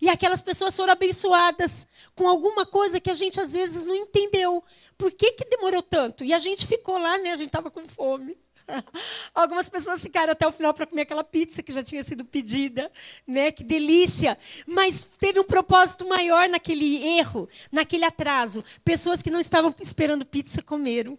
E 0.00 0.08
aquelas 0.08 0.40
pessoas 0.40 0.76
foram 0.76 0.92
abençoadas 0.92 1.86
com 2.14 2.28
alguma 2.28 2.64
coisa 2.64 3.00
que 3.00 3.10
a 3.10 3.14
gente 3.14 3.40
às 3.40 3.52
vezes 3.52 3.84
não 3.84 3.96
entendeu. 3.96 4.62
Por 4.96 5.10
que, 5.10 5.32
que 5.32 5.44
demorou 5.44 5.82
tanto? 5.82 6.24
E 6.24 6.32
a 6.32 6.38
gente 6.38 6.66
ficou 6.66 6.96
lá, 6.96 7.18
né? 7.18 7.32
A 7.32 7.36
gente 7.36 7.48
estava 7.48 7.70
com 7.70 7.84
fome. 7.84 8.38
Algumas 9.34 9.68
pessoas 9.68 10.00
ficaram 10.00 10.32
até 10.32 10.46
o 10.46 10.52
final 10.52 10.72
para 10.74 10.86
comer 10.86 11.02
aquela 11.02 11.24
pizza 11.24 11.62
que 11.62 11.72
já 11.72 11.82
tinha 11.82 12.02
sido 12.02 12.24
pedida, 12.24 12.90
né? 13.26 13.50
Que 13.50 13.64
delícia! 13.64 14.38
Mas 14.66 15.08
teve 15.18 15.40
um 15.40 15.44
propósito 15.44 16.06
maior 16.08 16.48
naquele 16.48 17.04
erro, 17.18 17.48
naquele 17.70 18.04
atraso. 18.04 18.64
Pessoas 18.84 19.22
que 19.22 19.30
não 19.30 19.40
estavam 19.40 19.74
esperando 19.80 20.24
pizza 20.24 20.62
comeram. 20.62 21.18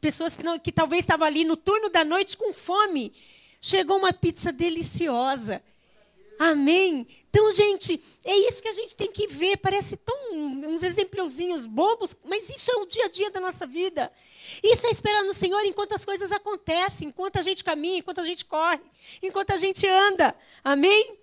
Pessoas 0.00 0.36
que, 0.36 0.42
não, 0.42 0.58
que 0.58 0.70
talvez 0.70 1.00
estavam 1.00 1.26
ali 1.26 1.44
no 1.44 1.56
turno 1.56 1.88
da 1.88 2.04
noite 2.04 2.36
com 2.36 2.52
fome. 2.52 3.12
Chegou 3.60 3.98
uma 3.98 4.12
pizza 4.12 4.52
deliciosa. 4.52 5.62
Amém? 6.38 7.06
Então, 7.28 7.50
gente, 7.50 8.00
é 8.24 8.36
isso 8.48 8.62
que 8.62 8.68
a 8.68 8.72
gente 8.72 8.94
tem 8.94 9.10
que 9.10 9.26
ver. 9.26 9.56
Parece 9.56 9.96
tão 9.96 10.32
uns 10.32 10.82
exemplozinhos 10.82 11.66
bobos, 11.66 12.16
mas 12.24 12.48
isso 12.48 12.70
é 12.70 12.76
o 12.76 12.86
dia 12.86 13.06
a 13.06 13.08
dia 13.08 13.30
da 13.30 13.40
nossa 13.40 13.66
vida. 13.66 14.12
Isso 14.62 14.86
é 14.86 14.90
esperar 14.90 15.24
no 15.24 15.34
Senhor 15.34 15.64
enquanto 15.64 15.94
as 15.94 16.04
coisas 16.04 16.30
acontecem, 16.30 17.08
enquanto 17.08 17.38
a 17.38 17.42
gente 17.42 17.64
caminha, 17.64 17.98
enquanto 17.98 18.20
a 18.20 18.24
gente 18.24 18.44
corre, 18.44 18.80
enquanto 19.20 19.50
a 19.50 19.56
gente 19.56 19.86
anda. 19.86 20.34
Amém? 20.62 21.18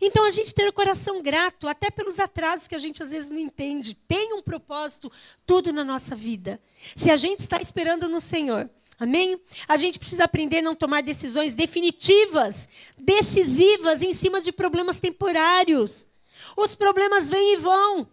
Então, 0.00 0.24
a 0.24 0.30
gente 0.30 0.54
ter 0.54 0.66
o 0.66 0.72
coração 0.72 1.22
grato, 1.22 1.68
até 1.68 1.90
pelos 1.90 2.18
atrasos 2.18 2.66
que 2.66 2.74
a 2.74 2.78
gente 2.78 3.02
às 3.02 3.10
vezes 3.10 3.30
não 3.30 3.38
entende. 3.38 3.94
Tem 3.94 4.32
um 4.32 4.42
propósito, 4.42 5.12
tudo 5.46 5.72
na 5.72 5.84
nossa 5.84 6.16
vida. 6.16 6.60
Se 6.96 7.10
a 7.10 7.16
gente 7.16 7.40
está 7.40 7.60
esperando 7.60 8.08
no 8.08 8.20
Senhor, 8.20 8.68
Amém? 9.00 9.40
A 9.66 9.78
gente 9.78 9.98
precisa 9.98 10.24
aprender 10.24 10.58
a 10.58 10.62
não 10.62 10.74
tomar 10.74 11.02
decisões 11.02 11.54
definitivas, 11.54 12.68
decisivas 12.98 14.02
em 14.02 14.12
cima 14.12 14.42
de 14.42 14.52
problemas 14.52 15.00
temporários. 15.00 16.06
Os 16.54 16.74
problemas 16.74 17.30
vêm 17.30 17.54
e 17.54 17.56
vão. 17.56 18.06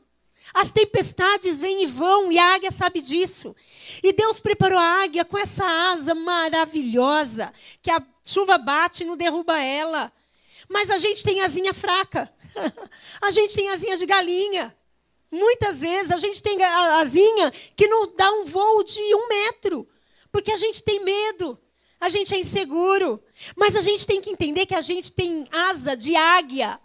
As 0.54 0.72
tempestades 0.72 1.60
vêm 1.60 1.84
e 1.84 1.86
vão, 1.86 2.32
e 2.32 2.40
a 2.40 2.56
águia 2.56 2.72
sabe 2.72 3.02
disso. 3.02 3.54
E 4.02 4.14
Deus 4.14 4.40
preparou 4.40 4.80
a 4.80 5.04
águia 5.04 5.26
com 5.26 5.38
essa 5.38 5.66
asa 5.66 6.16
maravilhosa, 6.16 7.52
que 7.82 7.92
a 7.92 8.02
chuva 8.24 8.58
bate 8.58 9.04
e 9.04 9.06
não 9.06 9.18
derruba 9.18 9.62
ela. 9.62 10.10
Mas 10.70 10.90
a 10.90 10.98
gente 10.98 11.22
tem 11.22 11.42
asinha 11.42 11.74
fraca. 11.74 12.34
a 13.22 13.30
gente 13.32 13.54
tem 13.54 13.70
asinha 13.70 13.98
de 13.98 14.06
galinha. 14.06 14.74
Muitas 15.30 15.82
vezes 15.82 16.12
a 16.12 16.18
gente 16.18 16.42
tem 16.42 16.64
asinha 16.64 17.52
que 17.76 17.88
não 17.88 18.16
dá 18.16 18.32
um 18.32 18.46
voo 18.46 18.86
de 18.86 19.02
um 19.16 19.28
metro. 19.28 19.86
Porque 20.38 20.52
a 20.52 20.58
gente 20.58 20.84
tem 20.84 21.04
medo, 21.04 21.58
a 22.00 22.10
gente 22.10 22.32
é 22.36 22.38
inseguro. 22.38 23.20
Mas 23.56 23.76
a 23.76 23.82
gente 23.82 24.06
tem 24.06 24.22
que 24.22 24.30
entender 24.30 24.68
que 24.68 24.76
a 24.76 24.82
gente 24.82 25.12
tem 25.12 25.48
asa 25.52 25.98
de 25.98 26.16
águia. 26.16 26.80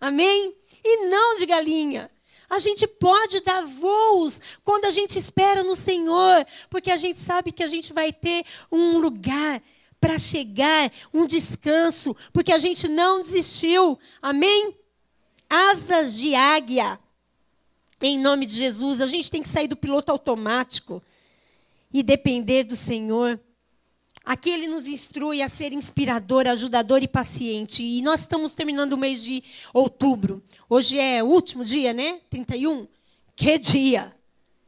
Amém? 0.00 0.56
E 0.82 1.06
não 1.06 1.38
de 1.38 1.46
galinha. 1.46 2.10
A 2.50 2.58
gente 2.58 2.84
pode 2.84 3.38
dar 3.42 3.64
voos 3.64 4.40
quando 4.64 4.86
a 4.86 4.90
gente 4.90 5.16
espera 5.16 5.62
no 5.62 5.76
Senhor, 5.76 6.44
porque 6.68 6.90
a 6.90 6.96
gente 6.96 7.20
sabe 7.20 7.52
que 7.52 7.62
a 7.62 7.68
gente 7.68 7.92
vai 7.92 8.12
ter 8.12 8.44
um 8.72 8.98
lugar 8.98 9.62
para 10.00 10.18
chegar, 10.18 10.90
um 11.14 11.26
descanso, 11.26 12.16
porque 12.32 12.52
a 12.52 12.58
gente 12.58 12.88
não 12.88 13.20
desistiu. 13.20 13.96
Amém? 14.20 14.74
Asas 15.48 16.16
de 16.16 16.34
águia. 16.34 16.98
Em 18.02 18.18
nome 18.18 18.46
de 18.46 18.56
Jesus, 18.56 19.00
a 19.00 19.06
gente 19.06 19.30
tem 19.30 19.42
que 19.42 19.48
sair 19.48 19.68
do 19.68 19.76
piloto 19.76 20.10
automático 20.10 21.00
e 21.92 22.02
depender 22.02 22.64
do 22.64 22.76
Senhor. 22.76 23.40
Aqui 24.26 24.50
ele 24.50 24.66
nos 24.66 24.88
instrui 24.88 25.40
a 25.40 25.46
ser 25.46 25.72
inspirador, 25.72 26.48
ajudador 26.48 27.00
e 27.00 27.06
paciente. 27.06 27.84
E 27.84 28.02
nós 28.02 28.22
estamos 28.22 28.54
terminando 28.54 28.94
o 28.94 28.98
mês 28.98 29.22
de 29.22 29.40
outubro. 29.72 30.42
Hoje 30.68 30.98
é 30.98 31.22
o 31.22 31.26
último 31.26 31.64
dia, 31.64 31.92
né? 31.92 32.18
31. 32.28 32.88
Que 33.36 33.56
dia! 33.56 34.12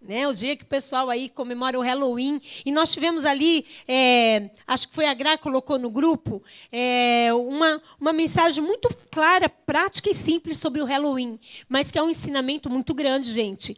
Né? 0.01 0.29
O 0.29 0.33
dia 0.33 0.57
que 0.57 0.63
o 0.63 0.67
pessoal 0.69 1.11
aí 1.11 1.29
comemora 1.29 1.77
o 1.77 1.83
Halloween. 1.83 2.41
E 2.65 2.71
nós 2.71 2.93
tivemos 2.93 3.25
ali, 3.25 3.67
é, 3.89 4.49
acho 4.65 4.89
que 4.89 4.95
foi 4.95 5.07
a 5.07 5.15
Gra 5.15 5.37
que 5.37 5.43
colocou 5.43 5.77
no 5.77 5.91
grupo, 5.91 6.41
é, 6.71 7.35
uma, 7.35 7.83
uma 8.01 8.13
mensagem 8.13 8.63
muito 8.63 8.89
clara, 9.11 9.49
prática 9.49 10.09
e 10.09 10.15
simples 10.15 10.59
sobre 10.59 10.81
o 10.81 10.85
Halloween. 10.85 11.37
Mas 11.69 11.91
que 11.91 11.99
é 11.99 12.03
um 12.03 12.09
ensinamento 12.09 12.71
muito 12.71 12.95
grande, 12.95 13.33
gente. 13.33 13.77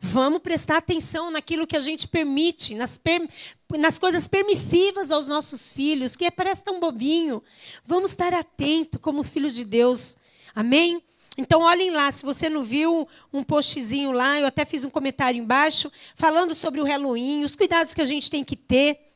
Vamos 0.00 0.40
prestar 0.40 0.76
atenção 0.76 1.30
naquilo 1.30 1.66
que 1.66 1.76
a 1.76 1.80
gente 1.80 2.06
permite, 2.06 2.74
nas, 2.74 2.96
per, 2.96 3.28
nas 3.76 3.98
coisas 3.98 4.28
permissivas 4.28 5.10
aos 5.10 5.26
nossos 5.26 5.72
filhos, 5.72 6.14
que 6.14 6.30
parece 6.30 6.62
tão 6.62 6.78
bobinho. 6.78 7.42
Vamos 7.84 8.10
estar 8.10 8.32
atento 8.32 8.98
como 9.00 9.24
filho 9.24 9.50
de 9.50 9.64
Deus. 9.64 10.16
Amém? 10.54 11.02
Então, 11.36 11.62
olhem 11.62 11.90
lá, 11.90 12.10
se 12.10 12.24
você 12.24 12.48
não 12.48 12.64
viu 12.64 13.08
um 13.32 13.42
postzinho 13.42 14.12
lá, 14.12 14.40
eu 14.40 14.46
até 14.46 14.64
fiz 14.64 14.84
um 14.84 14.90
comentário 14.90 15.38
embaixo, 15.38 15.90
falando 16.14 16.54
sobre 16.54 16.80
o 16.80 16.84
Halloween, 16.84 17.44
os 17.44 17.54
cuidados 17.54 17.94
que 17.94 18.00
a 18.00 18.06
gente 18.06 18.30
tem 18.30 18.42
que 18.42 18.56
ter 18.56 19.07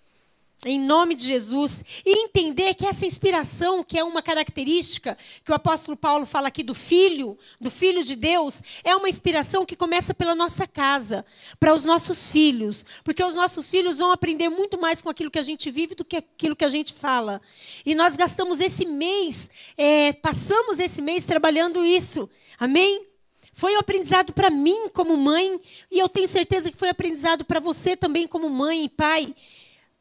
em 0.65 0.79
nome 0.79 1.17
de 1.17 1.25
Jesus, 1.25 1.85
e 2.07 2.25
entender 2.25 2.75
que 2.75 2.87
essa 2.87 3.05
inspiração, 3.05 3.83
que 3.83 3.99
é 3.99 4.05
uma 4.05 4.23
característica 4.23 5.19
que 5.45 5.51
o 5.51 5.55
apóstolo 5.55 5.97
Paulo 5.97 6.25
fala 6.25 6.49
aqui 6.49 6.63
do 6.63 6.75
filho, 6.75 7.37
do 7.61 7.69
filho 7.69 8.05
de 8.05 8.15
Deus, 8.15 8.63
é 8.85 8.95
uma 8.95 9.09
inspiração 9.09 9.67
que 9.67 9.75
começa 9.75 10.15
pela 10.15 10.37
nossa 10.37 10.67
casa, 10.67 11.25
para 11.59 11.75
os 11.75 11.85
nossos 11.85 12.31
filhos, 12.31 12.85
porque 13.03 13.25
os 13.25 13.35
nossos 13.35 13.69
filhos 13.69 13.99
vão 13.99 14.13
aprender 14.13 14.49
muito 14.49 14.81
mais 14.81 15.03
com 15.03 15.11
aquilo 15.11 15.33
que 15.33 15.39
a 15.39 15.43
gente 15.43 15.69
vive 15.69 15.97
do 15.97 16.05
que 16.05 16.17
aquilo 16.17 16.55
que 16.55 16.65
a 16.65 16.69
gente 16.69 16.93
fala. 16.93 17.43
E 17.85 17.93
nós 17.95 18.17
gastamos 18.17 18.61
esse 18.61 18.87
mês, 18.87 19.51
é, 19.77 20.13
passamos 20.13 20.79
esse 20.79 21.03
mês 21.03 21.25
trabalhando 21.25 21.85
isso, 21.85 22.31
amém? 22.57 23.07
Foi 23.53 23.75
um 23.75 23.81
aprendizado 23.81 24.33
para 24.33 24.49
mim 24.49 24.89
como 24.91 25.17
mãe, 25.17 25.61
e 25.91 25.99
eu 25.99 26.09
tenho 26.09 26.29
certeza 26.29 26.71
que 26.71 26.79
foi 26.79 26.89
aprendizado 26.89 27.45
para 27.45 27.59
você 27.59 27.97
também 27.97 28.29
como 28.29 28.49
mãe 28.49 28.85
e 28.85 28.89
pai. 28.89 29.35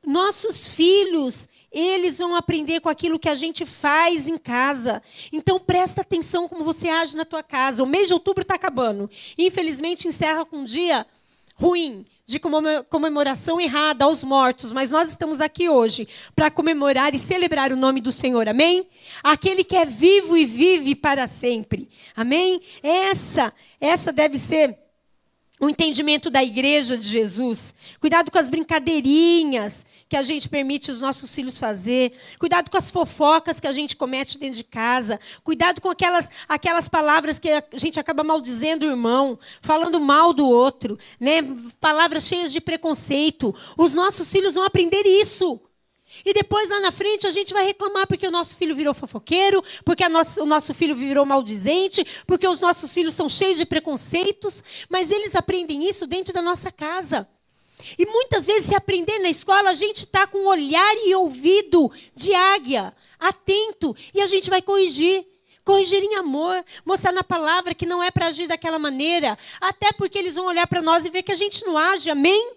Nossos 0.05 0.67
filhos, 0.67 1.47
eles 1.71 2.17
vão 2.17 2.35
aprender 2.35 2.81
com 2.81 2.89
aquilo 2.89 3.19
que 3.19 3.29
a 3.29 3.35
gente 3.35 3.65
faz 3.65 4.27
em 4.27 4.37
casa. 4.37 5.01
Então 5.31 5.59
presta 5.59 6.01
atenção 6.01 6.47
como 6.47 6.63
você 6.63 6.89
age 6.89 7.15
na 7.15 7.23
tua 7.23 7.43
casa. 7.43 7.83
O 7.83 7.85
mês 7.85 8.07
de 8.07 8.13
outubro 8.13 8.41
está 8.41 8.55
acabando. 8.55 9.09
Infelizmente 9.37 10.07
encerra 10.07 10.45
com 10.45 10.57
um 10.57 10.63
dia 10.63 11.05
ruim, 11.55 12.05
de 12.25 12.39
comemoração 12.39 13.59
errada 13.59 14.05
aos 14.05 14.23
mortos, 14.23 14.71
mas 14.71 14.89
nós 14.89 15.09
estamos 15.09 15.41
aqui 15.41 15.69
hoje 15.69 16.07
para 16.35 16.49
comemorar 16.49 17.13
e 17.13 17.19
celebrar 17.19 17.71
o 17.71 17.75
nome 17.75 18.01
do 18.01 18.11
Senhor. 18.11 18.47
Amém? 18.47 18.87
Aquele 19.21 19.63
que 19.63 19.75
é 19.75 19.85
vivo 19.85 20.35
e 20.35 20.45
vive 20.45 20.95
para 20.95 21.27
sempre. 21.27 21.89
Amém? 22.15 22.61
Essa, 22.81 23.53
essa 23.79 24.11
deve 24.11 24.39
ser 24.39 24.77
o 25.61 25.69
entendimento 25.69 26.31
da 26.31 26.43
igreja 26.43 26.97
de 26.97 27.07
Jesus. 27.07 27.75
Cuidado 27.99 28.31
com 28.31 28.39
as 28.39 28.49
brincadeirinhas 28.49 29.85
que 30.09 30.17
a 30.17 30.23
gente 30.23 30.49
permite 30.49 30.89
os 30.89 30.99
nossos 30.99 31.33
filhos 31.33 31.59
fazer. 31.59 32.13
Cuidado 32.39 32.71
com 32.71 32.77
as 32.77 32.89
fofocas 32.89 33.59
que 33.59 33.67
a 33.67 33.71
gente 33.71 33.95
comete 33.95 34.39
dentro 34.39 34.57
de 34.57 34.63
casa. 34.63 35.19
Cuidado 35.43 35.79
com 35.79 35.89
aquelas, 35.89 36.29
aquelas 36.49 36.89
palavras 36.89 37.37
que 37.37 37.47
a 37.49 37.63
gente 37.75 37.99
acaba 37.99 38.23
maldizendo 38.23 38.87
o 38.87 38.89
irmão, 38.89 39.37
falando 39.61 39.99
mal 39.99 40.33
do 40.33 40.47
outro, 40.47 40.97
né? 41.19 41.43
Palavras 41.79 42.23
cheias 42.23 42.51
de 42.51 42.59
preconceito. 42.59 43.53
Os 43.77 43.93
nossos 43.93 44.31
filhos 44.31 44.55
vão 44.55 44.63
aprender 44.63 45.03
isso. 45.05 45.61
E 46.25 46.33
depois 46.33 46.69
lá 46.69 46.79
na 46.79 46.91
frente 46.91 47.25
a 47.25 47.31
gente 47.31 47.53
vai 47.53 47.65
reclamar 47.65 48.05
porque 48.07 48.27
o 48.27 48.31
nosso 48.31 48.57
filho 48.57 48.75
virou 48.75 48.93
fofoqueiro, 48.93 49.63
porque 49.85 50.03
o 50.05 50.45
nosso 50.45 50.73
filho 50.73 50.95
virou 50.95 51.25
maldizente, 51.25 52.05
porque 52.27 52.47
os 52.47 52.59
nossos 52.59 52.93
filhos 52.93 53.13
são 53.13 53.29
cheios 53.29 53.57
de 53.57 53.65
preconceitos, 53.65 54.63
mas 54.89 55.09
eles 55.09 55.35
aprendem 55.35 55.87
isso 55.87 56.05
dentro 56.05 56.33
da 56.33 56.41
nossa 56.41 56.71
casa. 56.71 57.27
E 57.97 58.05
muitas 58.05 58.45
vezes, 58.45 58.69
se 58.69 58.75
aprender 58.75 59.17
na 59.19 59.29
escola, 59.29 59.71
a 59.71 59.73
gente 59.73 60.03
está 60.03 60.27
com 60.27 60.45
olhar 60.45 60.93
e 60.97 61.15
ouvido 61.15 61.91
de 62.15 62.33
águia, 62.33 62.93
atento, 63.19 63.95
e 64.13 64.21
a 64.21 64.27
gente 64.27 64.49
vai 64.49 64.61
corrigir. 64.61 65.25
Corrigir 65.63 66.03
em 66.03 66.15
amor, 66.15 66.65
mostrar 66.83 67.11
na 67.11 67.23
palavra 67.23 67.75
que 67.75 67.85
não 67.85 68.01
é 68.01 68.09
para 68.09 68.25
agir 68.27 68.47
daquela 68.47 68.79
maneira, 68.79 69.37
até 69.59 69.91
porque 69.91 70.17
eles 70.17 70.35
vão 70.35 70.47
olhar 70.47 70.65
para 70.65 70.81
nós 70.81 71.05
e 71.05 71.09
ver 71.11 71.21
que 71.21 71.31
a 71.31 71.35
gente 71.35 71.63
não 71.63 71.77
age, 71.77 72.09
amém? 72.09 72.53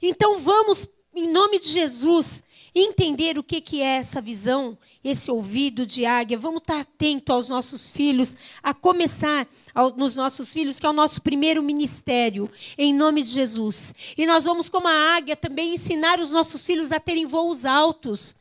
Então 0.00 0.38
vamos, 0.38 0.86
em 1.12 1.26
nome 1.26 1.58
de 1.58 1.68
Jesus, 1.68 2.40
entender 2.74 3.38
o 3.38 3.42
que, 3.42 3.82
é 3.82 3.96
essa 3.96 4.20
visão, 4.20 4.78
esse 5.02 5.30
ouvido 5.30 5.84
de 5.84 6.06
águia. 6.06 6.38
Vamos 6.38 6.60
estar 6.60 6.80
atento 6.80 7.32
aos 7.32 7.48
nossos 7.48 7.90
filhos, 7.90 8.36
a 8.62 8.72
começar 8.72 9.48
nos 9.96 10.14
nossos 10.14 10.52
filhos, 10.52 10.78
que 10.78 10.86
é 10.86 10.90
o 10.90 10.92
nosso 10.92 11.20
primeiro 11.20 11.62
ministério, 11.62 12.50
em 12.76 12.94
nome 12.94 13.22
de 13.22 13.30
Jesus. 13.30 13.94
E 14.16 14.26
nós 14.26 14.44
vamos, 14.44 14.68
como 14.68 14.88
a 14.88 15.16
águia, 15.16 15.36
também 15.36 15.74
ensinar 15.74 16.20
os 16.20 16.30
nossos 16.30 16.64
filhos 16.64 16.92
a 16.92 17.00
terem 17.00 17.26
voos 17.26 17.64
altos, 17.64 18.34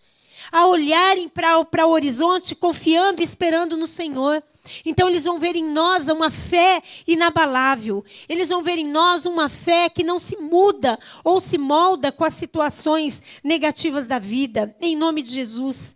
a 0.51 0.65
olharem 0.67 1.27
para 1.27 1.87
o 1.87 1.91
horizonte, 1.91 2.55
confiando 2.55 3.21
e 3.21 3.23
esperando 3.23 3.75
no 3.75 3.87
Senhor. 3.87 4.43
Então 4.85 5.07
eles 5.07 5.25
vão 5.25 5.39
ver 5.39 5.55
em 5.55 5.63
nós 5.63 6.07
uma 6.07 6.31
fé 6.31 6.81
inabalável. 7.07 8.03
Eles 8.27 8.49
vão 8.49 8.63
ver 8.63 8.77
em 8.77 8.87
nós 8.87 9.25
uma 9.25 9.49
fé 9.49 9.89
que 9.89 10.03
não 10.03 10.19
se 10.19 10.37
muda 10.37 10.99
ou 11.23 11.39
se 11.39 11.57
molda 11.57 12.11
com 12.11 12.23
as 12.23 12.33
situações 12.33 13.21
negativas 13.43 14.07
da 14.07 14.19
vida, 14.19 14.75
em 14.81 14.95
nome 14.95 15.21
de 15.21 15.31
Jesus. 15.31 15.95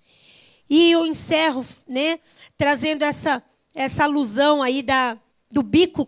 E 0.70 0.92
eu 0.92 1.06
encerro, 1.06 1.66
né, 1.88 2.20
trazendo 2.58 3.04
essa 3.04 3.44
essa 3.76 4.04
alusão 4.04 4.62
aí 4.62 4.84
da 4.84 5.18
do 5.52 5.64
bico 5.64 6.08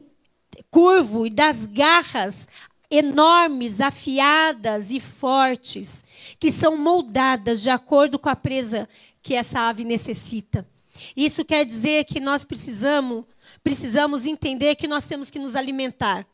curvo 0.69 1.25
e 1.25 1.29
das 1.29 1.65
garras 1.65 2.47
enormes, 2.89 3.81
afiadas 3.81 4.91
e 4.91 4.99
fortes, 4.99 6.03
que 6.39 6.51
são 6.51 6.77
moldadas 6.77 7.61
de 7.61 7.69
acordo 7.69 8.17
com 8.19 8.29
a 8.29 8.35
presa 8.35 8.87
que 9.21 9.33
essa 9.33 9.59
ave 9.59 9.83
necessita. 9.83 10.67
Isso 11.15 11.43
quer 11.43 11.65
dizer 11.65 12.05
que 12.05 12.19
nós 12.19 12.43
precisamos, 12.43 13.25
precisamos 13.63 14.25
entender 14.25 14.75
que 14.75 14.87
nós 14.87 15.05
temos 15.07 15.29
que 15.29 15.39
nos 15.39 15.55
alimentar. 15.55 16.25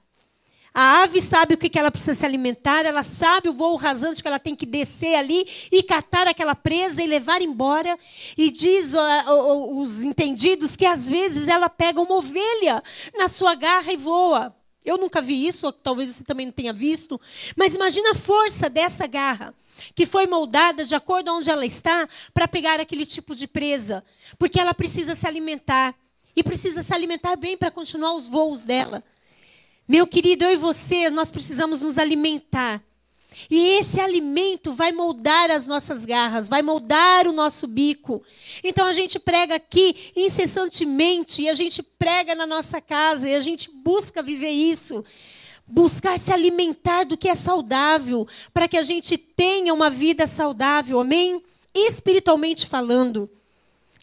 A 0.74 1.04
ave 1.04 1.22
sabe 1.22 1.56
o 1.56 1.58
que 1.58 1.78
ela 1.78 1.92
precisa 1.92 2.14
se 2.14 2.26
alimentar, 2.26 2.86
ela 2.86 3.04
sabe 3.04 3.50
o 3.50 3.54
voo 3.54 3.76
rasante 3.76 4.22
que 4.22 4.28
ela 4.28 4.40
tem 4.40 4.56
que 4.56 4.66
descer 4.66 5.16
ali 5.16 5.46
e 5.70 5.84
catar 5.84 6.28
aquela 6.28 6.56
presa 6.56 7.04
e 7.04 7.08
levar 7.08 7.42
embora. 7.42 8.00
E 8.38 8.50
diz 8.50 8.94
os 9.70 10.04
entendidos 10.04 10.78
que 10.78 10.86
às 10.86 11.10
vezes 11.10 11.50
ela 11.50 11.68
pega 11.68 12.00
uma 12.00 12.16
ovelha 12.16 12.82
na 13.18 13.28
sua 13.28 13.54
garra 13.54 13.92
e 13.92 13.98
voa. 13.98 14.56
Eu 14.84 14.98
nunca 14.98 15.22
vi 15.22 15.46
isso, 15.46 15.72
talvez 15.74 16.10
você 16.10 16.24
também 16.24 16.46
não 16.46 16.54
tenha 16.54 16.74
visto, 16.74 17.20
mas 17.56 17.76
imagina 17.76 18.12
a 18.12 18.16
força 18.16 18.70
dessa 18.70 19.06
garra 19.06 19.54
que 19.96 20.06
foi 20.06 20.28
moldada 20.28 20.84
de 20.86 20.96
acordo 20.96 21.34
onde 21.34 21.50
ela 21.50 21.66
está 21.66 22.08
para 22.34 22.48
pegar 22.48 22.80
aquele 22.80 23.06
tipo 23.06 23.36
de 23.36 23.48
presa, 23.48 24.04
porque 24.38 24.60
ela 24.60 24.74
precisa 24.74 25.16
se 25.16 25.28
alimentar 25.28 25.96
e 26.36 26.44
precisa 26.44 26.82
se 26.84 26.94
alimentar 26.94 27.36
bem 27.36 27.58
para 27.58 27.72
continuar 27.72 28.14
os 28.14 28.28
voos 28.28 28.64
dela. 28.64 29.04
Meu 29.88 30.08
querido, 30.08 30.46
eu 30.46 30.52
e 30.52 30.58
você, 30.58 31.10
nós 31.10 31.32
precisamos 31.32 31.82
nos 31.82 31.98
alimentar. 31.98 32.82
E 33.50 33.80
esse 33.80 34.00
alimento 34.00 34.74
vai 34.74 34.92
moldar 34.92 35.50
as 35.52 35.66
nossas 35.66 36.06
garras, 36.06 36.50
vai 36.50 36.62
moldar 36.62 37.28
o 37.28 37.32
nosso 37.32 37.66
bico. 37.66 38.22
Então 38.64 38.86
a 38.86 38.94
gente 38.94 39.18
prega 39.18 39.56
aqui 39.56 40.12
incessantemente, 40.16 41.42
e 41.42 41.50
a 41.50 41.54
gente 41.54 41.82
prega 41.82 42.36
na 42.36 42.46
nossa 42.46 42.82
casa, 42.82 43.30
e 43.30 43.36
a 43.36 43.40
gente 43.40 43.70
busca 43.72 44.22
viver 44.22 44.52
isso. 44.52 45.04
Buscar 45.68 46.20
se 46.20 46.32
alimentar 46.32 47.06
do 47.06 47.18
que 47.18 47.30
é 47.30 47.36
saudável, 47.36 48.28
para 48.54 48.68
que 48.68 48.78
a 48.78 48.82
gente 48.82 49.18
tenha 49.18 49.74
uma 49.74 49.90
vida 49.90 50.28
saudável, 50.28 51.00
amém? 51.00 51.42
Espiritualmente 51.74 52.68
falando. 52.68 53.30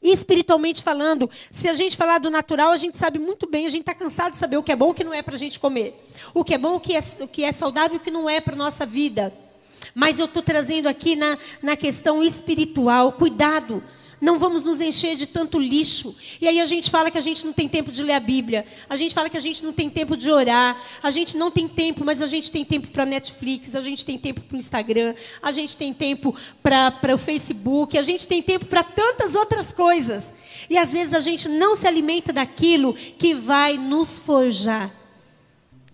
Espiritualmente 0.01 0.81
falando, 0.81 1.29
se 1.51 1.69
a 1.69 1.75
gente 1.75 1.97
falar 1.97 2.19
do 2.19 2.31
natural, 2.31 2.71
a 2.71 2.77
gente 2.77 2.97
sabe 2.97 3.19
muito 3.19 3.49
bem, 3.49 3.67
a 3.67 3.69
gente 3.69 3.81
está 3.81 3.95
cansado 3.95 4.33
de 4.33 4.39
saber 4.39 4.57
o 4.57 4.63
que 4.63 4.71
é 4.71 4.77
bom 4.77 4.89
e 4.89 4.91
o 4.93 4.95
que 4.95 5.03
não 5.03 5.13
é 5.13 5.23
para 5.23 5.35
a 5.35 5.39
gente 5.39 5.59
comer. 5.59 6.09
O 6.33 6.45
que 6.45 6.55
é 6.55 6.59
bom, 6.59 6.77
o 6.77 6.81
que 6.81 6.95
é, 6.95 7.01
o 7.21 7.27
que 7.27 7.43
é 7.43 7.51
saudável 7.51 7.97
e 7.97 8.01
o 8.01 8.03
que 8.03 8.11
não 8.11 8.31
é 8.31 8.41
para 8.41 8.55
a 8.55 8.57
nossa 8.57 8.87
vida. 8.87 9.33
Mas 9.95 10.19
eu 10.19 10.27
estou 10.27 10.43
trazendo 10.43 10.87
aqui 10.87 11.17
na, 11.17 11.37
na 11.61 11.77
questão 11.77 12.23
espiritual, 12.23 13.13
cuidado. 13.13 13.83
Não 14.21 14.39
vamos 14.39 14.65
nos 14.65 14.81
encher 14.81 15.15
de 15.15 15.27
tanto 15.27 15.59
lixo. 15.59 16.15
E 16.41 16.49
aí 16.49 16.61
a 16.61 16.65
gente 16.65 16.91
fala 16.91 17.11
que 17.11 17.19
a 17.19 17.21
gente 17.21 17.47
não 17.47 17.53
tem 17.53 17.69
tempo 17.69 17.93
de 17.93 18.03
ler 18.03 18.15
a 18.15 18.21
Bíblia. 18.21 18.67
A 18.91 18.97
gente 18.97 19.15
fala 19.15 19.31
que 19.31 19.37
a 19.37 19.41
gente 19.41 19.65
não 19.65 19.73
tem 19.73 19.89
tempo 19.89 20.17
de 20.17 20.31
orar. 20.31 20.77
A 21.03 21.11
gente 21.11 21.37
não 21.37 21.51
tem 21.51 21.69
tempo, 21.69 22.05
mas 22.05 22.21
a 22.21 22.27
gente 22.27 22.51
tem 22.51 22.65
tempo 22.65 22.89
para 22.89 23.07
Netflix. 23.07 23.77
A 23.77 23.83
gente 23.83 24.05
tem 24.05 24.19
tempo 24.19 24.41
para 24.41 24.57
o 24.57 24.59
Instagram. 24.59 25.15
A 25.41 25.53
gente 25.53 25.77
tem 25.77 25.95
tempo 25.95 26.35
para 26.63 27.15
o 27.15 27.19
Facebook. 27.19 27.97
A 27.97 28.03
gente 28.03 28.27
tem 28.27 28.43
tempo 28.43 28.67
para 28.67 28.83
tantas 28.83 29.37
outras 29.37 29.73
coisas. 29.73 30.33
E 30.69 30.77
às 30.77 30.93
vezes 30.93 31.15
a 31.15 31.21
gente 31.21 31.49
não 31.49 31.77
se 31.77 31.87
alimenta 31.87 32.33
daquilo 32.33 32.95
que 32.95 33.35
vai 33.35 33.79
nos 33.79 34.19
forjar 34.19 34.95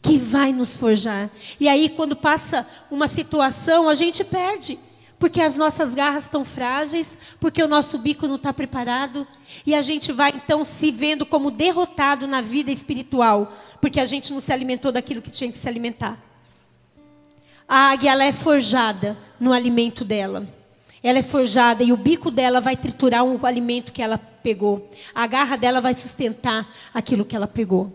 que 0.00 0.18
vai 0.18 0.52
nos 0.52 0.76
forjar. 0.76 1.30
E 1.58 1.66
aí, 1.66 1.88
quando 1.88 2.14
passa 2.14 2.66
uma 2.90 3.08
situação, 3.08 3.88
a 3.88 3.94
gente 3.94 4.22
perde 4.22 4.78
porque 5.24 5.40
as 5.40 5.56
nossas 5.56 5.94
garras 5.94 6.24
estão 6.24 6.44
frágeis, 6.44 7.16
porque 7.40 7.62
o 7.62 7.66
nosso 7.66 7.96
bico 7.96 8.28
não 8.28 8.34
está 8.34 8.52
preparado, 8.52 9.26
e 9.64 9.74
a 9.74 9.80
gente 9.80 10.12
vai 10.12 10.30
então 10.36 10.62
se 10.62 10.92
vendo 10.92 11.24
como 11.24 11.50
derrotado 11.50 12.26
na 12.26 12.42
vida 12.42 12.70
espiritual, 12.70 13.50
porque 13.80 13.98
a 13.98 14.04
gente 14.04 14.34
não 14.34 14.38
se 14.38 14.52
alimentou 14.52 14.92
daquilo 14.92 15.22
que 15.22 15.30
tinha 15.30 15.50
que 15.50 15.56
se 15.56 15.66
alimentar. 15.66 16.22
A 17.66 17.92
águia 17.92 18.10
ela 18.10 18.22
é 18.22 18.34
forjada 18.34 19.16
no 19.40 19.54
alimento 19.54 20.04
dela. 20.04 20.46
Ela 21.02 21.20
é 21.20 21.22
forjada 21.22 21.82
e 21.82 21.90
o 21.90 21.96
bico 21.96 22.30
dela 22.30 22.60
vai 22.60 22.76
triturar 22.76 23.24
o 23.24 23.46
alimento 23.46 23.94
que 23.94 24.02
ela 24.02 24.18
pegou. 24.18 24.90
A 25.14 25.26
garra 25.26 25.56
dela 25.56 25.80
vai 25.80 25.94
sustentar 25.94 26.70
aquilo 26.92 27.24
que 27.24 27.34
ela 27.34 27.46
pegou. 27.46 27.90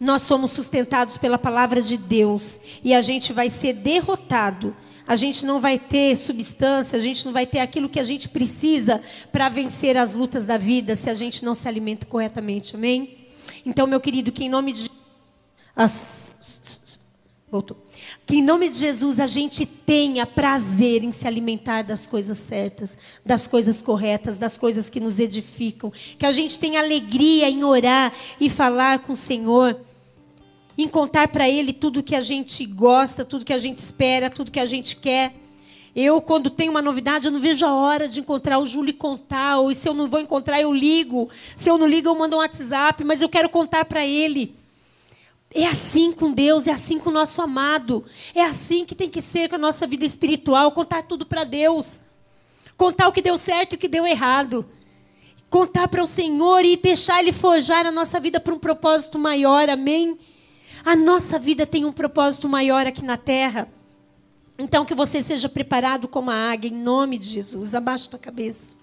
Nós 0.00 0.22
somos 0.22 0.50
sustentados 0.50 1.16
pela 1.16 1.38
palavra 1.38 1.80
de 1.80 1.96
Deus 1.96 2.58
e 2.82 2.92
a 2.92 3.00
gente 3.00 3.32
vai 3.32 3.48
ser 3.50 3.72
derrotado 3.72 4.74
a 5.06 5.16
gente 5.16 5.46
não 5.46 5.60
vai 5.60 5.78
ter 5.78 6.16
substância, 6.16 6.96
a 6.96 7.00
gente 7.00 7.24
não 7.24 7.32
vai 7.32 7.46
ter 7.46 7.60
aquilo 7.60 7.88
que 7.88 8.00
a 8.00 8.04
gente 8.04 8.28
precisa 8.28 9.00
para 9.30 9.48
vencer 9.48 9.96
as 9.96 10.14
lutas 10.14 10.46
da 10.46 10.58
vida 10.58 10.96
se 10.96 11.08
a 11.08 11.14
gente 11.14 11.44
não 11.44 11.54
se 11.54 11.68
alimenta 11.68 12.06
corretamente. 12.06 12.74
Amém? 12.74 13.28
Então, 13.64 13.86
meu 13.86 14.00
querido, 14.00 14.32
que 14.32 14.44
em 14.44 14.48
nome 14.48 14.72
de 14.72 14.90
as... 15.74 16.34
Voltou. 17.48 17.86
Que 18.26 18.36
em 18.36 18.42
nome 18.42 18.68
de 18.68 18.78
Jesus 18.78 19.20
a 19.20 19.26
gente 19.26 19.64
tenha 19.64 20.26
prazer 20.26 21.04
em 21.04 21.12
se 21.12 21.28
alimentar 21.28 21.82
das 21.82 22.04
coisas 22.04 22.38
certas, 22.38 22.98
das 23.24 23.46
coisas 23.46 23.80
corretas, 23.80 24.38
das 24.38 24.58
coisas 24.58 24.90
que 24.90 24.98
nos 24.98 25.20
edificam. 25.20 25.92
Que 26.18 26.26
a 26.26 26.32
gente 26.32 26.58
tenha 26.58 26.80
alegria 26.80 27.48
em 27.48 27.62
orar 27.62 28.12
e 28.40 28.50
falar 28.50 28.98
com 29.00 29.12
o 29.12 29.16
Senhor 29.16 29.80
em 30.76 30.86
contar 30.86 31.28
para 31.28 31.48
Ele 31.48 31.72
tudo 31.72 32.02
que 32.02 32.14
a 32.14 32.20
gente 32.20 32.64
gosta, 32.66 33.24
tudo 33.24 33.44
que 33.44 33.52
a 33.52 33.58
gente 33.58 33.78
espera, 33.78 34.28
tudo 34.28 34.50
que 34.50 34.60
a 34.60 34.66
gente 34.66 34.96
quer. 34.96 35.34
Eu, 35.94 36.20
quando 36.20 36.50
tenho 36.50 36.70
uma 36.70 36.82
novidade, 36.82 37.26
eu 37.26 37.32
não 37.32 37.40
vejo 37.40 37.64
a 37.64 37.72
hora 37.72 38.06
de 38.06 38.20
encontrar 38.20 38.58
o 38.58 38.66
Júlio 38.66 38.90
e 38.90 38.92
contar. 38.92 39.56
Ou 39.58 39.74
se 39.74 39.88
eu 39.88 39.94
não 39.94 40.06
vou 40.06 40.20
encontrar, 40.20 40.60
eu 40.60 40.70
ligo. 40.70 41.30
Se 41.56 41.70
eu 41.70 41.78
não 41.78 41.86
ligo, 41.86 42.08
eu 42.10 42.14
mando 42.14 42.36
um 42.36 42.40
WhatsApp, 42.40 43.02
mas 43.02 43.22
eu 43.22 43.28
quero 43.30 43.48
contar 43.48 43.86
para 43.86 44.04
Ele. 44.04 44.54
É 45.54 45.66
assim 45.66 46.12
com 46.12 46.30
Deus, 46.30 46.66
é 46.66 46.72
assim 46.72 46.98
com 46.98 47.08
o 47.08 47.12
nosso 47.12 47.40
amado. 47.40 48.04
É 48.34 48.42
assim 48.42 48.84
que 48.84 48.94
tem 48.94 49.08
que 49.08 49.22
ser 49.22 49.48
com 49.48 49.54
a 49.54 49.58
nossa 49.58 49.86
vida 49.86 50.04
espiritual, 50.04 50.70
contar 50.72 51.04
tudo 51.04 51.24
para 51.24 51.44
Deus. 51.44 52.02
Contar 52.76 53.08
o 53.08 53.12
que 53.12 53.22
deu 53.22 53.38
certo 53.38 53.72
e 53.72 53.76
o 53.76 53.78
que 53.78 53.88
deu 53.88 54.06
errado. 54.06 54.66
Contar 55.48 55.88
para 55.88 56.02
o 56.02 56.06
Senhor 56.06 56.62
e 56.62 56.76
deixar 56.76 57.20
Ele 57.20 57.32
forjar 57.32 57.86
a 57.86 57.90
nossa 57.90 58.20
vida 58.20 58.38
para 58.38 58.54
um 58.54 58.58
propósito 58.58 59.18
maior, 59.18 59.70
amém? 59.70 60.18
A 60.86 60.94
nossa 60.94 61.36
vida 61.36 61.66
tem 61.66 61.84
um 61.84 61.90
propósito 61.90 62.48
maior 62.48 62.86
aqui 62.86 63.04
na 63.04 63.16
terra. 63.16 63.68
Então, 64.56 64.84
que 64.84 64.94
você 64.94 65.20
seja 65.20 65.48
preparado 65.48 66.06
como 66.06 66.30
a 66.30 66.52
águia, 66.52 66.68
em 66.68 66.76
nome 66.76 67.18
de 67.18 67.28
Jesus. 67.28 67.74
Abaixa 67.74 68.08
tua 68.08 68.20
cabeça. 68.20 68.75